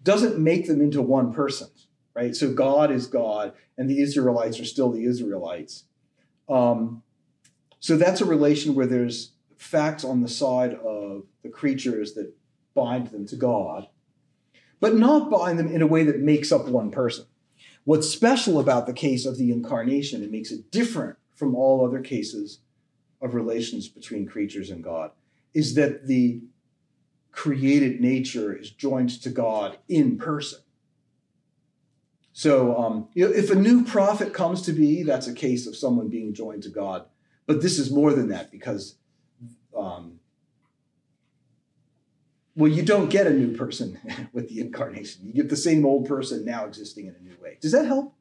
doesn't 0.02 0.38
make 0.38 0.66
them 0.66 0.80
into 0.80 1.00
one 1.00 1.32
person, 1.32 1.68
right? 2.14 2.34
So 2.34 2.52
God 2.52 2.90
is 2.90 3.06
God, 3.06 3.52
and 3.78 3.88
the 3.88 4.02
Israelites 4.02 4.58
are 4.58 4.64
still 4.64 4.90
the 4.90 5.04
Israelites. 5.04 5.84
Um, 6.48 7.02
so 7.78 7.96
that's 7.96 8.20
a 8.20 8.26
relation 8.26 8.74
where 8.74 8.86
there's 8.86 9.32
facts 9.56 10.04
on 10.04 10.20
the 10.20 10.28
side 10.28 10.74
of 10.74 11.24
the 11.42 11.48
creatures 11.48 12.14
that 12.14 12.34
bind 12.74 13.08
them 13.08 13.26
to 13.26 13.36
God, 13.36 13.86
but 14.80 14.96
not 14.96 15.30
bind 15.30 15.58
them 15.58 15.72
in 15.72 15.80
a 15.80 15.86
way 15.86 16.02
that 16.02 16.18
makes 16.18 16.50
up 16.50 16.66
one 16.66 16.90
person. 16.90 17.26
What's 17.84 18.08
special 18.08 18.58
about 18.58 18.86
the 18.86 18.92
case 18.92 19.24
of 19.24 19.38
the 19.38 19.52
incarnation, 19.52 20.22
it 20.22 20.30
makes 20.30 20.50
it 20.50 20.70
different 20.70 21.16
from 21.40 21.56
all 21.56 21.84
other 21.84 22.00
cases 22.00 22.58
of 23.22 23.34
relations 23.34 23.88
between 23.88 24.26
creatures 24.26 24.68
and 24.68 24.84
God, 24.84 25.10
is 25.54 25.74
that 25.74 26.06
the 26.06 26.42
created 27.32 27.98
nature 27.98 28.54
is 28.54 28.70
joined 28.70 29.08
to 29.22 29.30
God 29.30 29.78
in 29.88 30.18
person. 30.18 30.60
So, 32.34 32.76
um, 32.76 33.08
you 33.14 33.26
know, 33.26 33.34
if 33.34 33.50
a 33.50 33.54
new 33.54 33.84
prophet 33.84 34.34
comes 34.34 34.60
to 34.62 34.72
be, 34.72 35.02
that's 35.02 35.26
a 35.26 35.34
case 35.34 35.66
of 35.66 35.74
someone 35.74 36.08
being 36.08 36.34
joined 36.34 36.62
to 36.64 36.68
God. 36.68 37.06
But 37.46 37.62
this 37.62 37.78
is 37.78 37.90
more 37.90 38.12
than 38.12 38.28
that 38.28 38.50
because, 38.50 38.96
um, 39.74 40.20
well, 42.54 42.70
you 42.70 42.82
don't 42.82 43.08
get 43.08 43.26
a 43.26 43.32
new 43.32 43.56
person 43.56 43.98
with 44.34 44.50
the 44.50 44.60
incarnation. 44.60 45.22
You 45.24 45.32
get 45.32 45.48
the 45.48 45.56
same 45.56 45.86
old 45.86 46.06
person 46.06 46.44
now 46.44 46.66
existing 46.66 47.06
in 47.06 47.14
a 47.14 47.22
new 47.22 47.36
way. 47.42 47.56
Does 47.62 47.72
that 47.72 47.86
help? 47.86 48.12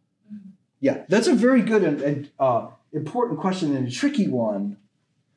Yeah, 0.80 1.04
that's 1.10 1.28
a 1.28 1.36
very 1.36 1.62
good 1.62 1.84
and, 1.84 2.02
and 2.02 2.30
uh, 2.40 2.68
important 2.94 3.40
question 3.40 3.76
and 3.76 3.88
a 3.88 3.92
tricky 3.92 4.28
one. 4.28 4.78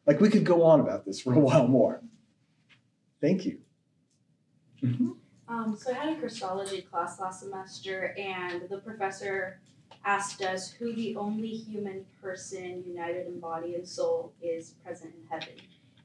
Like 0.07 0.20
we 0.20 0.30
could 0.30 0.44
go 0.44 0.62
on 0.64 0.80
about 0.80 1.05
this 1.05 1.20
for 1.20 1.34
a 1.34 1.38
while 1.48 1.68
more. 1.68 2.03
Thank 3.20 3.44
you. 3.44 3.59
Mhm. 4.82 5.16
Um, 5.48 5.76
so 5.76 5.92
I 5.92 5.94
had 5.94 6.12
a 6.16 6.16
Christology 6.16 6.82
class 6.82 7.20
last 7.20 7.40
semester, 7.40 8.14
and 8.18 8.68
the 8.68 8.78
professor 8.78 9.61
asked 10.05 10.42
us 10.42 10.72
who 10.72 10.92
the 10.94 11.14
only 11.16 11.50
human 11.50 12.05
person 12.20 12.82
united 12.86 13.26
in 13.26 13.38
body 13.38 13.74
and 13.74 13.86
soul 13.86 14.32
is 14.40 14.74
present 14.84 15.14
in 15.14 15.26
heaven. 15.28 15.55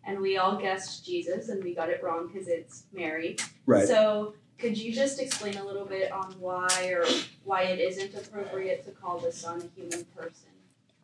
And 0.04 0.20
we 0.20 0.38
all 0.38 0.58
guessed 0.58 1.06
Jesus, 1.06 1.50
and 1.50 1.64
we 1.64 1.74
got 1.74 1.90
it 1.90 2.04
wrong 2.04 2.28
because 2.28 2.48
it's 2.48 2.84
Mary. 2.94 3.38
Right. 3.66 3.88
So 3.88 4.36
could 4.58 4.78
you 4.78 4.92
just 4.92 5.20
explain 5.20 5.58
a 5.58 5.66
little 5.66 5.86
bit 5.86 6.12
on 6.12 6.34
why 6.40 6.92
or 6.92 7.06
why 7.44 7.64
it 7.64 7.80
isn't 7.80 8.16
appropriate 8.16 8.86
to 8.86 8.92
call 8.92 9.20
the 9.20 9.32
Son 9.32 9.62
a 9.62 9.80
human 9.80 10.06
person? 10.16 10.50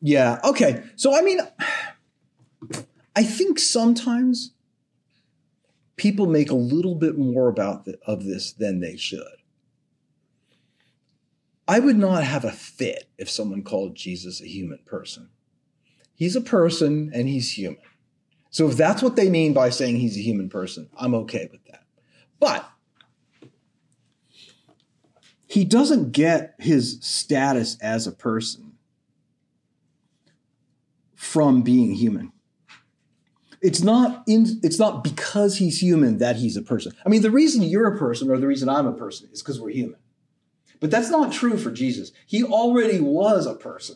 Yeah. 0.05 0.39
Okay. 0.43 0.83
So 0.97 1.17
I 1.17 1.21
mean, 1.21 1.39
I 3.15 3.23
think 3.23 3.57
sometimes 3.57 4.51
people 5.95 6.25
make 6.25 6.51
a 6.51 6.55
little 6.55 6.95
bit 6.95 7.17
more 7.17 7.47
about 7.47 7.85
the, 7.85 7.97
of 8.05 8.25
this 8.25 8.51
than 8.51 8.81
they 8.81 8.97
should. 8.97 9.37
I 11.67 11.79
would 11.79 11.97
not 11.97 12.23
have 12.23 12.43
a 12.43 12.51
fit 12.51 13.09
if 13.17 13.29
someone 13.29 13.63
called 13.63 13.95
Jesus 13.95 14.41
a 14.41 14.47
human 14.47 14.79
person. 14.85 15.29
He's 16.13 16.35
a 16.35 16.41
person 16.41 17.11
and 17.13 17.29
he's 17.29 17.57
human. 17.57 17.79
So 18.49 18.67
if 18.67 18.75
that's 18.75 19.01
what 19.01 19.15
they 19.15 19.29
mean 19.29 19.53
by 19.53 19.69
saying 19.69 19.95
he's 19.95 20.17
a 20.17 20.21
human 20.21 20.49
person, 20.49 20.89
I'm 20.97 21.15
okay 21.15 21.47
with 21.49 21.63
that. 21.65 21.85
But 22.39 22.69
he 25.47 25.63
doesn't 25.63 26.11
get 26.11 26.55
his 26.59 26.97
status 27.01 27.77
as 27.81 28.05
a 28.05 28.11
person 28.11 28.62
from 31.23 31.61
being 31.61 31.93
human. 31.93 32.33
It's 33.61 33.81
not 33.81 34.23
in, 34.27 34.59
it's 34.61 34.77
not 34.77 35.05
because 35.05 35.57
he's 35.57 35.81
human 35.81 36.17
that 36.17 36.35
he's 36.35 36.57
a 36.57 36.61
person. 36.61 36.91
I 37.05 37.09
mean, 37.09 37.21
the 37.21 37.31
reason 37.31 37.63
you're 37.63 37.95
a 37.95 37.97
person 37.97 38.29
or 38.29 38.37
the 38.37 38.45
reason 38.45 38.67
I'm 38.67 38.87
a 38.87 38.93
person 38.93 39.29
is 39.31 39.41
because 39.41 39.59
we're 39.59 39.69
human. 39.69 39.99
But 40.81 40.91
that's 40.91 41.09
not 41.09 41.31
true 41.31 41.57
for 41.57 41.71
Jesus. 41.71 42.11
He 42.27 42.43
already 42.43 42.99
was 42.99 43.45
a 43.45 43.55
person. 43.55 43.95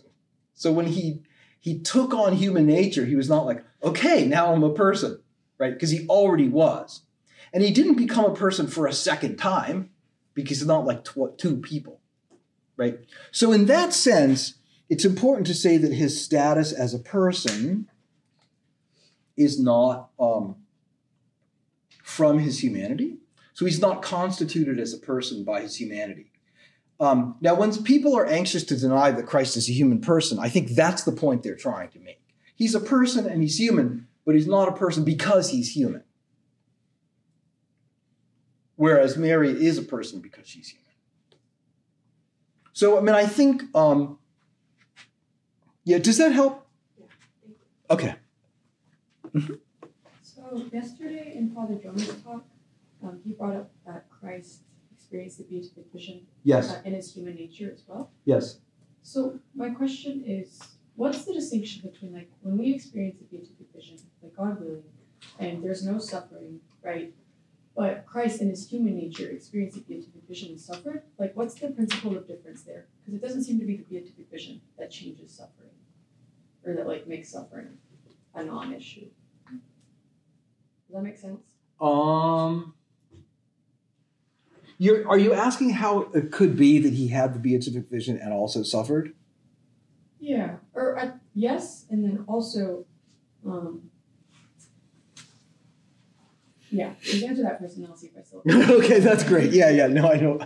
So 0.54 0.72
when 0.72 0.88
he 0.88 1.22
he 1.60 1.80
took 1.80 2.14
on 2.14 2.32
human 2.32 2.66
nature, 2.66 3.06
he 3.06 3.18
was 3.18 3.28
not 3.28 3.46
like, 3.46 3.66
okay, 3.84 4.26
now 4.26 4.54
I'm 4.54 4.64
a 4.64 4.74
person, 4.74 5.20
right? 5.58 5.74
Because 5.74 5.90
he 5.90 6.08
already 6.08 6.48
was. 6.48 7.02
And 7.54 7.62
he 7.62 7.72
didn't 7.72 7.96
become 7.96 8.24
a 8.24 8.34
person 8.34 8.68
for 8.68 8.88
a 8.88 8.94
second 8.94 9.36
time 9.36 9.90
because 10.34 10.60
he's 10.60 10.68
not 10.68 10.86
like 10.86 11.04
tw- 11.04 11.38
two 11.38 11.58
people, 11.58 12.00
right? 12.78 13.00
So 13.32 13.52
in 13.52 13.66
that 13.66 13.94
sense, 13.94 14.57
it's 14.90 15.06
important 15.06 15.48
to 15.48 15.54
say 15.54 15.78
that 15.78 15.94
his 15.94 16.24
status 16.24 16.72
as 16.72 16.94
a 16.94 17.00
person 17.00 17.90
is 19.36 19.60
not 19.60 20.10
um, 20.20 20.56
from 22.04 22.40
his 22.40 22.64
humanity. 22.64 23.18
So 23.54 23.66
he's 23.66 23.82
not 23.82 24.02
constituted 24.02 24.80
as 24.80 24.94
a 24.94 24.98
person 24.98 25.44
by 25.44 25.62
his 25.62 25.76
humanity. 25.80 26.32
Um, 27.00 27.36
now, 27.42 27.54
when 27.54 27.72
people 27.84 28.16
are 28.18 28.26
anxious 28.26 28.64
to 28.66 28.78
deny 28.78 29.12
that 29.12 29.28
Christ 29.28 29.56
is 29.58 29.70
a 29.70 29.74
human 29.74 30.02
person, 30.02 30.40
I 30.40 30.50
think 30.50 30.70
that's 30.70 31.04
the 31.04 31.12
point 31.12 31.44
they're 31.44 31.56
trying 31.56 31.90
to 31.90 32.00
make. 32.00 32.22
He's 32.56 32.74
a 32.74 32.80
person 32.80 33.28
and 33.28 33.44
he's 33.44 33.60
human, 33.60 34.08
but 34.26 34.36
he's 34.36 34.48
not 34.48 34.68
a 34.68 34.72
person 34.72 35.04
because 35.04 35.52
he's 35.52 35.76
human. 35.76 36.04
Whereas 38.76 39.18
Mary 39.18 39.52
is 39.52 39.78
a 39.78 39.84
person 39.84 40.22
because 40.22 40.48
she's 40.48 40.70
human. 40.70 40.86
So, 42.74 42.98
I 42.98 43.02
mean, 43.02 43.16
I 43.16 43.26
think, 43.26 43.64
um, 43.76 44.20
yeah, 45.88 46.00
does 46.00 46.18
that 46.18 46.34
help? 46.34 46.68
Okay. 47.90 48.16
So 50.22 50.66
yesterday 50.74 51.34
in 51.34 51.52
Father 51.56 51.76
Jones' 51.76 52.08
talk, 52.24 52.44
um, 53.02 53.20
he 53.24 53.32
brought 53.32 53.56
up 53.56 53.72
that 53.86 54.06
Christ 54.10 54.64
experienced 54.92 55.38
the 55.38 55.46
beatific 55.46 55.86
vision 55.94 56.28
Yes. 56.44 56.72
uh, 56.74 56.82
in 56.84 56.94
his 56.94 57.14
human 57.14 57.36
nature 57.36 57.72
as 57.74 57.84
well. 57.88 58.12
Yes. 58.26 58.60
So 59.02 59.40
my 59.56 59.70
question 59.70 60.24
is, 60.28 60.60
what's 60.98 61.24
the 61.24 61.34
distinction 61.34 61.90
between 61.90 62.14
like 62.14 62.30
when 62.42 62.58
we 62.58 62.74
experience 62.76 63.16
the 63.20 63.26
beatific 63.26 63.68
vision, 63.74 63.98
like 64.22 64.36
God 64.36 64.60
willing, 64.60 64.84
and 65.40 65.64
there's 65.64 65.86
no 65.86 66.00
suffering, 66.00 66.60
right? 66.84 67.14
But 67.78 68.06
Christ 68.08 68.42
in 68.42 68.50
his 68.50 68.68
human 68.68 68.98
nature 68.98 69.30
experienced 69.30 69.78
the 69.78 69.84
beatific 69.84 70.24
vision 70.28 70.50
and 70.50 70.60
suffered. 70.60 71.04
Like, 71.20 71.34
what's 71.38 71.54
the 71.54 71.70
principle 71.70 72.18
of 72.18 72.28
difference 72.28 72.64
there? 72.64 72.88
Because 73.06 73.14
it 73.14 73.22
doesn't 73.22 73.44
seem 73.44 73.60
to 73.60 73.66
be 73.66 73.78
the 73.78 73.84
beatific 73.84 74.32
vision 74.32 74.62
that 74.80 74.90
changes 74.90 75.32
suffering, 75.32 75.77
or 76.68 76.76
that 76.76 76.88
like 76.88 77.08
makes 77.08 77.32
suffering 77.32 77.78
a 78.36 78.44
non-issue. 78.44 79.08
Does 79.50 80.94
that 80.94 81.02
make 81.02 81.18
sense? 81.18 81.42
Um, 81.80 82.74
you're, 84.78 85.08
are 85.08 85.18
you 85.18 85.34
asking 85.34 85.72
how 85.72 86.10
it 86.14 86.32
could 86.32 86.56
be 86.56 86.80
that 86.80 86.94
he 86.94 87.08
had 87.08 87.34
the 87.34 87.40
beatific 87.40 87.90
vision 87.90 88.18
and 88.18 88.34
also 88.34 88.64
suffered? 88.64 89.14
Yeah, 90.20 90.58
or 90.74 90.98
uh, 90.98 91.12
yes, 91.34 91.86
and 91.90 92.04
then 92.04 92.26
also, 92.28 92.86
um, 93.46 93.90
yeah, 96.72 96.94
answer 97.24 97.44
that 97.44 97.60
first, 97.60 97.78
and 97.78 97.88
I'll 97.88 97.96
see 97.96 98.08
if 98.08 98.18
I 98.18 98.24
still. 98.24 98.42
okay, 98.78 99.00
that's 99.00 99.24
great. 99.24 99.52
Yeah, 99.52 99.70
yeah. 99.70 99.88
No, 99.88 100.12
I 100.12 100.18
know. 100.20 100.40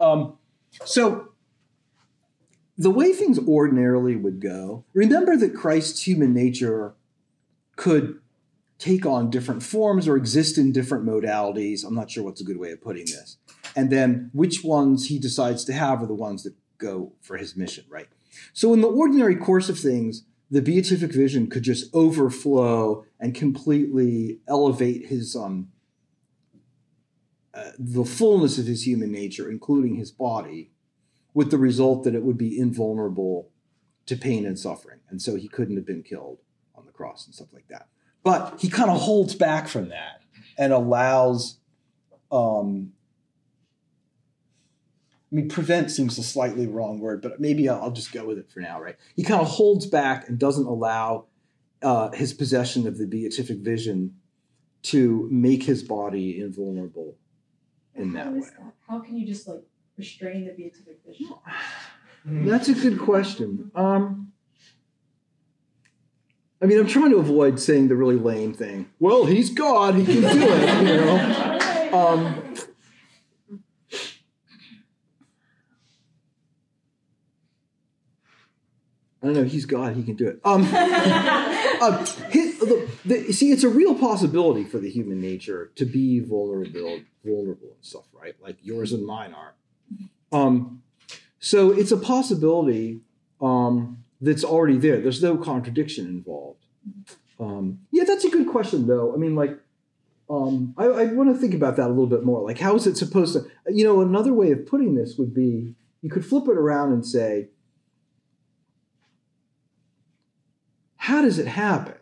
Um, 0.00 0.38
so 0.84 1.32
the 2.78 2.90
way 2.90 3.12
things 3.12 3.40
ordinarily 3.40 4.14
would 4.14 4.40
go, 4.40 4.84
remember 4.94 5.36
that 5.36 5.54
Christ's 5.54 6.06
human 6.06 6.32
nature 6.32 6.94
could 7.74 8.20
take 8.78 9.04
on 9.04 9.30
different 9.30 9.64
forms 9.64 10.06
or 10.06 10.16
exist 10.16 10.56
in 10.56 10.70
different 10.70 11.04
modalities. 11.04 11.84
I'm 11.84 11.96
not 11.96 12.10
sure 12.10 12.22
what's 12.22 12.40
a 12.40 12.44
good 12.44 12.58
way 12.58 12.70
of 12.70 12.80
putting 12.80 13.06
this. 13.06 13.36
And 13.74 13.90
then 13.90 14.30
which 14.32 14.62
ones 14.62 15.08
he 15.08 15.18
decides 15.18 15.64
to 15.64 15.72
have 15.72 16.00
are 16.00 16.06
the 16.06 16.14
ones 16.14 16.44
that 16.44 16.54
go 16.78 17.12
for 17.20 17.36
his 17.36 17.56
mission, 17.56 17.84
right? 17.88 18.06
So 18.52 18.72
in 18.72 18.80
the 18.80 18.88
ordinary 18.88 19.34
course 19.34 19.68
of 19.68 19.78
things, 19.78 20.24
the 20.48 20.62
beatific 20.62 21.12
vision 21.12 21.48
could 21.48 21.64
just 21.64 21.92
overflow 21.92 23.04
and 23.18 23.34
completely 23.34 24.38
elevate 24.46 25.06
his 25.06 25.34
um, 25.34 25.68
uh, 27.52 27.72
the 27.76 28.04
fullness 28.04 28.58
of 28.58 28.66
his 28.66 28.86
human 28.86 29.10
nature, 29.10 29.50
including 29.50 29.96
his 29.96 30.12
body, 30.12 30.70
with 31.38 31.52
the 31.52 31.56
result 31.56 32.02
that 32.02 32.16
it 32.16 32.24
would 32.24 32.36
be 32.36 32.58
invulnerable 32.58 33.48
to 34.06 34.16
pain 34.16 34.44
and 34.44 34.58
suffering. 34.58 34.98
And 35.08 35.22
so 35.22 35.36
he 35.36 35.46
couldn't 35.46 35.76
have 35.76 35.86
been 35.86 36.02
killed 36.02 36.40
on 36.74 36.84
the 36.84 36.90
cross 36.90 37.26
and 37.26 37.32
stuff 37.32 37.52
like 37.52 37.68
that. 37.68 37.86
But 38.24 38.56
he 38.58 38.68
kind 38.68 38.90
of 38.90 39.00
holds 39.00 39.36
back 39.36 39.68
from 39.68 39.90
that 39.90 40.20
and 40.58 40.72
allows, 40.72 41.60
um, 42.32 42.90
I 45.30 45.36
mean, 45.36 45.48
prevent 45.48 45.92
seems 45.92 46.18
a 46.18 46.24
slightly 46.24 46.66
wrong 46.66 46.98
word, 46.98 47.22
but 47.22 47.38
maybe 47.38 47.68
I'll, 47.68 47.82
I'll 47.82 47.92
just 47.92 48.10
go 48.10 48.26
with 48.26 48.38
it 48.38 48.50
for 48.50 48.58
now, 48.58 48.82
right? 48.82 48.96
He 49.14 49.22
kind 49.22 49.40
of 49.40 49.46
holds 49.46 49.86
back 49.86 50.28
and 50.28 50.40
doesn't 50.40 50.66
allow 50.66 51.26
uh, 51.82 52.10
his 52.10 52.34
possession 52.34 52.84
of 52.88 52.98
the 52.98 53.06
beatific 53.06 53.58
vision 53.58 54.16
to 54.82 55.28
make 55.30 55.62
his 55.62 55.84
body 55.84 56.40
invulnerable 56.40 57.16
in 57.94 58.12
that 58.14 58.32
way. 58.32 58.40
that? 58.40 58.72
How 58.88 58.98
can 58.98 59.16
you 59.16 59.24
just 59.24 59.46
like 59.46 59.62
restrain 59.98 60.46
the 60.46 60.52
beatific 60.52 61.00
vision? 61.06 61.28
That's 62.24 62.68
a 62.68 62.74
good 62.74 62.98
question. 62.98 63.70
Um, 63.74 64.32
I 66.60 66.66
mean, 66.66 66.78
I'm 66.78 66.86
trying 66.86 67.10
to 67.10 67.18
avoid 67.18 67.60
saying 67.60 67.88
the 67.88 67.96
really 67.96 68.16
lame 68.16 68.52
thing. 68.52 68.90
Well, 68.98 69.26
he's 69.26 69.50
God; 69.50 69.94
he 69.94 70.04
can 70.04 70.22
do 70.22 70.28
it. 70.28 70.82
You 70.82 70.96
know. 70.96 71.88
Um, 71.92 72.54
I 79.22 79.26
don't 79.26 79.34
know. 79.34 79.44
He's 79.44 79.66
God; 79.66 79.94
he 79.94 80.02
can 80.02 80.16
do 80.16 80.28
it. 80.28 80.40
Um, 80.44 80.68
uh, 80.72 82.04
his, 82.30 82.58
the, 82.58 82.88
the, 83.04 83.32
see, 83.32 83.52
it's 83.52 83.64
a 83.64 83.68
real 83.68 83.94
possibility 83.94 84.64
for 84.64 84.78
the 84.78 84.90
human 84.90 85.20
nature 85.20 85.70
to 85.76 85.84
be 85.84 86.20
vulnerable, 86.20 87.00
vulnerable 87.24 87.68
and 87.74 87.84
stuff, 87.84 88.04
right? 88.12 88.34
Like 88.40 88.56
yours 88.62 88.92
and 88.92 89.06
mine 89.06 89.32
are. 89.32 89.54
Um, 90.32 90.82
so 91.38 91.70
it's 91.70 91.92
a 91.92 91.96
possibility 91.96 93.00
um, 93.40 94.04
that's 94.20 94.44
already 94.44 94.76
there. 94.76 95.00
There's 95.00 95.22
no 95.22 95.36
contradiction 95.36 96.06
involved. 96.06 96.64
Um, 97.40 97.80
yeah, 97.92 98.04
that's 98.04 98.24
a 98.24 98.30
good 98.30 98.48
question, 98.48 98.86
though. 98.86 99.14
I 99.14 99.16
mean, 99.16 99.34
like, 99.34 99.58
um, 100.28 100.74
I, 100.76 100.84
I 100.84 101.04
want 101.06 101.32
to 101.34 101.40
think 101.40 101.54
about 101.54 101.76
that 101.76 101.86
a 101.86 101.88
little 101.88 102.06
bit 102.06 102.24
more. 102.24 102.42
Like, 102.42 102.58
how 102.58 102.74
is 102.74 102.86
it 102.86 102.96
supposed 102.96 103.34
to? 103.34 103.46
You 103.72 103.84
know, 103.84 104.00
another 104.00 104.34
way 104.34 104.50
of 104.50 104.66
putting 104.66 104.94
this 104.94 105.16
would 105.16 105.34
be 105.34 105.74
you 106.02 106.10
could 106.10 106.24
flip 106.24 106.48
it 106.48 106.56
around 106.56 106.92
and 106.92 107.06
say, 107.06 107.48
how 110.96 111.22
does 111.22 111.38
it 111.38 111.46
happen 111.46 111.94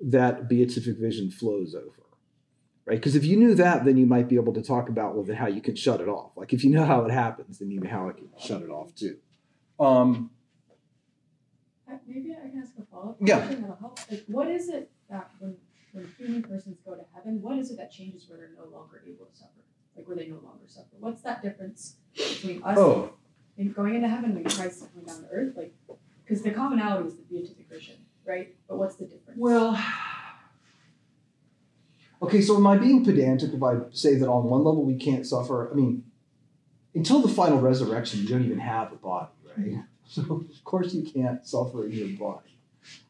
that 0.00 0.48
beatific 0.48 0.98
vision 0.98 1.30
flows 1.30 1.74
over? 1.74 2.05
Right? 2.86 2.98
Because 2.98 3.16
if 3.16 3.24
you 3.24 3.36
knew 3.36 3.54
that, 3.56 3.84
then 3.84 3.96
you 3.96 4.06
might 4.06 4.28
be 4.28 4.36
able 4.36 4.54
to 4.54 4.62
talk 4.62 4.88
about 4.88 5.16
well, 5.16 5.24
then 5.24 5.34
how 5.36 5.48
you 5.48 5.60
can 5.60 5.74
shut 5.74 6.00
it 6.00 6.08
off. 6.08 6.30
Like 6.36 6.52
if 6.52 6.62
you 6.62 6.70
know 6.70 6.84
how 6.84 7.04
it 7.04 7.10
happens, 7.10 7.58
then 7.58 7.70
you 7.70 7.80
know 7.80 7.90
how 7.90 8.08
I 8.08 8.12
can 8.12 8.28
shut 8.38 8.62
it 8.62 8.70
off 8.70 8.94
too. 8.94 9.16
Um, 9.80 10.30
Maybe 12.06 12.32
I 12.32 12.48
can 12.48 12.62
ask 12.62 12.72
a 12.78 12.84
follow-up 12.84 13.16
Yeah. 13.20 13.38
question 13.38 13.62
that'll 13.62 13.76
help. 13.76 13.98
Like, 14.10 14.24
what 14.28 14.48
is 14.48 14.68
it 14.68 14.90
that 15.10 15.30
when 15.40 15.56
when 15.92 16.06
human 16.18 16.42
persons 16.42 16.78
go 16.84 16.94
to 16.94 17.04
heaven, 17.14 17.40
what 17.40 17.58
is 17.58 17.70
it 17.70 17.78
that 17.78 17.90
changes 17.90 18.28
where 18.28 18.38
they're 18.38 18.52
no 18.56 18.70
longer 18.70 19.02
able 19.06 19.26
to 19.26 19.34
suffer? 19.34 19.64
Like, 19.96 20.06
where 20.06 20.16
they 20.16 20.26
no 20.28 20.36
longer 20.36 20.66
suffer? 20.66 20.94
What's 21.00 21.22
that 21.22 21.42
difference 21.42 21.96
between 22.14 22.62
us 22.62 22.76
oh, 22.78 23.12
and 23.56 23.74
going 23.74 23.94
into 23.94 24.08
heaven 24.08 24.34
when 24.34 24.44
Christ 24.44 24.84
coming 24.92 25.06
down 25.06 25.22
to 25.22 25.28
earth? 25.30 25.54
Like, 25.56 25.74
because 26.24 26.42
the 26.42 26.50
commonality 26.50 27.08
is 27.08 27.16
the 27.16 27.22
beatific 27.22 27.68
vision, 27.68 27.96
right? 28.26 28.54
But 28.68 28.76
what's 28.78 28.96
the 28.96 29.06
difference? 29.06 29.38
Well, 29.38 29.72
okay, 32.22 32.40
so 32.40 32.56
am 32.56 32.66
I 32.66 32.76
being 32.76 33.04
pedantic 33.04 33.52
if 33.52 33.62
I 33.62 33.78
say 33.92 34.16
that 34.16 34.28
on 34.28 34.44
one 34.44 34.64
level 34.64 34.84
we 34.84 34.96
can't 34.96 35.26
suffer? 35.26 35.70
I 35.70 35.74
mean, 35.74 36.04
until 36.94 37.20
the 37.20 37.28
final 37.28 37.60
resurrection, 37.60 38.20
you 38.20 38.28
don't 38.28 38.44
even 38.44 38.58
have 38.58 38.92
a 38.92 38.96
body, 38.96 39.32
right? 39.56 39.82
So, 40.08 40.22
of 40.22 40.62
course, 40.62 40.94
you 40.94 41.02
can't 41.02 41.44
suffer 41.44 41.84
in 41.84 41.90
your 41.90 42.16
body. 42.16 42.60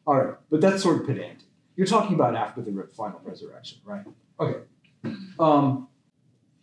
All 0.07 0.17
right, 0.17 0.33
but 0.49 0.61
that's 0.61 0.81
sort 0.81 0.99
of 0.99 1.05
pedantic. 1.05 1.45
You're 1.75 1.85
talking 1.85 2.15
about 2.15 2.35
after 2.35 2.59
the 2.59 2.89
final 2.97 3.21
resurrection, 3.23 3.77
right? 3.85 4.03
Okay. 4.39 4.61
Um, 5.37 5.87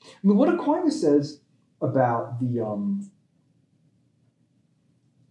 I 0.03 0.09
mean, 0.25 0.37
what 0.37 0.53
Aquinas 0.53 1.01
says 1.01 1.41
about 1.81 2.41
the 2.41 2.61
um, 2.61 3.09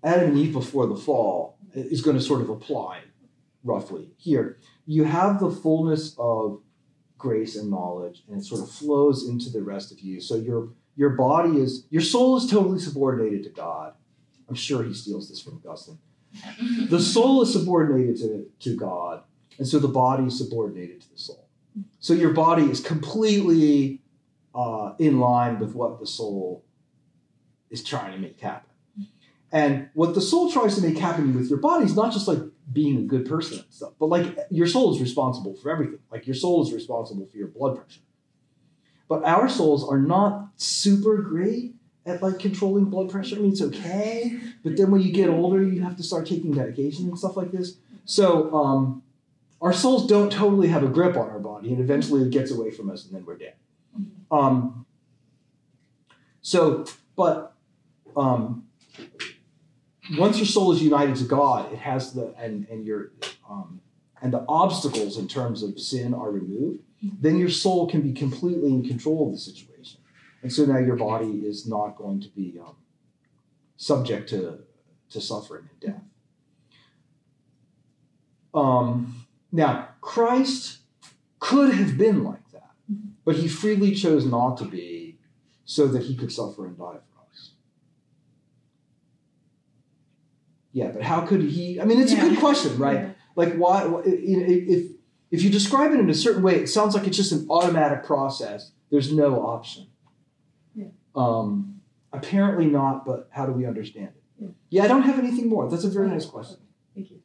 Adam 0.04 0.30
and 0.30 0.38
Eve 0.38 0.54
before 0.54 0.88
the 0.88 0.96
fall 0.96 1.58
is 1.74 2.02
going 2.02 2.18
to 2.18 2.24
sort 2.24 2.42
of 2.42 2.50
apply 2.50 3.02
roughly 3.64 4.12
here. 4.18 4.58
You 4.86 5.06
have 5.06 5.40
the 5.40 5.50
fullness 5.50 6.16
of 6.18 6.62
grace 7.24 7.56
and 7.56 7.72
knowledge, 7.72 8.22
and 8.28 8.38
it 8.38 8.44
sort 8.44 8.62
of 8.62 8.70
flows 8.70 9.28
into 9.28 9.50
the 9.50 9.64
rest 9.64 9.94
of 9.94 10.02
you. 10.02 10.20
So 10.20 10.36
your 10.36 10.70
your 10.96 11.12
body 11.12 11.58
is 11.58 11.86
your 11.90 12.02
soul 12.02 12.36
is 12.38 12.46
totally 12.52 12.80
subordinated 12.80 13.44
to 13.46 13.50
God. 13.50 13.94
I'm 14.50 14.56
sure 14.56 14.84
he 14.84 14.94
steals 14.94 15.30
this 15.30 15.42
from 15.42 15.62
Augustine. 15.66 16.00
The 16.90 17.00
soul 17.00 17.42
is 17.44 17.54
subordinated 17.54 18.18
to, 18.18 18.46
to 18.60 18.76
God, 18.76 19.24
and 19.58 19.66
so 19.66 19.80
the 19.80 19.88
body 19.88 20.26
is 20.26 20.38
subordinated 20.38 21.02
to 21.02 21.10
the 21.12 21.18
soul. 21.18 21.48
So 22.00 22.14
your 22.14 22.34
body 22.34 22.66
is 22.66 22.80
completely 22.82 24.02
uh, 24.54 24.94
in 25.00 25.20
line 25.20 25.60
with 25.60 25.74
what 25.74 26.00
the 26.00 26.06
soul 26.06 26.66
is 27.70 27.84
trying 27.84 28.12
to 28.12 28.20
make 28.20 28.40
happen. 28.40 28.70
And 29.52 29.90
what 29.94 30.14
the 30.14 30.22
soul 30.22 30.52
tries 30.52 30.76
to 30.76 30.82
make 30.82 30.98
happen 30.98 31.34
with 31.34 31.50
your 31.50 31.60
body 31.60 31.86
is 31.86 31.96
not 31.96 32.12
just 32.12 32.28
like 32.28 32.40
being 32.72 32.98
a 32.98 33.02
good 33.02 33.26
person 33.26 33.60
and 33.60 33.74
stuff, 33.74 33.94
but 34.00 34.08
like 34.08 34.38
your 34.50 34.68
soul 34.68 34.94
is 34.94 35.02
responsible 35.02 35.56
for 35.56 35.70
everything. 35.72 36.00
Like 36.12 36.26
your 36.26 36.36
soul 36.36 36.64
is 36.64 36.74
responsible 36.74 37.26
for 37.26 37.38
your 37.38 37.48
blood 37.48 37.76
pressure. 37.78 38.02
But 39.10 39.26
our 39.26 39.50
souls 39.50 39.88
are 39.88 40.00
not 40.00 40.48
super 40.56 41.18
great 41.18 41.76
at 42.06 42.22
like 42.22 42.40
controlling 42.40 42.86
blood 42.86 43.10
pressure. 43.10 43.36
I 43.36 43.40
mean, 43.40 43.52
it's 43.52 43.62
okay, 43.62 44.40
but 44.64 44.78
then 44.78 44.92
when 44.92 45.02
you 45.02 45.12
get 45.12 45.30
older, 45.30 45.62
you 45.62 45.82
have 45.84 45.98
to 45.98 46.04
start 46.04 46.26
taking 46.26 46.56
medication 46.56 47.08
and 47.10 47.18
stuff 47.20 47.38
like 47.38 47.52
this. 47.52 47.78
So 48.06 48.54
um, 48.54 49.04
our 49.62 49.74
souls 49.74 50.08
don't 50.08 50.32
totally 50.32 50.68
have 50.70 50.84
a 50.84 50.88
grip 50.88 51.16
on 51.16 51.30
our 51.30 51.40
body, 51.40 51.72
and 51.72 51.80
eventually 51.80 52.22
it 52.24 52.32
gets 52.32 52.52
away 52.52 52.72
from 52.72 52.90
us, 52.90 53.06
and 53.06 53.16
then 53.16 53.26
we're 53.26 53.38
dead. 53.38 53.56
Um, 54.32 54.86
so, 56.42 56.86
but 57.16 57.54
um, 58.18 58.63
once 60.18 60.38
your 60.38 60.46
soul 60.46 60.72
is 60.72 60.82
united 60.82 61.16
to 61.18 61.24
God, 61.24 61.72
it 61.72 61.80
has 61.80 62.14
the 62.14 62.34
and 62.38 62.68
and 62.70 62.86
your 62.86 63.12
um, 63.50 63.82
and 64.22 64.34
the 64.34 64.46
obstacles 64.48 65.18
in 65.18 65.28
terms 65.28 65.64
of 65.64 65.80
sin 65.80 66.14
are 66.14 66.32
removed. 66.32 66.84
Then 67.02 67.38
your 67.38 67.50
soul 67.50 67.88
can 67.88 68.02
be 68.02 68.14
completely 68.14 68.70
in 68.70 68.88
control 68.88 69.28
of 69.28 69.34
the 69.34 69.40
situation, 69.40 70.00
and 70.42 70.52
so 70.52 70.66
now 70.66 70.78
your 70.78 70.96
body 70.96 71.42
is 71.46 71.68
not 71.68 71.98
going 71.98 72.22
to 72.22 72.30
be 72.30 72.60
um, 72.60 72.76
subject 73.78 74.30
to 74.30 74.60
to 75.10 75.22
suffering 75.22 75.70
and 75.70 75.94
death. 75.94 76.04
Um, 78.54 79.26
now 79.52 79.90
Christ 80.02 80.80
could 81.40 81.74
have 81.74 81.98
been 81.98 82.24
like 82.24 82.52
that, 82.52 82.72
but 83.26 83.36
he 83.36 83.48
freely 83.48 83.94
chose 83.94 84.26
not 84.26 84.58
to 84.58 84.66
be, 84.66 85.18
so 85.66 85.88
that 85.88 86.04
he 86.04 86.16
could 86.16 86.32
suffer 86.32 86.66
and 86.66 86.78
die 86.78 87.00
for 87.14 87.26
us. 87.32 87.52
Yeah, 90.74 90.90
but 90.92 91.02
how 91.04 91.22
could 91.22 91.42
he? 91.42 91.80
I 91.80 91.86
mean, 91.86 92.02
it's 92.02 92.12
a 92.14 92.18
good 92.20 92.38
question, 92.40 92.78
right? 92.78 92.98
Yeah. 92.98 93.10
Like, 93.36 93.54
why? 93.56 93.82
wh- 93.88 94.06
you 94.06 94.38
know, 94.38 94.46
If 94.48 94.92
if 95.32 95.42
you 95.44 95.50
describe 95.50 95.92
it 95.94 96.00
in 96.00 96.10
a 96.10 96.14
certain 96.14 96.44
way, 96.44 96.56
it 96.56 96.68
sounds 96.68 96.94
like 96.96 97.08
it's 97.08 97.18
just 97.18 97.32
an 97.32 97.48
automatic 97.50 98.04
process. 98.04 98.72
There's 98.92 99.12
no 99.14 99.46
option. 99.46 99.88
Yeah. 100.76 100.88
Um, 101.16 101.82
apparently 102.12 102.66
not, 102.68 103.06
but 103.06 103.28
how 103.32 103.46
do 103.48 103.52
we 103.54 103.66
understand 103.66 104.10
it? 104.10 104.24
Yeah. 104.40 104.48
Yeah, 104.70 104.84
I 104.84 104.88
don't 104.88 105.04
have 105.04 105.18
anything 105.20 105.48
more. 105.50 105.70
That's 105.70 105.84
a 105.86 105.90
very 105.90 106.08
nice 106.10 106.26
question. 106.26 106.58
Thank 106.96 107.10
you. 107.12 107.20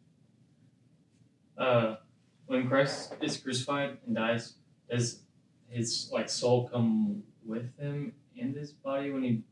uh, 1.58 1.96
when 2.46 2.68
Christ 2.68 3.14
is 3.20 3.36
crucified 3.36 3.98
and 4.06 4.14
dies, 4.16 4.54
does 4.90 5.20
his 5.68 6.08
like 6.12 6.28
soul 6.30 6.68
come 6.68 7.22
with 7.44 7.66
him 7.78 8.12
in 8.36 8.54
this 8.54 8.72
body 8.72 9.10
when 9.10 9.22
he, 9.22 9.42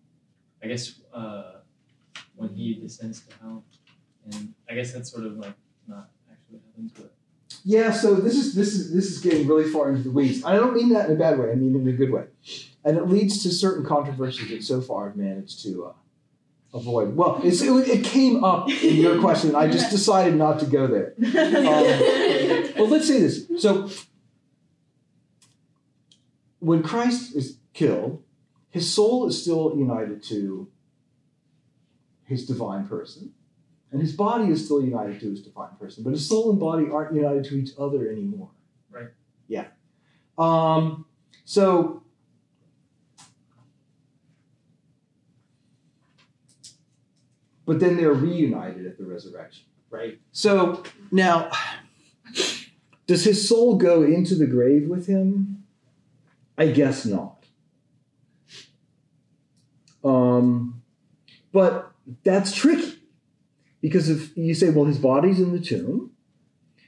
I 0.63 0.69
guess, 0.69 1.01
uh, 1.13 1.61
when 2.37 2.51
he 2.55 2.75
descends 2.75 3.21
to 3.27 3.35
hell, 3.41 3.65
and 4.33 4.55
I 4.69 4.75
guess 4.75 4.93
that's 4.93 5.11
sort 5.11 5.27
of 5.27 5.37
like 5.39 5.55
not 5.87 6.11
actually 6.31 6.59
what 6.59 6.63
happens, 6.67 6.93
but 6.93 7.15
Yeah, 7.65 7.93
so 7.93 8.15
this 8.15 8.37
is 8.37 8.55
this 8.55 8.75
is 8.75 8.93
this 8.93 9.07
is 9.07 9.21
getting 9.21 9.47
really 9.47 9.71
far 9.71 9.91
into 9.91 10.03
the 10.03 10.11
weeds. 10.11 10.45
I 10.45 10.55
don't 10.55 10.75
mean 10.75 10.91
that 10.91 11.09
in 11.09 11.17
a 11.17 11.19
bad 11.19 11.39
way. 11.39 11.51
I 11.51 11.55
mean 11.55 11.75
in 11.75 11.87
a 11.89 11.93
good 11.93 12.11
way, 12.11 12.25
and 12.85 12.97
it 12.97 13.09
leads 13.09 13.43
to 13.45 13.51
certain 13.51 13.85
controversies 13.85 14.51
that 14.51 14.63
so 14.63 14.81
far 14.81 15.09
I've 15.09 15.17
managed 15.17 15.63
to 15.63 15.87
uh, 15.87 15.93
avoid. 16.77 17.17
Well, 17.17 17.41
it's, 17.43 17.63
it, 17.63 17.71
it 17.89 18.05
came 18.05 18.45
up 18.45 18.69
in 18.69 18.97
your 18.97 19.21
question. 19.21 19.55
I 19.55 19.69
just 19.69 19.91
decided 19.99 20.37
not 20.37 20.61
to 20.61 20.67
go 20.67 20.87
there. 20.87 21.15
Um, 21.67 22.73
well, 22.77 22.89
let's 22.89 23.09
say 23.09 23.21
this. 23.21 23.47
So, 23.59 23.89
when 26.59 26.83
Christ 26.83 27.35
is 27.35 27.59
killed, 27.73 28.23
his 28.69 28.93
soul 28.93 29.27
is 29.27 29.41
still 29.41 29.75
united 29.77 30.23
to 30.25 30.69
his 32.25 32.47
divine 32.47 32.87
person, 32.87 33.33
and 33.93 34.01
his 34.01 34.13
body 34.13 34.51
is 34.51 34.65
still 34.65 34.83
united 34.83 35.21
to 35.21 35.31
his 35.31 35.43
divine 35.43 35.71
person, 35.79 36.03
but 36.03 36.11
his 36.11 36.29
soul 36.29 36.51
and 36.51 36.59
body 36.59 36.89
aren't 36.91 37.15
united 37.15 37.45
to 37.45 37.55
each 37.55 37.71
other 37.79 38.09
anymore. 38.11 38.51
Right. 38.91 39.09
Yeah. 39.49 39.69
Um, 40.39 41.07
so 41.45 42.03
but 47.65 47.81
then 47.81 47.97
they're 47.97 48.13
reunited 48.13 48.87
at 48.87 48.99
the 48.99 49.05
resurrection. 49.05 49.65
Right. 49.91 50.21
So 50.33 50.83
now, 51.11 51.51
does 53.07 53.25
his 53.25 53.49
soul 53.49 53.77
go 53.77 54.03
into 54.03 54.35
the 54.35 54.47
grave 54.47 54.89
with 54.89 55.07
him? 55.07 55.65
I 56.59 56.69
guess 56.69 57.07
not. 57.07 57.45
Um, 60.03 60.83
but 61.53 61.93
that's 62.25 62.55
tricky 62.55 62.96
because 63.87 64.09
if 64.09 64.37
you 64.37 64.53
say, 64.53 64.69
well, 64.71 64.85
his 64.85 64.99
body's 64.99 65.39
in 65.39 65.53
the 65.53 65.61
tomb, 65.61 66.11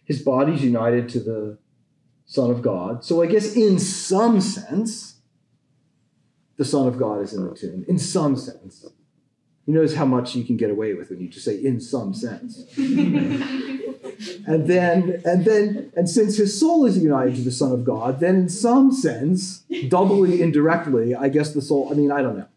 his 0.05 0.21
body's 0.21 0.65
united 0.65 1.09
to 1.11 1.21
the 1.21 1.57
Son 2.27 2.51
of 2.51 2.61
God. 2.61 3.05
So 3.05 3.23
I 3.23 3.27
guess 3.27 3.55
in 3.55 3.79
some 3.79 4.41
sense, 4.41 5.21
the 6.57 6.65
Son 6.65 6.89
of 6.89 6.99
God 6.99 7.23
is 7.23 7.33
in 7.33 7.47
the 7.47 7.55
tomb. 7.55 7.85
In 7.87 8.01
some 8.01 8.35
sense. 8.35 8.85
You 9.65 9.75
notice 9.75 9.95
how 9.95 10.07
much 10.07 10.35
you 10.35 10.43
can 10.43 10.57
get 10.57 10.71
away 10.71 10.93
with 10.95 11.11
when 11.11 11.21
you 11.21 11.29
just 11.29 11.45
say 11.45 11.63
in 11.63 11.81
some 11.81 12.15
sense. 12.15 12.65
and 12.77 14.67
then 14.67 15.23
and 15.25 15.45
then 15.45 15.93
and 15.95 16.11
since 16.11 16.37
his 16.37 16.59
soul 16.59 16.85
is 16.85 16.99
united 16.99 17.37
to 17.37 17.43
the 17.43 17.53
Son 17.53 17.71
of 17.71 17.85
God, 17.85 18.19
then 18.19 18.35
in 18.35 18.49
some 18.49 18.91
sense, 18.91 19.63
doubly 19.87 20.43
indirectly, 20.43 21.15
I 21.15 21.29
guess 21.29 21.55
the 21.55 21.63
soul, 21.63 21.91
I 21.93 21.95
mean, 21.95 22.11
I 22.11 22.23
don't 22.23 22.37
know. 22.37 22.49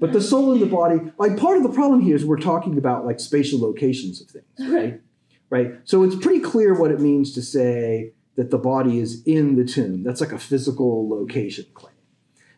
But 0.00 0.12
the 0.12 0.20
soul 0.20 0.52
and 0.52 0.62
the 0.62 0.66
body, 0.66 1.00
like 1.18 1.36
part 1.36 1.56
of 1.56 1.64
the 1.64 1.70
problem 1.70 2.00
here 2.00 2.14
is 2.14 2.24
we're 2.24 2.38
talking 2.38 2.78
about 2.78 3.04
like 3.04 3.18
spatial 3.18 3.60
locations 3.60 4.20
of 4.20 4.28
things, 4.28 4.44
right? 4.72 5.00
Right. 5.50 5.74
So 5.84 6.02
it's 6.02 6.16
pretty 6.16 6.40
clear 6.40 6.74
what 6.74 6.90
it 6.90 7.00
means 7.00 7.32
to 7.34 7.42
say 7.42 8.12
that 8.36 8.50
the 8.50 8.58
body 8.58 8.98
is 9.00 9.22
in 9.24 9.56
the 9.56 9.64
tomb. 9.64 10.04
That's 10.04 10.20
like 10.20 10.32
a 10.32 10.38
physical 10.38 11.08
location 11.08 11.66
claim. 11.74 11.94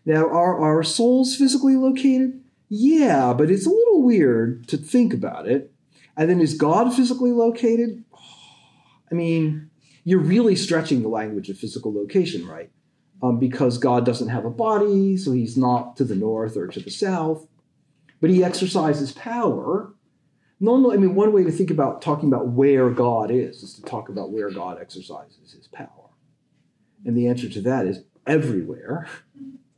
Now, 0.05 0.27
are 0.29 0.61
our 0.61 0.83
souls 0.83 1.37
physically 1.37 1.77
located? 1.77 2.43
Yeah, 2.69 3.33
but 3.33 3.51
it's 3.51 3.67
a 3.67 3.71
little 3.71 4.03
weird 4.03 4.67
to 4.69 4.77
think 4.77 5.15
about 5.15 5.49
it. 5.49 5.73
And 6.17 6.29
then 6.29 6.41
is 6.41 6.55
God 6.55 6.93
physically 6.93 7.33
located? 7.33 8.05
I 9.11 9.15
mean, 9.15 9.71
you're 10.05 10.21
really 10.21 10.57
stretching 10.57 11.03
the 11.03 11.09
language 11.09 11.49
of 11.49 11.59
physical 11.59 11.95
location, 11.95 12.47
right? 12.47 12.71
Um, 13.23 13.39
because 13.39 13.77
God 13.77 14.07
doesn't 14.07 14.31
have 14.31 14.47
a 14.47 14.51
body, 14.51 15.17
so 15.19 15.33
he's 15.33 15.57
not 15.57 15.95
to 15.99 16.05
the 16.05 16.15
north 16.15 16.57
or 16.57 16.67
to 16.69 16.81
the 16.81 16.91
south, 16.91 17.47
but 18.19 18.31
he 18.31 18.43
exercises 18.43 19.13
power. 19.13 19.93
Normally, 20.59 20.97
I 20.97 21.01
mean, 21.01 21.15
one 21.15 21.33
way 21.33 21.45
to 21.45 21.53
think 21.53 21.71
about 21.71 22.01
talking 22.01 22.29
about 22.29 22.49
where 22.49 22.89
God 22.89 23.31
is 23.31 23.63
is 23.63 23.75
to 23.75 23.83
talk 23.83 24.09
about 24.09 24.31
where 24.31 24.51
God 24.51 24.81
exercises 24.81 25.53
his 25.53 25.67
power. 25.69 26.11
And 27.05 27.17
the 27.17 27.29
answer 27.29 27.49
to 27.49 27.61
that 27.63 27.87
is 27.87 28.05
everywhere. 28.27 29.07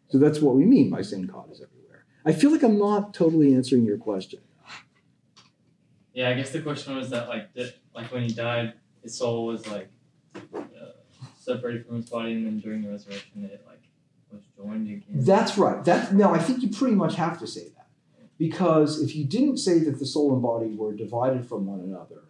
So 0.09 0.19
that's 0.19 0.41
what 0.41 0.55
we 0.55 0.65
mean 0.65 0.91
by 0.91 1.03
saying 1.03 1.27
God 1.27 1.51
is 1.51 1.61
everywhere. 1.61 2.05
I 2.25 2.33
feel 2.33 2.53
like 2.53 2.63
I'm 2.63 2.79
not 2.79 3.15
totally 3.15 3.55
answering 3.55 3.85
your 3.85 3.99
question. 3.99 4.41
Yeah, 6.13 6.29
I 6.29 6.35
guess 6.35 6.51
the 6.51 6.61
question 6.61 6.95
was 6.95 7.11
that 7.11 7.29
like 7.29 7.55
did, 7.55 7.75
like 7.95 8.13
when 8.13 8.23
he 8.23 8.35
died, 8.35 8.75
his 9.03 9.17
soul 9.17 9.47
was 9.47 9.67
like 9.67 9.89
separated 11.43 11.87
from 11.87 11.97
his 11.97 12.09
body, 12.09 12.33
and 12.33 12.47
then 12.47 12.59
during 12.61 12.83
the 12.83 12.91
resurrection, 12.91 13.45
it 13.45 13.63
like 13.67 13.83
was 14.33 14.43
joined 14.57 14.89
again. 14.89 15.25
That's 15.25 15.59
right. 15.59 15.85
That 15.85 16.15
now 16.15 16.35
I 16.35 16.39
think 16.39 16.63
you 16.63 16.71
pretty 16.71 16.97
much 16.97 17.17
have 17.17 17.39
to 17.41 17.47
say 17.47 17.69
that 17.77 17.89
because 18.39 19.03
if 19.03 19.15
you 19.15 19.25
didn't 19.25 19.59
say 19.59 19.79
that 19.81 19.99
the 19.99 20.07
soul 20.07 20.33
and 20.33 20.43
body 20.43 20.75
were 20.75 20.95
divided 20.95 21.47
from 21.47 21.67
one 21.67 21.81
another, 21.81 22.25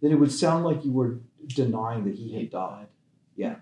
then 0.00 0.10
it 0.12 0.16
would 0.16 0.32
sound 0.32 0.64
like 0.64 0.84
you 0.84 0.92
were 0.92 1.20
denying 1.46 2.04
that 2.04 2.14
he 2.14 2.34
had 2.34 2.50
died. 2.50 2.86
Yeah. 3.36 3.56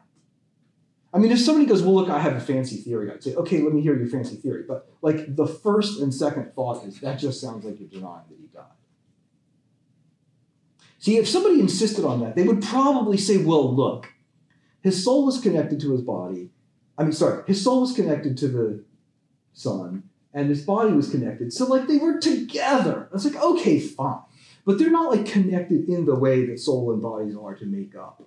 I 1.14 1.18
mean, 1.18 1.30
if 1.30 1.40
somebody 1.40 1.66
goes, 1.66 1.82
"Well, 1.82 1.94
look, 1.94 2.08
I 2.08 2.20
have 2.20 2.34
a 2.34 2.40
fancy 2.40 2.76
theory," 2.76 3.10
I'd 3.10 3.22
say, 3.22 3.34
"Okay, 3.34 3.60
let 3.60 3.74
me 3.74 3.82
hear 3.82 3.96
your 3.96 4.08
fancy 4.08 4.36
theory." 4.36 4.64
But 4.66 4.90
like 5.02 5.36
the 5.36 5.46
first 5.46 6.00
and 6.00 6.12
second 6.12 6.54
thought 6.54 6.86
is 6.86 7.00
that 7.00 7.18
just 7.18 7.40
sounds 7.40 7.64
like 7.64 7.78
you're 7.78 7.88
denying 7.88 8.24
that 8.30 8.38
he 8.40 8.46
died. 8.46 8.64
See, 10.98 11.18
if 11.18 11.28
somebody 11.28 11.60
insisted 11.60 12.04
on 12.04 12.20
that, 12.20 12.34
they 12.34 12.44
would 12.44 12.62
probably 12.62 13.18
say, 13.18 13.44
"Well, 13.44 13.74
look, 13.74 14.11
his 14.82 15.02
soul 15.02 15.24
was 15.24 15.40
connected 15.40 15.80
to 15.80 15.92
his 15.92 16.02
body. 16.02 16.50
I 16.98 17.04
mean, 17.04 17.12
sorry, 17.12 17.42
his 17.46 17.62
soul 17.62 17.80
was 17.80 17.94
connected 17.94 18.36
to 18.38 18.48
the 18.48 18.84
Son, 19.54 20.04
and 20.34 20.48
his 20.48 20.62
body 20.62 20.92
was 20.92 21.10
connected. 21.10 21.52
So, 21.52 21.66
like, 21.66 21.86
they 21.86 21.98
were 21.98 22.18
together. 22.18 23.08
It's 23.14 23.24
like, 23.24 23.42
okay, 23.42 23.78
fine. 23.80 24.20
But 24.64 24.78
they're 24.78 24.90
not 24.90 25.14
like 25.14 25.26
connected 25.26 25.88
in 25.88 26.06
the 26.06 26.14
way 26.14 26.46
that 26.46 26.58
soul 26.58 26.92
and 26.92 27.02
bodies 27.02 27.34
are 27.36 27.54
to 27.54 27.66
make 27.66 27.96
up 27.96 28.22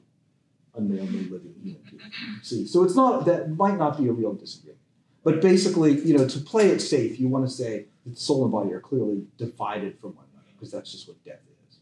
a 0.76 0.82
normally 0.82 1.24
living 1.30 1.56
human 1.64 1.82
being. 1.90 2.02
See, 2.42 2.68
so 2.68 2.84
it's 2.84 2.96
not 2.96 3.26
that 3.26 3.52
might 3.52 3.78
not 3.78 3.98
be 3.98 4.08
a 4.08 4.12
real 4.12 4.34
disagreement. 4.34 4.80
But 5.24 5.42
basically, 5.42 6.00
you 6.02 6.18
know, 6.18 6.28
to 6.28 6.40
play 6.40 6.68
it 6.68 6.82
safe, 6.82 7.20
you 7.20 7.28
want 7.28 7.48
to 7.48 7.52
say 7.52 7.86
that 8.06 8.18
soul 8.18 8.44
and 8.44 8.52
body 8.52 8.74
are 8.74 8.82
clearly 8.82 9.24
divided 9.38 9.98
from 10.00 10.16
one 10.16 10.26
another 10.34 10.50
because 10.54 10.72
that's 10.72 10.92
just 10.92 11.08
what 11.08 11.24
death 11.24 11.40
is. 11.70 11.78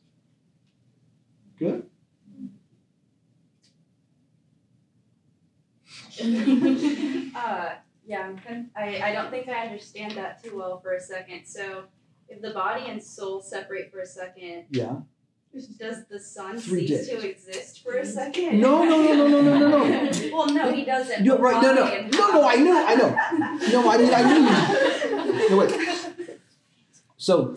Good. 1.57 1.89
uh, 7.35 7.69
yeah, 8.05 8.21
I'm 8.21 8.37
con- 8.37 8.69
I, 8.75 9.01
I 9.03 9.11
don't 9.13 9.29
think 9.31 9.47
I 9.49 9.65
understand 9.67 10.13
that 10.13 10.43
too 10.43 10.57
well 10.57 10.79
for 10.81 10.93
a 10.93 10.99
second. 10.99 11.45
So, 11.45 11.85
if 12.27 12.41
the 12.41 12.51
body 12.51 12.85
and 12.87 13.01
soul 13.01 13.41
separate 13.41 13.91
for 13.91 13.99
a 13.99 14.05
second, 14.05 14.65
Yeah. 14.71 14.97
does 15.53 16.05
the 16.09 16.19
Son 16.19 16.57
Three 16.57 16.87
cease 16.87 17.07
days. 17.07 17.21
to 17.21 17.29
exist 17.29 17.83
for 17.83 17.95
a 17.97 18.05
second? 18.05 18.59
No, 18.59 18.83
no, 18.83 19.01
no, 19.01 19.13
no, 19.13 19.27
no, 19.27 19.41
no, 19.41 19.57
no, 19.69 19.85
no. 19.85 20.11
well, 20.33 20.47
no, 20.53 20.71
he 20.73 20.83
doesn't. 20.85 21.23
No, 21.23 21.37
but 21.37 21.43
right, 21.43 21.61
no, 21.61 21.73
no. 21.73 21.85
No, 22.07 22.31
no, 22.31 22.47
I 22.47 22.55
know, 22.55 22.85
I 22.87 22.95
know. 22.95 23.09
No, 23.71 23.91
I 23.91 23.97
mean, 23.97 24.13
I 24.13 24.21
knew. 25.41 25.49
No, 25.49 25.57
wait. 25.57 26.39
So 27.17 27.55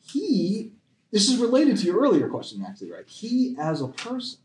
he, 0.00 0.72
this 1.10 1.28
is 1.28 1.38
related 1.38 1.76
to 1.78 1.86
your 1.86 2.00
earlier 2.00 2.28
question, 2.28 2.64
actually, 2.66 2.92
right? 2.92 3.06
He, 3.06 3.56
as 3.58 3.80
a 3.82 3.88
person, 3.88 4.38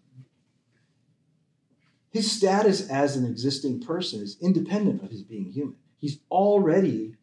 his 2.11 2.31
status 2.31 2.89
as 2.89 3.15
an 3.15 3.25
existing 3.25 3.81
person 3.81 4.21
is 4.21 4.37
independent 4.41 5.03
of 5.03 5.11
his 5.11 5.23
being 5.23 5.51
human. 5.51 5.75
He's 5.97 6.19
already 6.31 7.15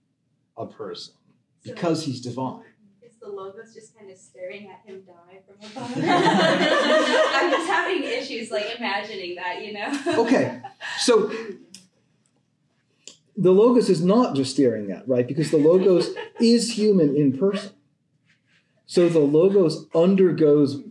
a 0.56 0.66
person 0.66 1.14
because 1.62 2.04
he's 2.04 2.20
divine. 2.20 2.62
Is 3.02 3.16
the 3.20 3.28
logos 3.28 3.74
just 3.74 3.96
kind 3.98 4.10
of 4.10 4.16
staring 4.16 4.68
at 4.68 4.82
him 4.84 5.02
die 5.06 5.40
from 5.46 5.56
above? 5.70 5.96
I'm 5.96 7.50
just 7.50 7.70
having 7.70 8.04
issues 8.04 8.50
like 8.50 8.76
imagining 8.76 9.34
that, 9.36 9.64
you 9.64 9.72
know? 9.72 10.22
Okay, 10.24 10.60
so 10.98 11.32
the 13.36 13.52
logos 13.52 13.90
is 13.90 14.02
not 14.02 14.34
just 14.34 14.52
staring 14.52 14.90
at, 14.90 15.06
right? 15.08 15.26
Because 15.26 15.50
the 15.50 15.58
logos 15.58 16.10
is 16.40 16.76
human 16.76 17.14
in 17.16 17.36
person. 17.36 17.72
So 18.86 19.08
the 19.08 19.18
logos 19.18 19.86
undergoes 19.94 20.82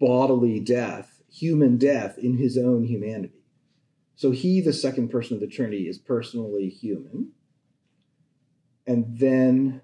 bodily 0.00 0.58
death, 0.58 1.15
human 1.36 1.76
death 1.76 2.18
in 2.18 2.38
his 2.38 2.56
own 2.56 2.84
humanity. 2.84 3.42
So 4.14 4.30
he, 4.30 4.60
the 4.60 4.72
second 4.72 5.08
person 5.08 5.34
of 5.34 5.40
the 5.40 5.46
Trinity, 5.46 5.88
is 5.88 5.98
personally 5.98 6.68
human. 6.68 7.32
And 8.86 9.18
then 9.18 9.82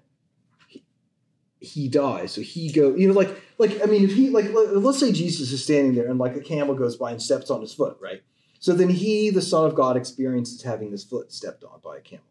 he, 1.59 1.87
dies. 1.87 2.31
So 2.31 2.41
he 2.41 2.71
go, 2.71 2.95
you 2.95 3.07
know, 3.07 3.13
like, 3.13 3.41
like 3.57 3.81
I 3.81 3.85
mean, 3.85 4.03
if 4.03 4.15
he, 4.15 4.29
like, 4.29 4.51
let- 4.51 4.75
let's 4.77 4.99
say 4.99 5.11
Jesus 5.11 5.51
is 5.51 5.63
standing 5.63 5.93
there 5.93 6.07
and 6.09 6.17
like 6.17 6.35
a 6.35 6.41
camel 6.41 6.73
goes 6.73 6.95
by 6.95 7.11
and 7.11 7.21
steps 7.21 7.51
on 7.51 7.61
his 7.61 7.73
foot, 7.73 7.97
right? 8.01 8.23
So 8.59 8.73
then 8.73 8.89
he, 8.89 9.29
the 9.29 9.41
Son 9.41 9.65
of 9.65 9.75
God, 9.75 9.97
experiences 9.97 10.63
having 10.63 10.91
his 10.91 11.03
foot 11.03 11.31
stepped 11.31 11.63
on 11.63 11.79
by 11.83 11.97
a 11.97 12.01
camel, 12.01 12.25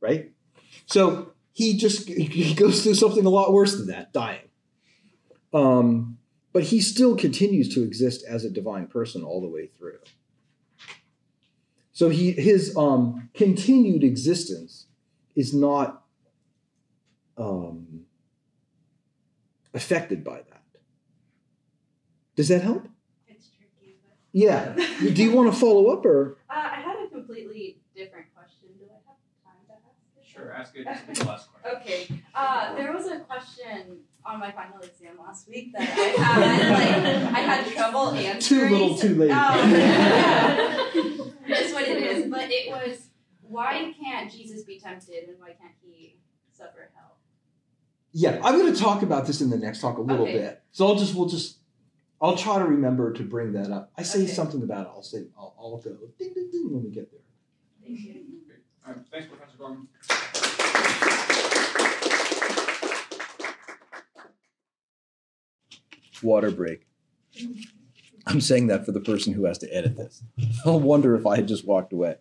right? 0.00 0.32
So 0.86 1.32
he 1.52 1.76
just 1.76 2.08
he 2.08 2.54
goes 2.54 2.82
through 2.82 2.94
something 2.94 3.24
a 3.24 3.30
lot 3.30 3.52
worse 3.52 3.76
than 3.76 3.86
that, 3.88 4.12
dying. 4.12 4.48
Um, 5.54 6.18
but 6.56 6.64
he 6.64 6.80
still 6.80 7.14
continues 7.14 7.68
to 7.74 7.82
exist 7.82 8.24
as 8.26 8.42
a 8.42 8.48
divine 8.48 8.86
person 8.86 9.22
all 9.22 9.42
the 9.42 9.46
way 9.46 9.66
through. 9.66 9.98
So 11.92 12.08
he 12.08 12.32
his 12.32 12.74
um, 12.78 13.28
continued 13.34 14.02
existence 14.02 14.86
is 15.34 15.52
not 15.52 16.02
um, 17.36 18.06
affected 19.74 20.24
by 20.24 20.36
that. 20.36 20.62
Does 22.36 22.48
that 22.48 22.62
help? 22.62 22.88
It's 23.28 23.50
tricky, 23.50 23.98
but. 24.02 24.16
Yeah. 24.32 24.74
Do 25.12 25.22
you 25.22 25.32
want 25.32 25.52
to 25.52 25.60
follow 25.60 25.88
up 25.88 26.06
or? 26.06 26.38
Uh, 26.48 26.54
I 26.54 26.80
had 26.80 26.96
a 27.04 27.10
completely 27.10 27.80
different 27.94 28.28
question. 28.34 28.70
Do 28.78 28.86
I 28.88 28.96
have 29.06 29.18
time 29.44 29.60
to 29.68 29.74
ask 29.74 29.94
it? 30.16 30.26
Sure, 30.26 30.52
ask 30.52 30.74
it. 30.74 30.84
Just 30.86 31.20
the 31.20 31.28
last 31.28 31.48
question. 31.52 31.80
Okay. 31.82 32.22
Uh, 32.34 32.74
there 32.76 32.94
was 32.94 33.06
a 33.08 33.20
question 33.20 33.98
on 34.26 34.40
my 34.40 34.50
final 34.50 34.80
exam 34.80 35.18
last 35.24 35.48
week 35.48 35.72
that 35.72 35.82
I 35.82 36.22
had 36.22 36.72
like 36.72 37.34
I 37.34 37.40
had 37.40 37.66
trouble 37.72 38.10
answering. 38.10 38.68
Too 38.68 38.68
little, 38.68 38.98
too 38.98 39.14
late. 39.14 39.30
Oh, 39.32 39.68
yeah. 39.70 41.26
That's 41.48 41.72
what 41.72 41.82
it 41.84 42.02
is. 42.02 42.30
But 42.30 42.50
it 42.50 42.68
was 42.70 43.08
why 43.42 43.94
can't 44.02 44.30
Jesus 44.30 44.64
be 44.64 44.78
tempted 44.78 45.28
and 45.28 45.38
why 45.38 45.48
can't 45.48 45.74
he 45.82 46.18
suffer 46.52 46.90
hell? 46.94 47.16
Yeah, 48.12 48.40
I'm 48.42 48.58
going 48.58 48.72
to 48.72 48.80
talk 48.80 49.02
about 49.02 49.26
this 49.26 49.40
in 49.40 49.50
the 49.50 49.58
next 49.58 49.80
talk 49.80 49.98
a 49.98 50.00
little 50.00 50.24
Okay. 50.26 50.38
bit. 50.38 50.62
So 50.72 50.86
I'll 50.86 50.96
just 50.96 51.14
we'll 51.14 51.28
just 51.28 51.58
I'll 52.20 52.36
try 52.36 52.58
to 52.58 52.64
remember 52.64 53.12
to 53.12 53.22
bring 53.22 53.52
that 53.52 53.70
up. 53.70 53.92
I 53.96 54.02
say 54.02 54.22
Okay. 54.22 54.32
something 54.32 54.62
about 54.62 54.86
it. 54.86 54.90
I'll 54.94 55.02
say 55.02 55.26
I'll, 55.38 55.54
I'll 55.58 55.76
go 55.78 55.96
ding 56.18 56.32
ding 56.34 56.50
ding 56.50 56.72
when 56.72 56.82
we 56.82 56.90
get 56.90 57.10
there. 57.12 57.20
Thank 57.84 58.00
you. 58.00 58.22
All 58.86 58.92
right, 58.92 59.02
thanks, 59.10 59.26
Professor 59.26 59.58
Gorman. 59.58 59.88
Water 66.22 66.50
break. 66.50 66.86
I'm 68.26 68.40
saying 68.40 68.66
that 68.68 68.84
for 68.84 68.92
the 68.92 69.00
person 69.00 69.32
who 69.32 69.44
has 69.44 69.58
to 69.58 69.74
edit 69.74 69.96
this. 69.96 70.22
I'll 70.64 70.80
wonder 70.80 71.14
if 71.14 71.26
I 71.26 71.36
had 71.36 71.48
just 71.48 71.66
walked 71.66 71.92
away. 71.92 72.16